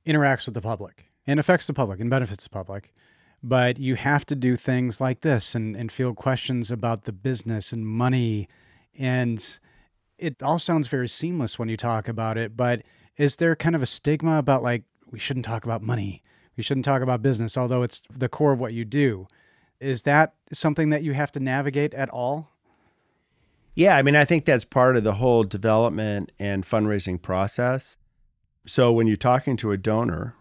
interacts 0.06 0.46
with 0.46 0.54
the 0.54 0.62
public 0.62 1.10
and 1.26 1.38
affects 1.38 1.66
the 1.66 1.74
public 1.74 2.00
and 2.00 2.08
benefits 2.08 2.44
the 2.44 2.50
public, 2.50 2.92
but 3.42 3.78
you 3.78 3.96
have 3.96 4.24
to 4.26 4.34
do 4.34 4.56
things 4.56 5.00
like 5.00 5.20
this 5.20 5.54
and, 5.54 5.76
and 5.76 5.92
field 5.92 6.16
questions 6.16 6.70
about 6.70 7.04
the 7.04 7.12
business 7.12 7.72
and 7.72 7.86
money. 7.86 8.48
And 8.98 9.58
it 10.18 10.42
all 10.42 10.58
sounds 10.58 10.88
very 10.88 11.08
seamless 11.08 11.58
when 11.58 11.68
you 11.68 11.76
talk 11.76 12.08
about 12.08 12.38
it, 12.38 12.56
but 12.56 12.82
is 13.18 13.36
there 13.36 13.54
kind 13.54 13.76
of 13.76 13.82
a 13.82 13.86
stigma 13.86 14.38
about 14.38 14.62
like, 14.62 14.84
we 15.10 15.18
shouldn't 15.18 15.44
talk 15.44 15.64
about 15.64 15.82
money? 15.82 16.22
We 16.56 16.62
shouldn't 16.62 16.84
talk 16.84 17.02
about 17.02 17.22
business, 17.22 17.56
although 17.56 17.82
it's 17.82 18.02
the 18.10 18.28
core 18.28 18.52
of 18.52 18.60
what 18.60 18.72
you 18.72 18.84
do. 18.84 19.26
Is 19.80 20.02
that 20.04 20.34
something 20.52 20.90
that 20.90 21.02
you 21.02 21.12
have 21.12 21.32
to 21.32 21.40
navigate 21.40 21.94
at 21.94 22.08
all? 22.10 22.50
Yeah, 23.74 23.96
I 23.96 24.02
mean, 24.02 24.14
I 24.14 24.24
think 24.24 24.44
that's 24.44 24.64
part 24.64 24.96
of 24.96 25.02
the 25.02 25.14
whole 25.14 25.42
development 25.42 26.30
and 26.38 26.64
fundraising 26.64 27.20
process. 27.20 27.98
So 28.66 28.92
when 28.92 29.06
you're 29.06 29.16
talking 29.16 29.56
to 29.58 29.72
a 29.72 29.76
donor, 29.76 30.36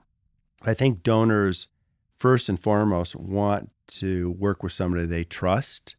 I 0.62 0.74
think 0.74 1.04
donors 1.04 1.68
first 2.16 2.48
and 2.48 2.60
foremost 2.60 3.16
want 3.16 3.72
to 3.88 4.32
work 4.32 4.64
with 4.64 4.72
somebody 4.72 5.06
they 5.06 5.24
trust. 5.24 5.96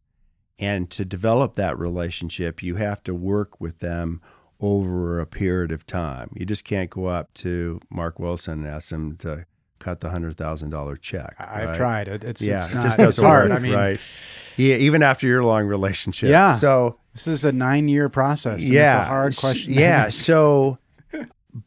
And 0.57 0.89
to 0.91 1.03
develop 1.03 1.55
that 1.55 1.77
relationship, 1.77 2.63
you 2.63 2.77
have 2.77 3.03
to 3.03 3.13
work 3.13 3.59
with 3.59 3.79
them 3.79 4.21
over 4.61 5.19
a 5.19 5.27
period 5.27 5.71
of 5.71 5.85
time. 5.85 6.29
You 6.33 6.45
just 6.45 6.63
can't 6.63 6.89
go 6.89 7.07
up 7.07 7.33
to 7.35 7.81
Mark 7.89 8.17
Wilson 8.17 8.63
and 8.63 8.67
ask 8.67 8.91
him 8.91 9.17
to 9.17 9.45
cut 9.85 10.01
the 10.01 10.09
hundred 10.09 10.35
thousand 10.35 10.71
dollar 10.71 10.97
check. 10.97 11.35
I've 11.37 11.69
right? 11.69 11.77
tried 11.77 12.07
it. 12.07 12.23
It's 12.23 12.41
yeah, 12.41 12.57
it's 12.57 12.69
it 12.69 12.73
not, 12.75 12.83
just 12.83 12.97
doesn't 12.97 13.23
hard. 13.23 13.49
work, 13.49 13.59
I 13.59 13.61
mean, 13.61 13.73
right? 13.73 13.99
Yeah, 14.57 14.77
even 14.77 15.03
after 15.03 15.27
your 15.27 15.43
long 15.43 15.67
relationship. 15.67 16.29
Yeah. 16.29 16.57
So 16.57 16.99
this 17.13 17.27
is 17.27 17.45
a 17.45 17.51
nine 17.51 17.87
year 17.87 18.09
process. 18.09 18.67
yeah, 18.67 19.01
it's 19.01 19.05
a 19.05 19.07
hard 19.07 19.37
question. 19.37 19.73
Yeah. 19.73 20.09
so, 20.09 20.79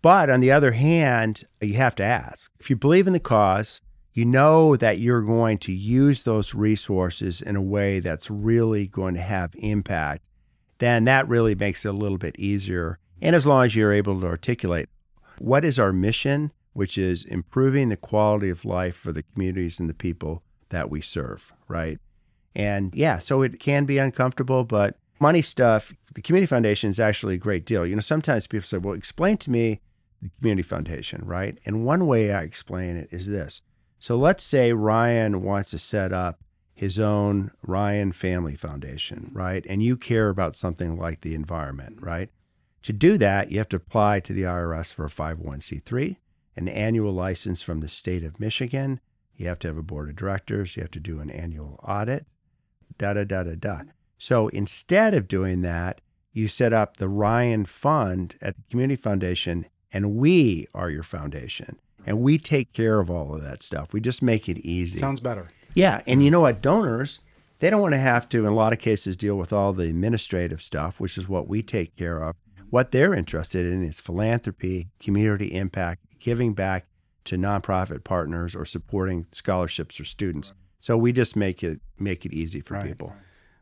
but 0.02 0.30
on 0.30 0.40
the 0.40 0.50
other 0.50 0.72
hand, 0.72 1.44
you 1.60 1.74
have 1.74 1.94
to 1.96 2.02
ask 2.02 2.50
if 2.58 2.68
you 2.68 2.76
believe 2.76 3.06
in 3.06 3.12
the 3.12 3.20
cause. 3.20 3.80
You 4.14 4.24
know 4.24 4.74
that 4.74 4.98
you're 4.98 5.22
going 5.22 5.58
to 5.58 5.72
use 5.72 6.24
those 6.24 6.52
resources 6.52 7.40
in 7.40 7.54
a 7.54 7.62
way 7.62 8.00
that's 8.00 8.28
really 8.28 8.88
going 8.88 9.14
to 9.14 9.20
have 9.20 9.54
impact. 9.58 10.24
Then 10.78 11.04
that 11.04 11.28
really 11.28 11.54
makes 11.54 11.84
it 11.84 11.90
a 11.90 11.92
little 11.92 12.18
bit 12.18 12.36
easier. 12.36 12.98
And 13.22 13.36
as 13.36 13.46
long 13.46 13.66
as 13.66 13.76
you're 13.76 13.92
able 13.92 14.20
to 14.20 14.26
articulate 14.26 14.88
what 15.38 15.64
is 15.64 15.78
our 15.78 15.92
mission, 15.92 16.50
which 16.78 16.96
is 16.96 17.24
improving 17.24 17.88
the 17.88 17.96
quality 17.96 18.48
of 18.48 18.64
life 18.64 18.94
for 18.94 19.10
the 19.10 19.24
communities 19.24 19.80
and 19.80 19.90
the 19.90 19.94
people 19.94 20.44
that 20.68 20.88
we 20.88 21.00
serve, 21.00 21.52
right? 21.66 21.98
And 22.54 22.94
yeah, 22.94 23.18
so 23.18 23.42
it 23.42 23.58
can 23.58 23.84
be 23.84 23.98
uncomfortable, 23.98 24.62
but 24.62 24.94
money 25.18 25.42
stuff, 25.42 25.92
the 26.14 26.22
community 26.22 26.46
foundation 26.46 26.88
is 26.88 27.00
actually 27.00 27.34
a 27.34 27.38
great 27.38 27.66
deal. 27.66 27.84
You 27.84 27.96
know, 27.96 28.00
sometimes 28.00 28.46
people 28.46 28.64
say, 28.64 28.78
well, 28.78 28.94
explain 28.94 29.38
to 29.38 29.50
me 29.50 29.80
the 30.22 30.30
community 30.38 30.62
foundation, 30.62 31.22
right? 31.24 31.58
And 31.66 31.84
one 31.84 32.06
way 32.06 32.32
I 32.32 32.42
explain 32.42 32.96
it 32.96 33.08
is 33.10 33.26
this. 33.26 33.60
So 33.98 34.16
let's 34.16 34.44
say 34.44 34.72
Ryan 34.72 35.42
wants 35.42 35.70
to 35.70 35.78
set 35.78 36.12
up 36.12 36.38
his 36.74 37.00
own 37.00 37.50
Ryan 37.60 38.12
Family 38.12 38.54
Foundation, 38.54 39.32
right? 39.32 39.66
And 39.68 39.82
you 39.82 39.96
care 39.96 40.28
about 40.28 40.54
something 40.54 40.96
like 40.96 41.22
the 41.22 41.34
environment, 41.34 41.96
right? 42.00 42.30
To 42.82 42.92
do 42.92 43.18
that, 43.18 43.50
you 43.50 43.58
have 43.58 43.68
to 43.70 43.76
apply 43.78 44.20
to 44.20 44.32
the 44.32 44.42
IRS 44.42 44.94
for 44.94 45.06
a 45.06 45.08
501c3, 45.08 46.18
an 46.58 46.68
annual 46.68 47.12
license 47.12 47.62
from 47.62 47.80
the 47.80 47.88
state 47.88 48.24
of 48.24 48.40
Michigan. 48.40 49.00
You 49.36 49.46
have 49.46 49.60
to 49.60 49.68
have 49.68 49.78
a 49.78 49.82
board 49.82 50.10
of 50.10 50.16
directors. 50.16 50.76
You 50.76 50.82
have 50.82 50.90
to 50.90 51.00
do 51.00 51.20
an 51.20 51.30
annual 51.30 51.78
audit, 51.82 52.26
da 52.98 53.14
da 53.14 53.24
da 53.24 53.44
da 53.44 53.54
da. 53.54 53.80
So 54.18 54.48
instead 54.48 55.14
of 55.14 55.28
doing 55.28 55.62
that, 55.62 56.00
you 56.32 56.48
set 56.48 56.72
up 56.72 56.96
the 56.96 57.08
Ryan 57.08 57.64
Fund 57.64 58.36
at 58.42 58.56
the 58.56 58.62
Community 58.70 59.00
Foundation, 59.00 59.66
and 59.92 60.16
we 60.16 60.66
are 60.74 60.90
your 60.90 61.04
foundation. 61.04 61.78
And 62.04 62.20
we 62.20 62.38
take 62.38 62.72
care 62.72 63.00
of 63.00 63.10
all 63.10 63.34
of 63.34 63.42
that 63.42 63.62
stuff. 63.62 63.92
We 63.92 64.00
just 64.00 64.22
make 64.22 64.48
it 64.48 64.58
easy. 64.58 64.98
Sounds 64.98 65.20
better. 65.20 65.50
Yeah, 65.74 66.02
and 66.06 66.24
you 66.24 66.30
know 66.30 66.40
what? 66.40 66.60
Donors, 66.60 67.20
they 67.60 67.70
don't 67.70 67.82
want 67.82 67.92
to 67.92 67.98
have 67.98 68.28
to, 68.30 68.38
in 68.40 68.52
a 68.52 68.54
lot 68.54 68.72
of 68.72 68.78
cases, 68.78 69.16
deal 69.16 69.36
with 69.36 69.52
all 69.52 69.72
the 69.72 69.84
administrative 69.84 70.62
stuff, 70.62 70.98
which 70.98 71.18
is 71.18 71.28
what 71.28 71.48
we 71.48 71.62
take 71.62 71.94
care 71.96 72.22
of. 72.22 72.34
What 72.70 72.92
they're 72.92 73.14
interested 73.14 73.64
in 73.66 73.82
is 73.82 74.00
philanthropy, 74.00 74.88
community 75.00 75.54
impact, 75.54 76.04
giving 76.20 76.54
back 76.54 76.86
to 77.24 77.36
nonprofit 77.36 78.04
partners, 78.04 78.56
or 78.56 78.64
supporting 78.64 79.26
scholarships 79.30 79.96
for 79.96 80.04
students. 80.04 80.52
So 80.80 80.96
we 80.96 81.12
just 81.12 81.36
make 81.36 81.62
it 81.62 81.80
make 81.98 82.24
it 82.24 82.32
easy 82.32 82.60
for 82.60 82.74
Right. 82.74 82.84
people. 82.86 83.14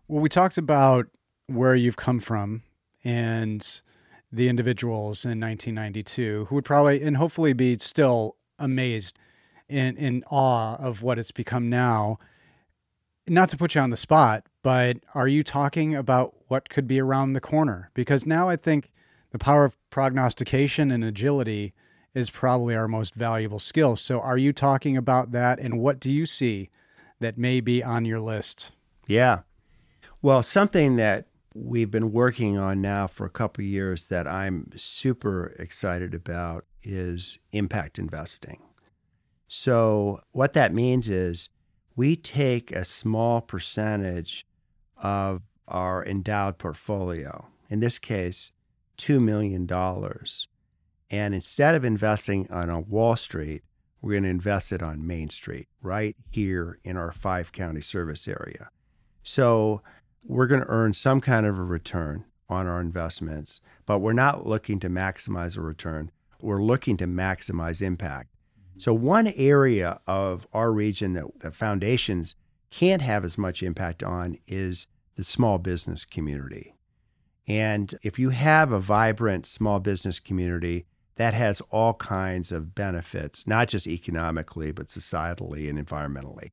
Well, 0.06 0.20
we 0.20 0.28
talked 0.28 0.56
about 0.58 1.06
where 1.46 1.74
you've 1.74 1.96
come 1.96 2.20
from 2.20 2.62
and 3.02 3.82
the 4.30 4.48
individuals 4.48 5.24
in 5.24 5.40
1992 5.40 6.46
who 6.48 6.54
would 6.54 6.64
probably 6.64 7.02
and 7.02 7.16
hopefully 7.16 7.52
be 7.54 7.78
still 7.78 8.36
amazed 8.58 9.18
and 9.68 9.96
in 9.98 10.22
awe 10.30 10.76
of 10.76 11.02
what 11.02 11.18
it's 11.18 11.32
become 11.32 11.68
now. 11.68 12.18
Not 13.26 13.48
to 13.48 13.56
put 13.56 13.74
you 13.74 13.80
on 13.80 13.90
the 13.90 13.96
spot, 13.96 14.44
but 14.62 14.98
are 15.14 15.26
you 15.26 15.42
talking 15.42 15.94
about 15.96 16.34
what 16.48 16.68
could 16.68 16.86
be 16.86 17.00
around 17.00 17.32
the 17.32 17.40
corner? 17.40 17.90
Because 17.94 18.24
now 18.26 18.48
I 18.48 18.54
think 18.56 18.92
the 19.30 19.38
power 19.38 19.64
of 19.64 19.76
prognostication 19.90 20.92
and 20.92 21.02
agility 21.02 21.74
is 22.16 22.30
probably 22.30 22.74
our 22.74 22.88
most 22.88 23.14
valuable 23.14 23.58
skill. 23.58 23.94
So 23.94 24.20
are 24.20 24.38
you 24.38 24.54
talking 24.54 24.96
about 24.96 25.32
that 25.32 25.60
and 25.60 25.78
what 25.78 26.00
do 26.00 26.10
you 26.10 26.24
see 26.24 26.70
that 27.20 27.36
may 27.36 27.60
be 27.60 27.84
on 27.84 28.06
your 28.06 28.20
list? 28.20 28.72
Yeah. 29.06 29.40
Well, 30.22 30.42
something 30.42 30.96
that 30.96 31.26
we've 31.54 31.90
been 31.90 32.12
working 32.12 32.56
on 32.56 32.80
now 32.80 33.06
for 33.06 33.26
a 33.26 33.30
couple 33.30 33.64
years 33.64 34.06
that 34.06 34.26
I'm 34.26 34.70
super 34.76 35.54
excited 35.58 36.14
about 36.14 36.64
is 36.82 37.38
impact 37.52 37.98
investing. 37.98 38.62
So, 39.46 40.20
what 40.32 40.54
that 40.54 40.72
means 40.72 41.10
is 41.10 41.50
we 41.94 42.16
take 42.16 42.72
a 42.72 42.84
small 42.86 43.42
percentage 43.42 44.46
of 44.96 45.42
our 45.68 46.04
endowed 46.04 46.56
portfolio, 46.56 47.48
in 47.68 47.80
this 47.80 47.98
case, 47.98 48.52
$2 48.96 49.20
million. 49.20 49.66
And 51.10 51.34
instead 51.34 51.74
of 51.74 51.84
investing 51.84 52.48
on 52.50 52.68
a 52.68 52.80
Wall 52.80 53.16
Street, 53.16 53.62
we're 54.00 54.12
going 54.12 54.24
to 54.24 54.28
invest 54.28 54.72
it 54.72 54.82
on 54.82 55.06
Main 55.06 55.30
Street, 55.30 55.68
right 55.82 56.16
here 56.30 56.78
in 56.84 56.96
our 56.96 57.12
five 57.12 57.52
county 57.52 57.80
service 57.80 58.28
area. 58.28 58.70
So 59.22 59.82
we're 60.24 60.46
going 60.46 60.62
to 60.62 60.68
earn 60.68 60.92
some 60.92 61.20
kind 61.20 61.46
of 61.46 61.58
a 61.58 61.64
return 61.64 62.24
on 62.48 62.66
our 62.66 62.80
investments, 62.80 63.60
but 63.84 63.98
we're 63.98 64.12
not 64.12 64.46
looking 64.46 64.78
to 64.80 64.88
maximize 64.88 65.56
a 65.56 65.60
return. 65.60 66.10
We're 66.40 66.62
looking 66.62 66.96
to 66.98 67.06
maximize 67.06 67.82
impact. 67.82 68.30
So, 68.78 68.92
one 68.92 69.28
area 69.28 70.00
of 70.06 70.46
our 70.52 70.70
region 70.70 71.14
that, 71.14 71.40
that 71.40 71.54
foundations 71.54 72.34
can't 72.70 73.02
have 73.02 73.24
as 73.24 73.38
much 73.38 73.62
impact 73.62 74.02
on 74.02 74.36
is 74.46 74.86
the 75.16 75.24
small 75.24 75.58
business 75.58 76.04
community. 76.04 76.74
And 77.48 77.94
if 78.02 78.18
you 78.18 78.30
have 78.30 78.72
a 78.72 78.78
vibrant 78.78 79.46
small 79.46 79.80
business 79.80 80.20
community, 80.20 80.84
that 81.16 81.34
has 81.34 81.60
all 81.70 81.94
kinds 81.94 82.52
of 82.52 82.74
benefits, 82.74 83.46
not 83.46 83.68
just 83.68 83.86
economically, 83.86 84.70
but 84.70 84.86
societally 84.86 85.68
and 85.68 85.84
environmentally. 85.84 86.50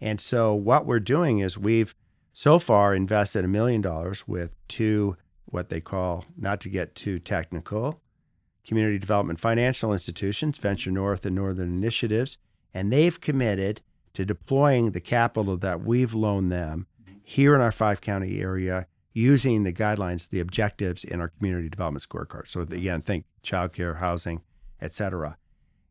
And 0.00 0.20
so, 0.20 0.54
what 0.54 0.86
we're 0.86 1.00
doing 1.00 1.40
is 1.40 1.58
we've 1.58 1.94
so 2.32 2.58
far 2.58 2.94
invested 2.94 3.44
a 3.44 3.48
million 3.48 3.80
dollars 3.80 4.28
with 4.28 4.54
two, 4.68 5.16
what 5.46 5.68
they 5.68 5.80
call, 5.80 6.24
not 6.36 6.60
to 6.60 6.68
get 6.68 6.94
too 6.94 7.18
technical, 7.18 8.00
community 8.66 8.98
development 8.98 9.40
financial 9.40 9.92
institutions, 9.92 10.58
Venture 10.58 10.90
North 10.90 11.24
and 11.24 11.34
Northern 11.34 11.68
Initiatives, 11.68 12.38
and 12.74 12.92
they've 12.92 13.20
committed 13.20 13.80
to 14.14 14.24
deploying 14.24 14.90
the 14.90 15.00
capital 15.00 15.56
that 15.56 15.82
we've 15.82 16.14
loaned 16.14 16.52
them 16.52 16.86
here 17.22 17.54
in 17.54 17.60
our 17.60 17.72
five 17.72 18.00
county 18.00 18.40
area 18.40 18.86
using 19.16 19.62
the 19.62 19.72
guidelines, 19.72 20.28
the 20.28 20.40
objectives 20.40 21.02
in 21.02 21.22
our 21.22 21.28
community 21.28 21.70
development 21.70 22.06
scorecard. 22.06 22.46
So 22.46 22.60
again, 22.60 23.00
think 23.00 23.24
childcare, 23.42 23.98
housing, 23.98 24.42
et 24.78 24.92
cetera. 24.92 25.38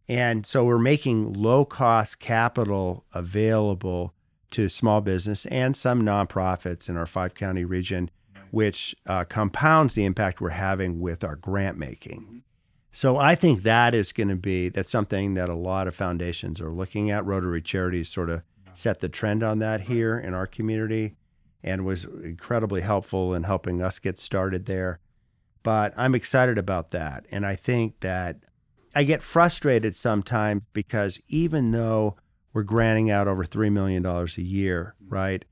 And 0.07 0.45
so 0.45 0.63
we're 0.63 0.77
making 0.77 1.33
low 1.33 1.65
cost 1.65 2.19
capital 2.19 3.03
available 3.15 4.13
to 4.51 4.69
small 4.69 5.01
business 5.01 5.47
and 5.47 5.75
some 5.75 6.03
nonprofits 6.03 6.87
in 6.87 6.97
our 6.97 7.07
five 7.07 7.33
county 7.33 7.65
region, 7.65 8.11
which 8.51 8.95
uh, 9.07 9.23
compounds 9.23 9.95
the 9.95 10.05
impact 10.05 10.39
we're 10.39 10.49
having 10.49 10.99
with 10.99 11.23
our 11.23 11.35
grant 11.35 11.79
making. 11.79 12.43
So 12.91 13.17
I 13.17 13.33
think 13.33 13.63
that 13.63 13.95
is 13.95 14.13
going 14.13 14.29
to 14.29 14.35
be 14.35 14.69
that's 14.69 14.91
something 14.91 15.33
that 15.33 15.49
a 15.49 15.55
lot 15.55 15.87
of 15.87 15.95
foundations 15.95 16.61
are 16.61 16.71
looking 16.71 17.09
at. 17.09 17.25
Rotary 17.25 17.63
Charities 17.63 18.07
sort 18.07 18.29
of 18.29 18.43
set 18.75 18.99
the 18.99 19.09
trend 19.09 19.41
on 19.41 19.57
that 19.59 19.81
here 19.81 20.19
in 20.19 20.35
our 20.35 20.45
community 20.45 21.15
and 21.65 21.83
was 21.83 22.05
incredibly 22.05 22.81
helpful 22.81 23.33
in 23.33 23.43
helping 23.43 23.81
us 23.81 23.97
get 23.97 24.19
started 24.19 24.67
there. 24.67 24.99
But 25.63 25.93
I'm 25.97 26.13
excited 26.13 26.59
about 26.59 26.91
that. 26.91 27.25
And 27.31 27.43
I 27.43 27.55
think 27.55 28.01
that 28.01 28.37
I 28.93 29.03
get 29.03 29.23
frustrated 29.23 29.95
sometimes 29.95 30.61
because 30.73 31.19
even 31.27 31.71
though 31.71 32.17
we're 32.53 32.63
granting 32.63 33.09
out 33.09 33.27
over 33.27 33.43
$3 33.43 33.71
million 33.71 34.05
a 34.05 34.27
year, 34.37 34.93
right? 35.07 35.43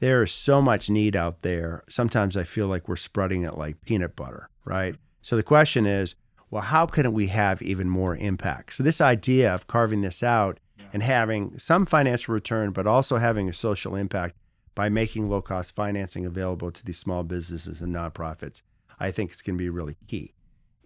There 0.00 0.22
is 0.22 0.32
so 0.32 0.62
much 0.62 0.88
need 0.88 1.14
out 1.14 1.42
there. 1.42 1.84
Sometimes 1.90 2.38
I 2.38 2.42
feel 2.42 2.66
like 2.66 2.88
we're 2.88 2.96
spreading 2.96 3.42
it 3.42 3.58
like 3.58 3.84
peanut 3.84 4.16
butter, 4.16 4.48
right? 4.64 4.96
So 5.20 5.36
the 5.36 5.42
question 5.42 5.84
is, 5.84 6.14
well, 6.50 6.62
how 6.62 6.86
can 6.86 7.12
we 7.12 7.26
have 7.26 7.60
even 7.60 7.90
more 7.90 8.16
impact? 8.16 8.74
So 8.74 8.82
this 8.82 9.02
idea 9.02 9.54
of 9.54 9.66
carving 9.66 10.00
this 10.00 10.22
out 10.22 10.58
and 10.92 11.02
having 11.02 11.58
some 11.58 11.84
financial 11.84 12.32
return, 12.32 12.70
but 12.70 12.86
also 12.86 13.18
having 13.18 13.48
a 13.48 13.52
social 13.52 13.94
impact 13.94 14.36
by 14.74 14.88
making 14.88 15.28
low 15.28 15.42
cost 15.42 15.74
financing 15.74 16.24
available 16.24 16.70
to 16.70 16.84
these 16.84 16.98
small 16.98 17.22
businesses 17.22 17.80
and 17.80 17.94
nonprofits, 17.94 18.62
I 18.98 19.10
think 19.10 19.32
it's 19.32 19.42
going 19.42 19.56
to 19.56 19.62
be 19.62 19.70
really 19.70 19.96
key. 20.06 20.34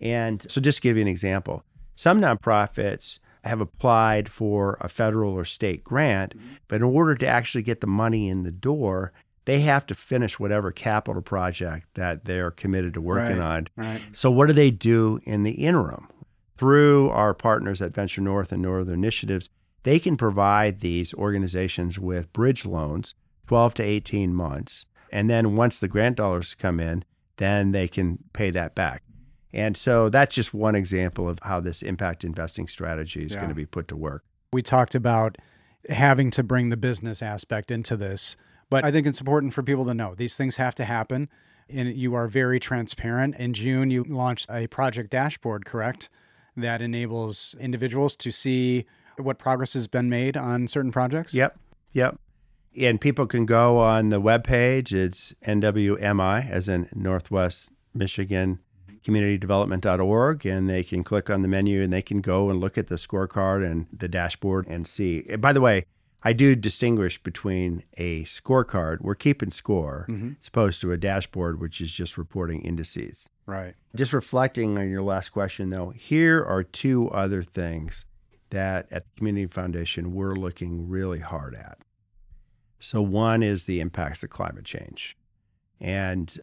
And 0.00 0.44
so 0.50 0.60
just 0.60 0.78
to 0.78 0.82
give 0.82 0.96
you 0.96 1.02
an 1.02 1.08
example, 1.08 1.64
some 1.94 2.20
nonprofits 2.20 3.18
have 3.44 3.60
applied 3.60 4.28
for 4.28 4.78
a 4.80 4.88
federal 4.88 5.32
or 5.32 5.44
state 5.44 5.84
grant, 5.84 6.36
mm-hmm. 6.36 6.54
but 6.68 6.76
in 6.76 6.82
order 6.82 7.14
to 7.14 7.26
actually 7.26 7.62
get 7.62 7.80
the 7.80 7.86
money 7.86 8.28
in 8.28 8.42
the 8.42 8.50
door, 8.50 9.12
they 9.44 9.60
have 9.60 9.86
to 9.86 9.94
finish 9.94 10.38
whatever 10.38 10.72
capital 10.72 11.22
project 11.22 11.86
that 11.94 12.24
they're 12.24 12.50
committed 12.50 12.94
to 12.94 13.00
working 13.00 13.38
right, 13.38 13.56
on. 13.56 13.68
Right. 13.76 14.00
So, 14.12 14.30
what 14.30 14.46
do 14.46 14.54
they 14.54 14.70
do 14.70 15.20
in 15.24 15.42
the 15.42 15.52
interim? 15.52 16.08
Through 16.56 17.10
our 17.10 17.34
partners 17.34 17.82
at 17.82 17.94
Venture 17.94 18.20
North 18.20 18.52
and 18.52 18.62
Northern 18.62 18.94
Initiatives, 18.94 19.50
they 19.82 19.98
can 19.98 20.16
provide 20.16 20.80
these 20.80 21.12
organizations 21.12 21.98
with 21.98 22.32
bridge 22.32 22.64
loans, 22.64 23.14
12 23.46 23.74
to 23.74 23.82
18 23.82 24.34
months. 24.34 24.86
And 25.12 25.30
then 25.30 25.56
once 25.56 25.78
the 25.78 25.88
grant 25.88 26.16
dollars 26.16 26.54
come 26.54 26.80
in, 26.80 27.04
then 27.36 27.72
they 27.72 27.88
can 27.88 28.18
pay 28.32 28.50
that 28.50 28.74
back. 28.74 29.02
And 29.52 29.76
so 29.76 30.08
that's 30.08 30.34
just 30.34 30.52
one 30.52 30.74
example 30.74 31.28
of 31.28 31.38
how 31.42 31.60
this 31.60 31.80
impact 31.82 32.24
investing 32.24 32.66
strategy 32.66 33.24
is 33.24 33.32
yeah. 33.32 33.38
going 33.38 33.50
to 33.50 33.54
be 33.54 33.66
put 33.66 33.86
to 33.88 33.96
work. 33.96 34.24
We 34.52 34.62
talked 34.62 34.96
about 34.96 35.38
having 35.88 36.30
to 36.32 36.42
bring 36.42 36.70
the 36.70 36.76
business 36.76 37.22
aspect 37.22 37.70
into 37.70 37.96
this, 37.96 38.36
but 38.68 38.84
I 38.84 38.90
think 38.90 39.06
it's 39.06 39.20
important 39.20 39.54
for 39.54 39.62
people 39.62 39.84
to 39.84 39.94
know 39.94 40.14
these 40.16 40.36
things 40.36 40.56
have 40.56 40.74
to 40.76 40.84
happen. 40.84 41.28
And 41.70 41.94
you 41.96 42.14
are 42.14 42.26
very 42.26 42.58
transparent. 42.60 43.36
In 43.36 43.54
June, 43.54 43.90
you 43.90 44.04
launched 44.04 44.50
a 44.50 44.66
project 44.66 45.10
dashboard, 45.10 45.64
correct? 45.64 46.10
That 46.56 46.82
enables 46.82 47.54
individuals 47.58 48.16
to 48.16 48.32
see 48.32 48.84
what 49.16 49.38
progress 49.38 49.74
has 49.74 49.86
been 49.86 50.10
made 50.10 50.36
on 50.36 50.68
certain 50.68 50.90
projects. 50.90 51.32
Yep. 51.32 51.58
Yep. 51.92 52.18
And 52.80 53.00
people 53.00 53.26
can 53.26 53.46
go 53.46 53.78
on 53.78 54.08
the 54.08 54.20
webpage. 54.20 54.92
It's 54.92 55.34
NWMI, 55.46 56.50
as 56.50 56.68
in 56.68 56.88
Northwest 56.94 57.70
Michigan 57.94 58.60
Community 59.04 59.38
communitydevelopment.org 59.38 60.46
and 60.46 60.68
they 60.68 60.82
can 60.82 61.04
click 61.04 61.28
on 61.28 61.42
the 61.42 61.48
menu 61.48 61.82
and 61.82 61.92
they 61.92 62.00
can 62.00 62.22
go 62.22 62.48
and 62.48 62.58
look 62.58 62.78
at 62.78 62.86
the 62.86 62.94
scorecard 62.94 63.64
and 63.64 63.86
the 63.92 64.08
dashboard 64.08 64.66
and 64.66 64.86
see. 64.86 65.20
By 65.36 65.52
the 65.52 65.60
way, 65.60 65.84
I 66.22 66.32
do 66.32 66.56
distinguish 66.56 67.22
between 67.22 67.84
a 67.98 68.24
scorecard, 68.24 69.02
we're 69.02 69.14
keeping 69.14 69.50
score, 69.50 70.06
mm-hmm. 70.08 70.32
as 70.40 70.48
opposed 70.48 70.80
to 70.80 70.90
a 70.90 70.96
dashboard, 70.96 71.60
which 71.60 71.82
is 71.82 71.92
just 71.92 72.16
reporting 72.16 72.62
indices. 72.62 73.28
Right. 73.44 73.74
Just 73.94 74.14
reflecting 74.14 74.78
on 74.78 74.88
your 74.88 75.02
last 75.02 75.28
question, 75.30 75.68
though, 75.68 75.90
here 75.90 76.42
are 76.42 76.62
two 76.62 77.10
other 77.10 77.42
things 77.42 78.06
that 78.48 78.90
at 78.90 79.04
the 79.04 79.10
Community 79.18 79.46
Foundation 79.46 80.14
we're 80.14 80.34
looking 80.34 80.88
really 80.88 81.18
hard 81.18 81.54
at. 81.54 81.78
So, 82.84 83.00
one 83.00 83.42
is 83.42 83.64
the 83.64 83.80
impacts 83.80 84.22
of 84.22 84.28
climate 84.28 84.66
change. 84.66 85.16
And 85.80 86.36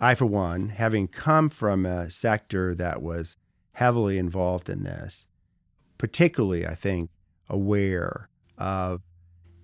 I, 0.00 0.14
for 0.14 0.24
one, 0.24 0.68
having 0.68 1.08
come 1.08 1.50
from 1.50 1.84
a 1.84 2.08
sector 2.08 2.72
that 2.76 3.02
was 3.02 3.36
heavily 3.72 4.16
involved 4.16 4.70
in 4.70 4.84
this, 4.84 5.26
particularly, 5.98 6.64
I 6.64 6.76
think, 6.76 7.10
aware 7.48 8.28
of 8.56 9.02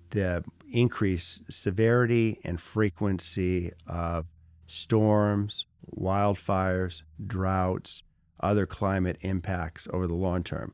the 0.09 0.43
increased 0.69 1.49
severity 1.49 2.37
and 2.43 2.59
frequency 2.59 3.71
of 3.87 4.25
storms, 4.67 5.67
wildfires, 5.95 7.03
droughts, 7.25 8.03
other 8.41 8.65
climate 8.65 9.19
impacts 9.21 9.87
over 9.93 10.05
the 10.05 10.15
long 10.15 10.43
term. 10.43 10.73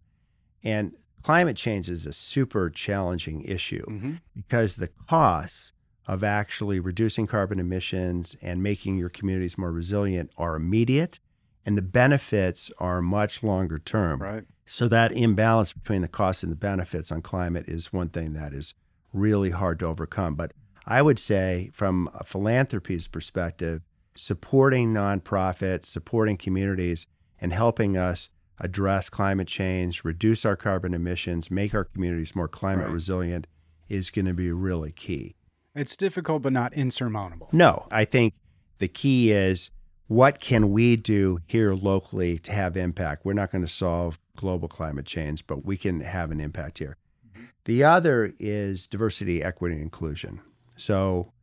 And 0.63 0.95
climate 1.23 1.57
change 1.57 1.89
is 1.89 2.05
a 2.05 2.13
super 2.13 2.69
challenging 2.69 3.43
issue 3.43 3.85
mm-hmm. 3.85 4.13
because 4.35 4.75
the 4.75 4.89
costs 5.07 5.73
of 6.07 6.23
actually 6.23 6.79
reducing 6.79 7.27
carbon 7.27 7.59
emissions 7.59 8.35
and 8.41 8.63
making 8.63 8.97
your 8.97 9.09
communities 9.09 9.57
more 9.57 9.71
resilient 9.71 10.31
are 10.37 10.55
immediate 10.55 11.19
and 11.65 11.77
the 11.77 11.83
benefits 11.83 12.71
are 12.79 13.01
much 13.01 13.43
longer 13.43 13.77
term. 13.77 14.21
Right. 14.21 14.43
So 14.65 14.87
that 14.87 15.11
imbalance 15.11 15.73
between 15.73 16.01
the 16.01 16.07
costs 16.07 16.41
and 16.41 16.51
the 16.51 16.55
benefits 16.55 17.11
on 17.11 17.21
climate 17.21 17.67
is 17.67 17.93
one 17.93 18.09
thing 18.09 18.33
that 18.33 18.53
is 18.53 18.73
really 19.13 19.51
hard 19.51 19.79
to 19.79 19.85
overcome. 19.85 20.35
But 20.35 20.53
I 20.85 21.01
would 21.01 21.19
say 21.19 21.69
from 21.73 22.09
a 22.13 22.23
philanthropy's 22.23 23.07
perspective, 23.07 23.83
supporting 24.15 24.93
nonprofits, 24.93 25.85
supporting 25.85 26.37
communities 26.37 27.05
and 27.39 27.53
helping 27.53 27.97
us 27.97 28.29
address 28.59 29.09
climate 29.09 29.47
change, 29.47 30.03
reduce 30.03 30.45
our 30.45 30.55
carbon 30.55 30.93
emissions, 30.93 31.49
make 31.49 31.73
our 31.73 31.85
communities 31.85 32.35
more 32.35 32.47
climate 32.47 32.85
right. 32.85 32.93
resilient 32.93 33.47
is 33.87 34.09
going 34.09 34.25
to 34.25 34.33
be 34.33 34.51
really 34.51 34.91
key. 34.91 35.35
It's 35.75 35.95
difficult, 35.95 36.41
but 36.41 36.53
not 36.53 36.73
insurmountable. 36.73 37.49
No, 37.51 37.87
I 37.91 38.05
think 38.05 38.33
the 38.79 38.87
key 38.87 39.31
is 39.31 39.71
what 40.07 40.39
can 40.39 40.71
we 40.71 40.95
do 40.95 41.39
here 41.45 41.73
locally 41.73 42.39
to 42.39 42.51
have 42.51 42.75
impact? 42.75 43.25
We're 43.25 43.33
not 43.33 43.51
going 43.51 43.61
to 43.63 43.71
solve 43.71 44.19
global 44.35 44.67
climate 44.67 45.05
change, 45.05 45.45
but 45.45 45.63
we 45.63 45.77
can 45.77 46.01
have 46.01 46.31
an 46.31 46.39
impact 46.39 46.79
here. 46.79 46.97
Mm-hmm. 47.27 47.45
The 47.65 47.83
other 47.83 48.33
is 48.39 48.87
diversity, 48.87 49.43
equity, 49.43 49.75
and 49.75 49.83
inclusion. 49.83 50.41
So 50.75 51.33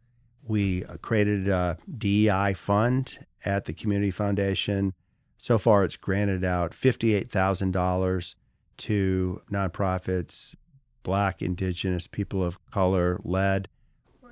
we 0.42 0.82
created 1.02 1.48
a 1.48 1.78
DEI 1.96 2.54
fund 2.54 3.24
at 3.44 3.66
the 3.66 3.72
Community 3.72 4.10
Foundation. 4.10 4.94
So 5.38 5.58
far, 5.58 5.84
it's 5.84 5.96
granted 5.96 6.44
out 6.44 6.72
$58,000 6.72 8.34
to 8.78 9.42
nonprofits, 9.50 10.54
Black, 11.02 11.40
Indigenous, 11.40 12.06
people 12.06 12.42
of 12.42 12.64
color 12.70 13.20
led 13.22 13.68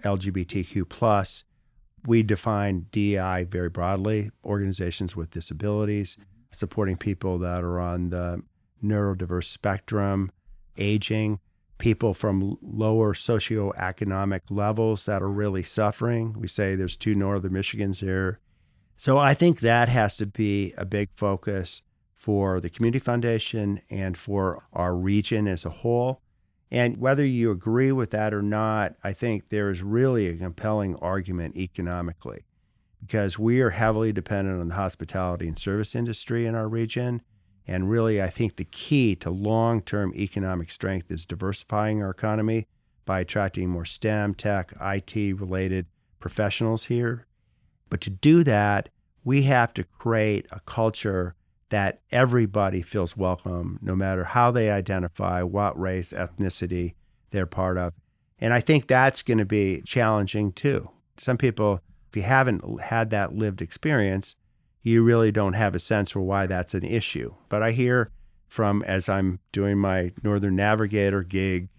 LGBTQ 0.03 0.89
plus. 0.89 1.45
We 2.07 2.23
define 2.23 2.87
DEI 2.91 3.45
very 3.45 3.71
broadly: 3.71 4.31
organizations 4.45 5.17
with 5.17 5.31
disabilities, 5.31 6.19
supporting 6.51 6.97
people 6.97 7.39
that 7.39 7.63
are 7.63 7.79
on 7.79 8.11
the 8.11 8.43
neurodiverse 8.83 9.45
spectrum, 9.45 10.31
aging, 10.77 11.39
people 11.79 12.13
from 12.13 12.59
lower 12.61 13.15
socioeconomic 13.15 14.41
levels 14.51 15.07
that 15.07 15.23
are 15.23 15.31
really 15.31 15.63
suffering. 15.63 16.35
We 16.39 16.49
say 16.49 16.75
there's 16.75 16.97
two 16.97 17.15
northern 17.15 17.53
Michigans 17.53 18.01
here. 18.01 18.41
So 18.97 19.19
I 19.19 19.35
think 19.35 19.61
that 19.61 19.89
has 19.89 20.17
to 20.19 20.27
be 20.27 20.73
a 20.79 20.85
big 20.85 21.11
focus 21.15 21.83
for 22.15 22.61
the 22.61 22.71
Community 22.71 22.99
Foundation 22.99 23.81
and 23.91 24.17
for 24.17 24.65
our 24.73 24.97
region 24.97 25.47
as 25.47 25.65
a 25.65 25.71
whole. 25.71 26.21
And 26.71 26.97
whether 26.97 27.25
you 27.25 27.51
agree 27.51 27.93
with 27.93 28.11
that 28.11 28.33
or 28.33 28.43
not, 28.43 28.95
I 29.05 29.13
think 29.13 29.49
there 29.49 29.71
is 29.71 29.83
really 29.83 30.29
a 30.29 30.37
compelling 30.37 30.97
argument 30.97 31.57
economically 31.57 32.45
because 33.01 33.39
we 33.39 33.61
are 33.61 33.71
heavily 33.71 34.13
dependent 34.13 34.61
on 34.61 34.69
the 34.69 34.75
hospitality 34.75 35.47
and 35.47 35.59
service 35.59 35.95
industry 35.95 36.47
in 36.47 36.55
our 36.55 36.69
region. 36.69 37.21
And 37.67 37.91
really, 37.91 38.23
I 38.23 38.29
think 38.29 38.57
the 38.57 38.65
key 38.65 39.15
to 39.17 39.31
long 39.31 39.83
term 39.83 40.13
economic 40.15 40.71
strength 40.71 41.11
is 41.11 41.27
diversifying 41.27 42.03
our 42.03 42.11
economy 42.11 42.67
by 43.05 43.21
attracting 43.21 43.69
more 43.69 43.85
STEM, 43.85 44.35
tech, 44.35 44.73
IT 44.81 45.15
related 45.39 45.87
professionals 46.19 46.87
here. 46.87 47.27
But 47.91 48.01
to 48.03 48.11
do 48.11 48.43
that, 48.45 48.89
we 49.23 49.43
have 49.45 49.73
to 49.75 49.85
create 49.85 50.47
a 50.51 50.61
culture 50.61 51.35
that 51.71 52.01
everybody 52.13 52.83
feels 52.83 53.17
welcome, 53.17 53.79
no 53.83 53.97
matter 53.97 54.25
how 54.25 54.51
they 54.51 54.71
identify, 54.71 55.43
what 55.43 55.79
race, 55.79 56.13
ethnicity 56.13 56.95
they're 57.31 57.47
part 57.47 57.79
of. 57.79 57.93
And 58.39 58.53
I 58.53 58.61
think 58.61 58.87
that's 58.87 59.23
going 59.23 59.39
to 59.39 59.45
be 59.45 59.83
challenging 59.83 60.53
too. 60.53 60.91
Some 61.17 61.39
people 61.39 61.81
If 62.15 62.19
you 62.19 62.23
haven't 62.23 62.81
had 62.81 63.11
that 63.11 63.33
lived 63.33 63.61
experience, 63.61 64.37
you 64.83 65.03
really 65.03 65.33
don't 65.33 65.55
have 65.55 65.75
a 65.75 65.81
sense 65.81 66.13
for 66.13 66.21
why 66.21 66.47
that's 66.47 66.73
an 66.73 66.85
issue. 66.85 67.35
But 67.49 67.61
I 67.61 67.73
hear 67.73 68.13
from 68.47 68.85
as 68.85 69.09
I'm 69.09 69.41
doing 69.51 69.79
my 69.79 70.13
Northern 70.23 70.55
Navigator 70.55 71.25
gig, 71.25 71.71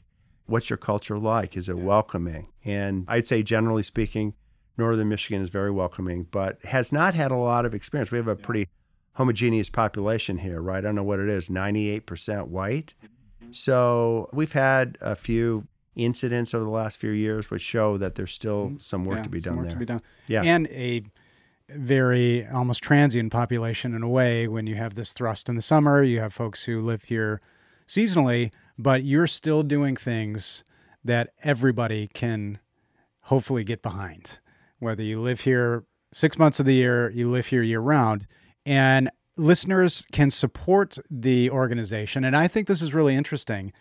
what's 0.45 0.69
your 0.69 0.75
culture 0.75 1.17
like? 1.17 1.55
Is 1.55 1.69
it 1.69 1.77
welcoming? 1.77 2.49
And 2.65 3.05
I'd 3.07 3.27
say, 3.27 3.43
generally 3.43 3.83
speaking, 3.83 4.33
Northern 4.77 5.09
Michigan 5.09 5.41
is 5.41 5.49
very 5.49 5.71
welcoming, 5.71 6.27
but 6.31 6.63
has 6.65 6.91
not 6.91 7.13
had 7.13 7.31
a 7.31 7.35
lot 7.35 7.65
of 7.65 7.73
experience. 7.73 8.11
We 8.11 8.17
have 8.17 8.27
a 8.27 8.35
pretty 8.35 8.67
homogeneous 9.13 9.69
population 9.69 10.39
here, 10.39 10.61
right? 10.61 10.79
I 10.79 10.81
don't 10.81 10.95
know 10.95 11.03
what 11.03 11.19
it 11.19 11.29
is 11.29 11.49
98% 11.49 12.47
white. 12.47 12.93
So 13.51 14.29
we've 14.33 14.51
had 14.51 14.97
a 14.99 15.15
few 15.15 15.67
incidents 15.95 16.53
over 16.53 16.65
the 16.65 16.69
last 16.69 16.97
few 16.97 17.11
years 17.11 17.49
which 17.49 17.61
show 17.61 17.97
that 17.97 18.15
there's 18.15 18.33
still 18.33 18.67
mm-hmm. 18.67 18.77
some 18.77 19.05
work 19.05 19.17
Yeah, 19.17 19.23
to 19.23 19.29
be 19.29 19.39
done 19.39 19.61
there. 19.61 19.71
To 19.71 19.77
be 19.77 19.85
done. 19.85 20.01
Yeah. 20.27 20.43
And 20.43 20.67
a 20.67 21.03
very 21.69 22.45
almost 22.47 22.83
transient 22.83 23.31
population 23.31 23.95
in 23.95 24.03
a 24.03 24.09
way 24.09 24.47
when 24.47 24.67
you 24.67 24.75
have 24.75 24.95
this 24.95 25.13
thrust 25.13 25.47
in 25.47 25.55
the 25.55 25.61
summer, 25.61 26.03
you 26.03 26.19
have 26.19 26.33
folks 26.33 26.65
who 26.65 26.81
live 26.81 27.03
here 27.03 27.41
seasonally, 27.87 28.51
but 28.77 29.03
you're 29.03 29.27
still 29.27 29.63
doing 29.63 29.95
things 29.95 30.63
that 31.03 31.29
everybody 31.43 32.07
can 32.07 32.59
hopefully 33.21 33.63
get 33.63 33.81
behind. 33.81 34.39
Whether 34.79 35.03
you 35.03 35.21
live 35.21 35.41
here 35.41 35.85
six 36.13 36.37
months 36.37 36.59
of 36.59 36.65
the 36.65 36.73
year, 36.73 37.09
you 37.11 37.29
live 37.29 37.47
here 37.47 37.61
year 37.61 37.79
round. 37.79 38.27
And 38.65 39.09
listeners 39.37 40.05
can 40.11 40.31
support 40.31 40.97
the 41.09 41.49
organization. 41.49 42.23
And 42.23 42.35
I 42.35 42.47
think 42.47 42.67
this 42.67 42.81
is 42.81 42.93
really 42.93 43.15
interesting. 43.15 43.73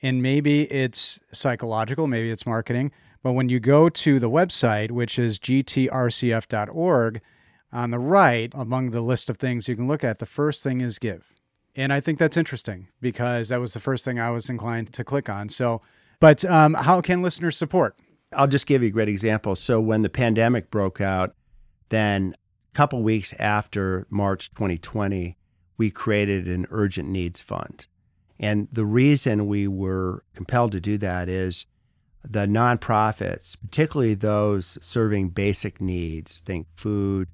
And 0.00 0.22
maybe 0.22 0.62
it's 0.72 1.20
psychological, 1.32 2.06
maybe 2.06 2.30
it's 2.30 2.46
marketing. 2.46 2.92
But 3.22 3.32
when 3.32 3.48
you 3.48 3.60
go 3.60 3.88
to 3.88 4.18
the 4.18 4.30
website, 4.30 4.90
which 4.90 5.18
is 5.18 5.38
gtrcf.org, 5.38 7.20
on 7.72 7.90
the 7.90 7.98
right, 7.98 8.52
among 8.54 8.90
the 8.90 9.00
list 9.00 9.30
of 9.30 9.38
things 9.38 9.66
you 9.66 9.74
can 9.74 9.88
look 9.88 10.04
at, 10.04 10.18
the 10.18 10.26
first 10.26 10.62
thing 10.62 10.80
is 10.80 10.98
give. 10.98 11.32
And 11.74 11.92
I 11.92 12.00
think 12.00 12.18
that's 12.18 12.36
interesting 12.36 12.88
because 13.00 13.48
that 13.48 13.60
was 13.60 13.72
the 13.72 13.80
first 13.80 14.04
thing 14.04 14.18
I 14.18 14.30
was 14.30 14.50
inclined 14.50 14.92
to 14.92 15.04
click 15.04 15.30
on. 15.30 15.48
So, 15.48 15.80
but 16.20 16.44
um, 16.44 16.74
how 16.74 17.00
can 17.00 17.22
listeners 17.22 17.56
support? 17.56 17.96
I'll 18.34 18.48
just 18.48 18.66
give 18.66 18.82
you 18.82 18.88
a 18.88 18.92
great 18.92 19.08
example. 19.08 19.54
So 19.56 19.80
when 19.80 20.02
the 20.02 20.08
pandemic 20.08 20.70
broke 20.70 21.00
out, 21.00 21.34
then 21.88 22.34
a 22.72 22.76
couple 22.76 23.02
weeks 23.02 23.34
after 23.38 24.06
March 24.10 24.50
2020, 24.50 25.36
we 25.76 25.90
created 25.90 26.48
an 26.48 26.66
urgent 26.70 27.08
needs 27.08 27.40
fund. 27.40 27.86
And 28.38 28.68
the 28.72 28.84
reason 28.84 29.46
we 29.46 29.68
were 29.68 30.24
compelled 30.34 30.72
to 30.72 30.80
do 30.80 30.98
that 30.98 31.28
is 31.28 31.66
the 32.24 32.46
nonprofits, 32.46 33.56
particularly 33.60 34.14
those 34.14 34.78
serving 34.80 35.30
basic 35.30 35.80
needs, 35.80 36.40
think 36.40 36.66
food, 36.76 37.28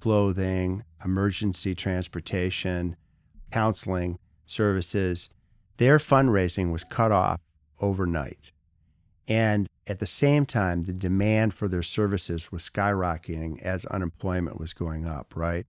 clothing, 0.00 0.84
emergency 1.04 1.74
transportation, 1.74 2.96
counseling 3.50 4.18
services, 4.46 5.28
their 5.78 5.98
fundraising 5.98 6.72
was 6.72 6.84
cut 6.84 7.12
off 7.12 7.40
overnight. 7.80 8.52
And 9.28 9.68
at 9.86 9.98
the 9.98 10.06
same 10.06 10.46
time, 10.46 10.82
the 10.82 10.92
demand 10.94 11.52
for 11.52 11.68
their 11.68 11.82
services 11.82 12.50
was 12.50 12.68
skyrocketing 12.68 13.60
as 13.62 13.84
unemployment 13.86 14.58
was 14.58 14.72
going 14.72 15.06
up, 15.06 15.36
right? 15.36 15.66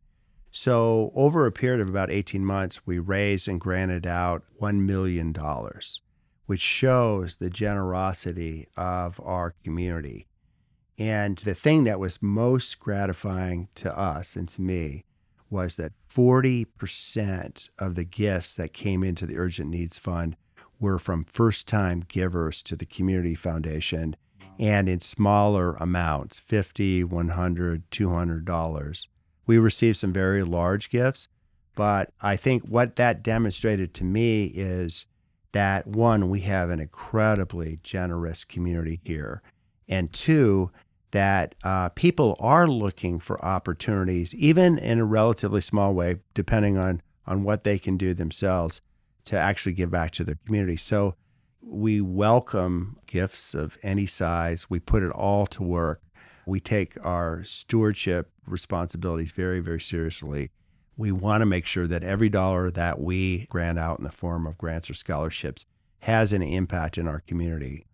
So, 0.51 1.11
over 1.13 1.45
a 1.45 1.51
period 1.51 1.81
of 1.81 1.89
about 1.89 2.09
18 2.09 2.43
months, 2.43 2.87
we 2.87 2.97
raised 2.97 3.47
and 3.47 3.59
granted 3.59 4.07
out 4.07 4.43
$1 4.59 4.79
million, 4.79 5.35
which 6.47 6.61
shows 6.61 7.35
the 7.35 7.51
generosity 7.51 8.67
of 8.75 9.19
our 9.23 9.53
community. 9.63 10.25
And 10.97 11.37
the 11.37 11.53
thing 11.53 11.83
that 11.83 11.99
was 11.99 12.21
most 12.21 12.79
gratifying 12.79 13.67
to 13.75 13.95
us 13.95 14.35
and 14.35 14.47
to 14.49 14.61
me 14.61 15.05
was 15.49 15.75
that 15.75 15.93
40% 16.11 17.69
of 17.77 17.95
the 17.95 18.03
gifts 18.03 18.55
that 18.55 18.73
came 18.73 19.03
into 19.03 19.25
the 19.25 19.37
Urgent 19.37 19.69
Needs 19.69 19.99
Fund 19.99 20.35
were 20.79 20.99
from 20.99 21.25
first 21.25 21.67
time 21.67 22.03
givers 22.07 22.63
to 22.63 22.75
the 22.75 22.85
Community 22.85 23.35
Foundation 23.35 24.15
and 24.59 24.89
in 24.89 24.99
smaller 24.99 25.75
amounts 25.75 26.39
50 26.39 27.05
100 27.05 27.89
$200 27.89 29.07
we 29.45 29.57
received 29.57 29.97
some 29.97 30.13
very 30.13 30.43
large 30.43 30.89
gifts 30.89 31.27
but 31.75 32.11
i 32.21 32.35
think 32.35 32.63
what 32.63 32.97
that 32.97 33.23
demonstrated 33.23 33.93
to 33.93 34.03
me 34.03 34.45
is 34.45 35.05
that 35.53 35.87
one 35.87 36.29
we 36.29 36.41
have 36.41 36.69
an 36.69 36.79
incredibly 36.79 37.79
generous 37.81 38.43
community 38.43 38.99
here 39.03 39.41
and 39.87 40.11
two 40.13 40.69
that 41.11 41.55
uh, 41.63 41.89
people 41.89 42.35
are 42.39 42.67
looking 42.67 43.17
for 43.17 43.43
opportunities 43.43 44.35
even 44.35 44.77
in 44.77 44.99
a 44.99 45.05
relatively 45.05 45.61
small 45.61 45.93
way 45.93 46.17
depending 46.33 46.77
on 46.77 47.01
on 47.25 47.43
what 47.43 47.63
they 47.63 47.79
can 47.79 47.97
do 47.97 48.13
themselves 48.13 48.81
to 49.29 49.37
actually 49.37 49.73
give 49.73 49.91
back 49.91 50.09
to 50.09 50.23
their 50.23 50.39
community 50.45 50.75
so 50.75 51.15
we 51.61 52.01
welcome 52.01 52.97
gifts 53.05 53.53
of 53.53 53.77
any 53.83 54.07
size. 54.07 54.71
We 54.71 54.79
put 54.79 55.03
it 55.03 55.11
all 55.11 55.45
to 55.47 55.61
work. 55.61 56.01
We 56.47 56.59
take 56.59 56.97
our 57.05 57.43
stewardship 57.43 58.31
responsibilities 58.47 59.31
very, 59.31 59.59
very 59.59 59.81
seriously. 59.81 60.49
We 60.97 61.11
want 61.11 61.41
to 61.41 61.45
make 61.45 61.67
sure 61.67 61.85
that 61.85 62.03
every 62.03 62.29
dollar 62.29 62.71
that 62.71 62.99
we 62.99 63.45
grant 63.49 63.77
out 63.77 63.99
in 63.99 64.03
the 64.03 64.11
form 64.11 64.47
of 64.47 64.57
grants 64.57 64.89
or 64.89 64.95
scholarships 64.95 65.63
has 65.99 66.33
an 66.33 66.41
impact 66.41 66.97
in 66.97 67.07
our 67.07 67.19
community. 67.19 67.85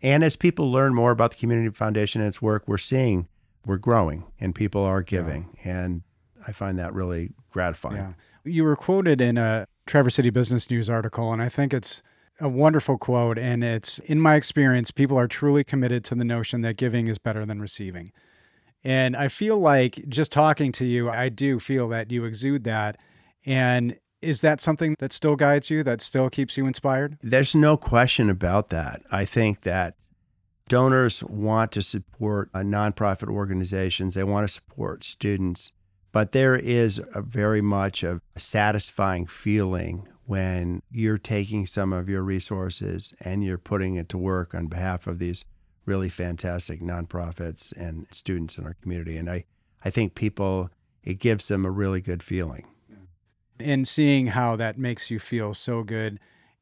And 0.00 0.24
as 0.24 0.36
people 0.36 0.72
learn 0.72 0.94
more 0.94 1.10
about 1.10 1.32
the 1.32 1.36
Community 1.36 1.68
Foundation 1.70 2.22
and 2.22 2.28
its 2.28 2.40
work, 2.40 2.64
we're 2.66 2.78
seeing 2.78 3.28
we're 3.66 3.76
growing 3.76 4.24
and 4.40 4.54
people 4.54 4.82
are 4.82 5.02
giving. 5.02 5.54
And 5.64 6.02
I 6.46 6.52
find 6.52 6.78
that 6.78 6.94
really 6.94 7.32
gratifying. 7.50 7.96
Yeah. 7.96 8.12
You 8.44 8.64
were 8.64 8.76
quoted 8.76 9.20
in 9.20 9.36
a 9.36 9.66
Traverse 9.88 10.14
City 10.14 10.30
Business 10.30 10.70
News 10.70 10.88
article, 10.88 11.32
and 11.32 11.42
I 11.42 11.48
think 11.48 11.74
it's 11.74 12.02
a 12.40 12.48
wonderful 12.48 12.98
quote. 12.98 13.38
And 13.38 13.64
it's 13.64 13.98
in 14.00 14.20
my 14.20 14.36
experience, 14.36 14.90
people 14.90 15.18
are 15.18 15.26
truly 15.26 15.64
committed 15.64 16.04
to 16.04 16.14
the 16.14 16.24
notion 16.24 16.60
that 16.60 16.76
giving 16.76 17.08
is 17.08 17.18
better 17.18 17.44
than 17.44 17.60
receiving. 17.60 18.12
And 18.84 19.16
I 19.16 19.28
feel 19.28 19.58
like 19.58 20.08
just 20.08 20.30
talking 20.30 20.70
to 20.72 20.86
you, 20.86 21.10
I 21.10 21.30
do 21.30 21.58
feel 21.58 21.88
that 21.88 22.12
you 22.12 22.24
exude 22.24 22.64
that. 22.64 22.96
And 23.44 23.96
is 24.22 24.40
that 24.42 24.60
something 24.60 24.94
that 24.98 25.12
still 25.12 25.36
guides 25.36 25.70
you, 25.70 25.82
that 25.82 26.00
still 26.00 26.30
keeps 26.30 26.56
you 26.56 26.66
inspired? 26.66 27.18
There's 27.20 27.54
no 27.54 27.76
question 27.76 28.30
about 28.30 28.70
that. 28.70 29.02
I 29.10 29.24
think 29.24 29.62
that 29.62 29.94
donors 30.68 31.24
want 31.24 31.72
to 31.72 31.82
support 31.82 32.50
uh, 32.54 32.58
nonprofit 32.58 33.28
organizations, 33.28 34.14
they 34.14 34.24
want 34.24 34.46
to 34.46 34.52
support 34.52 35.02
students, 35.02 35.72
but 36.12 36.32
there 36.32 36.54
is 36.54 37.00
a 37.14 37.22
very 37.22 37.60
much 37.60 38.02
a 38.02 38.20
satisfying 38.36 39.26
feeling 39.26 40.08
when 40.24 40.82
you're 40.90 41.18
taking 41.18 41.66
some 41.66 41.92
of 41.92 42.08
your 42.08 42.22
resources 42.22 43.14
and 43.20 43.42
you're 43.42 43.58
putting 43.58 43.94
it 43.94 44.08
to 44.10 44.18
work 44.18 44.54
on 44.54 44.66
behalf 44.66 45.06
of 45.06 45.18
these 45.18 45.44
really 45.86 46.08
fantastic 46.10 46.82
nonprofits 46.82 47.72
and 47.72 48.06
students 48.10 48.58
in 48.58 48.64
our 48.64 48.74
community. 48.82 49.16
And 49.16 49.30
I, 49.30 49.44
I 49.84 49.90
think 49.90 50.14
people, 50.14 50.70
it 51.02 51.18
gives 51.18 51.48
them 51.48 51.64
a 51.64 51.70
really 51.70 52.02
good 52.02 52.22
feeling. 52.22 52.66
And 53.58 53.88
seeing 53.88 54.28
how 54.28 54.54
that 54.56 54.78
makes 54.78 55.10
you 55.10 55.18
feel 55.18 55.54
so 55.54 55.82
good 55.82 56.20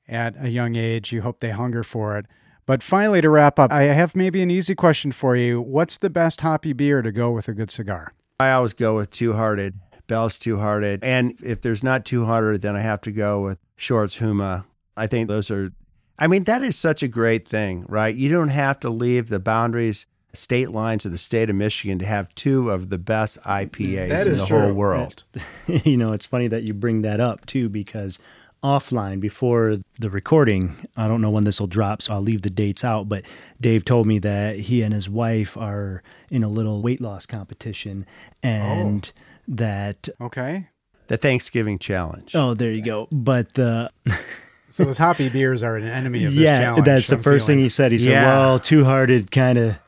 at 0.08 0.34
a 0.38 0.48
young 0.48 0.76
age, 0.76 1.12
you 1.12 1.22
hope 1.22 1.40
they 1.40 1.50
hunger 1.50 1.82
for 1.82 2.16
it. 2.16 2.26
But 2.66 2.82
finally, 2.82 3.20
to 3.20 3.30
wrap 3.30 3.58
up, 3.58 3.72
I 3.72 3.82
have 3.82 4.14
maybe 4.14 4.42
an 4.42 4.50
easy 4.50 4.74
question 4.74 5.12
for 5.12 5.36
you. 5.36 5.60
What's 5.60 5.98
the 5.98 6.10
best 6.10 6.40
hoppy 6.40 6.72
beer 6.72 7.02
to 7.02 7.12
go 7.12 7.30
with 7.30 7.48
a 7.48 7.52
good 7.52 7.70
cigar? 7.70 8.12
I 8.38 8.52
always 8.52 8.72
go 8.72 8.96
with 8.96 9.10
Two 9.10 9.32
Hearted. 9.32 9.78
Bell's 10.06 10.38
Two 10.38 10.58
Hearted. 10.58 11.02
And 11.02 11.34
if 11.42 11.60
there's 11.60 11.82
not 11.82 12.04
Two 12.04 12.26
Hearted, 12.26 12.62
then 12.62 12.76
I 12.76 12.80
have 12.80 13.00
to 13.02 13.12
go 13.12 13.40
with 13.42 13.58
Shorts 13.76 14.18
Huma. 14.18 14.64
I 14.96 15.06
think 15.06 15.28
those 15.28 15.50
are, 15.50 15.72
I 16.18 16.26
mean, 16.26 16.44
that 16.44 16.62
is 16.62 16.76
such 16.76 17.02
a 17.02 17.08
great 17.08 17.46
thing, 17.48 17.84
right? 17.88 18.14
You 18.14 18.30
don't 18.30 18.48
have 18.48 18.80
to 18.80 18.90
leave 18.90 19.28
the 19.28 19.40
boundaries, 19.40 20.06
state 20.32 20.70
lines 20.70 21.04
of 21.06 21.12
the 21.12 21.18
state 21.18 21.50
of 21.50 21.56
Michigan 21.56 21.98
to 21.98 22.06
have 22.06 22.34
two 22.34 22.70
of 22.70 22.90
the 22.90 22.98
best 22.98 23.40
IPAs 23.42 24.26
in 24.26 24.32
the 24.34 24.46
true. 24.46 24.60
whole 24.60 24.72
world. 24.72 25.24
you 25.66 25.96
know, 25.96 26.12
it's 26.12 26.26
funny 26.26 26.48
that 26.48 26.62
you 26.62 26.74
bring 26.74 27.02
that 27.02 27.20
up 27.20 27.46
too, 27.46 27.68
because 27.68 28.18
offline 28.62 29.20
before 29.20 29.78
the 29.98 30.10
recording, 30.10 30.76
I 30.96 31.08
don't 31.08 31.20
know 31.20 31.30
when 31.30 31.44
this 31.44 31.60
will 31.60 31.66
drop, 31.66 32.02
so 32.02 32.14
I'll 32.14 32.20
leave 32.22 32.42
the 32.42 32.50
dates 32.50 32.84
out. 32.84 33.08
But 33.08 33.24
Dave 33.60 33.84
told 33.84 34.06
me 34.06 34.18
that 34.20 34.56
he 34.58 34.82
and 34.82 34.92
his 34.92 35.08
wife 35.08 35.56
are 35.56 36.02
in 36.30 36.42
a 36.42 36.48
little 36.48 36.82
weight 36.82 37.00
loss 37.00 37.26
competition 37.26 38.06
and 38.42 39.12
that, 39.48 40.08
Okay. 40.20 40.68
The 41.08 41.16
Thanksgiving 41.16 41.78
challenge. 41.78 42.34
oh, 42.34 42.54
there 42.54 42.72
you 42.72 42.82
go. 42.82 43.06
But 43.12 43.54
the, 43.54 43.90
So 44.76 44.84
those 44.84 44.98
hoppy 44.98 45.30
beers 45.30 45.62
are 45.62 45.76
an 45.76 45.86
enemy 45.86 46.24
of 46.26 46.34
this 46.34 46.42
yeah, 46.42 46.58
challenge. 46.60 46.84
that's 46.84 47.06
the 47.06 47.16
I'm 47.16 47.22
first 47.22 47.46
thing 47.46 47.58
he 47.58 47.70
said. 47.70 47.92
He 47.92 47.98
said, 47.98 48.10
Yeah. 48.10 48.24
well, 48.24 48.60
two 48.60 48.84
hearted 48.84 49.30
kind 49.30 49.56
of. 49.56 49.78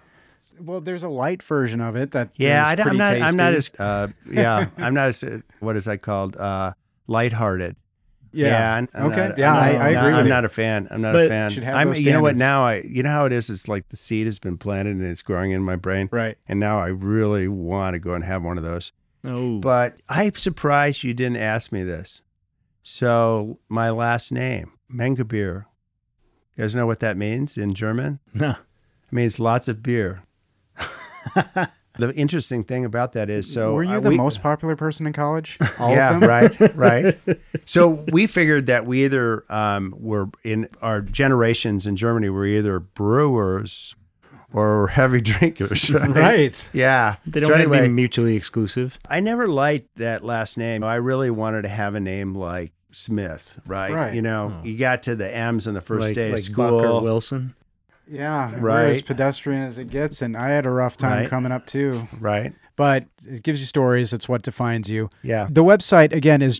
Well, 0.58 0.80
there's 0.80 1.02
a 1.02 1.10
light 1.10 1.42
version 1.42 1.82
of 1.82 1.94
it 1.94 2.12
that 2.12 2.30
yeah, 2.36 2.62
is 2.62 2.68
I, 2.68 2.72
am 2.72 2.78
pretty 2.82 2.96
not. 2.96 3.20
I'm 3.20 3.36
not 3.36 3.52
as. 3.52 3.70
Uh, 3.78 4.08
yeah, 4.32 4.68
I'm 4.78 4.94
not 4.94 5.08
as. 5.08 5.22
Uh, 5.22 5.40
what 5.60 5.76
is 5.76 5.84
that 5.84 6.00
called? 6.00 6.36
Uh, 6.38 6.72
lighthearted. 7.06 7.76
Yeah. 8.32 8.74
I'm- 8.74 8.88
I'm 8.94 9.06
Okay. 9.12 9.28
not- 9.28 9.38
Yeah, 9.38 9.52
I'm 9.52 9.62
I- 9.62 9.68
I 9.84 9.88
agree 9.90 10.12
I'm 10.14 10.24
you. 10.26 10.30
not 10.30 10.44
a 10.44 10.48
fan. 10.48 10.88
I'm 10.90 11.00
not 11.00 11.12
But 11.12 11.26
a 11.26 11.28
fan. 11.28 11.64
I'm, 11.74 11.94
you 11.94 12.12
know 12.12 12.20
what? 12.22 12.36
Now 12.36 12.64
I, 12.64 12.80
you 12.80 13.02
know 13.02 13.10
how 13.10 13.24
it 13.26 13.32
is. 13.32 13.48
It's 13.50 13.68
like 13.68 13.88
the 13.88 13.96
seed 13.96 14.26
has 14.26 14.38
been 14.38 14.58
planted 14.58 14.96
and 14.96 15.04
it's 15.04 15.22
growing 15.22 15.50
in 15.52 15.62
my 15.62 15.76
brain, 15.76 16.08
Right. 16.12 16.36
and 16.48 16.58
now 16.60 16.78
I 16.78 16.88
really 16.88 17.48
want 17.48 17.94
to 17.94 17.98
go 17.98 18.14
and 18.14 18.24
have 18.24 18.42
one 18.42 18.58
of 18.58 18.64
those. 18.64 18.92
Oh, 19.24 19.58
But 19.58 19.96
I'm 20.08 20.34
surprised 20.34 21.02
you 21.04 21.12
didn't 21.14 21.38
ask 21.38 21.72
me 21.72 21.82
this. 21.82 22.22
So 22.82 23.58
my 23.68 23.90
last 23.90 24.30
name, 24.32 24.72
Mengebier. 24.92 25.64
You 26.56 26.62
guys 26.64 26.74
know 26.74 26.86
what 26.86 27.00
that 27.00 27.16
means 27.16 27.56
in 27.58 27.74
German? 27.74 28.18
no. 28.34 28.50
It 28.50 29.12
means 29.12 29.38
lots 29.38 29.68
of 29.68 29.82
beer. 29.82 30.22
the 31.98 32.14
interesting 32.14 32.64
thing 32.64 32.84
about 32.84 33.12
that 33.12 33.28
is, 33.28 33.52
so 33.52 33.74
Were 33.74 33.82
you 33.84 33.96
uh, 33.96 34.00
the 34.00 34.08
we- 34.10 34.16
most 34.16 34.40
popular 34.42 34.76
person 34.76 35.06
in 35.06 35.12
college? 35.12 35.58
All 35.78 35.90
yeah, 35.90 36.14
of 36.14 36.20
them? 36.20 36.28
right, 36.28 36.76
right. 36.76 37.18
So 37.66 38.04
we 38.12 38.26
figured 38.26 38.66
that 38.66 38.86
we 38.86 39.04
either 39.04 39.44
um, 39.52 39.94
were 39.98 40.30
in 40.42 40.68
our 40.80 41.02
generations 41.02 41.86
in 41.86 41.96
Germany 41.96 42.30
were 42.30 42.46
either 42.46 42.80
brewers 42.80 43.94
or 44.54 44.88
heavy 44.88 45.20
drinkers. 45.30 45.90
Right. 45.90 46.08
Right. 46.08 46.70
Yeah. 46.72 47.16
They 47.26 47.40
don't 47.40 47.48
so 47.48 47.54
have 47.54 47.64
to 47.66 47.70
anyway, 47.72 47.88
be 47.88 47.92
mutually 47.92 48.36
exclusive. 48.36 48.98
I 49.10 49.20
never 49.20 49.46
liked 49.48 49.96
that 49.96 50.24
last 50.24 50.56
name. 50.56 50.82
I 50.82 50.94
really 50.94 51.30
wanted 51.30 51.62
to 51.62 51.68
have 51.68 51.94
a 51.94 52.00
name 52.00 52.34
like 52.34 52.72
Smith, 52.90 53.60
right? 53.66 53.92
Right. 53.92 54.14
You 54.14 54.22
know, 54.22 54.54
Oh. 54.62 54.64
you 54.64 54.78
got 54.78 55.02
to 55.02 55.14
the 55.14 55.30
M's 55.34 55.68
on 55.68 55.74
the 55.74 55.82
first 55.82 56.06
like, 56.06 56.14
day 56.14 56.32
like 56.32 56.48
of 56.48 56.54
Buck 56.56 56.72
or 56.72 56.82
school. 56.82 57.00
Wilson. 57.02 57.54
Yeah. 58.10 58.52
We're 58.52 58.58
Right. 58.60 58.86
as 58.90 59.02
pedestrian 59.02 59.62
as 59.62 59.78
it 59.78 59.90
gets. 59.90 60.22
And 60.22 60.36
I 60.36 60.48
had 60.50 60.66
a 60.66 60.70
rough 60.70 60.96
time 60.96 61.12
Right. 61.22 61.28
coming 61.30 61.52
up 61.52 61.66
too. 61.66 62.08
Right. 62.18 62.52
But 62.76 63.06
it 63.26 63.42
gives 63.42 63.60
you 63.60 63.66
stories. 63.66 64.12
It's 64.12 64.28
what 64.28 64.42
defines 64.42 64.88
you. 64.88 65.10
Yeah. 65.22 65.48
The 65.50 65.64
website, 65.64 66.12
again, 66.12 66.42
is 66.42 66.58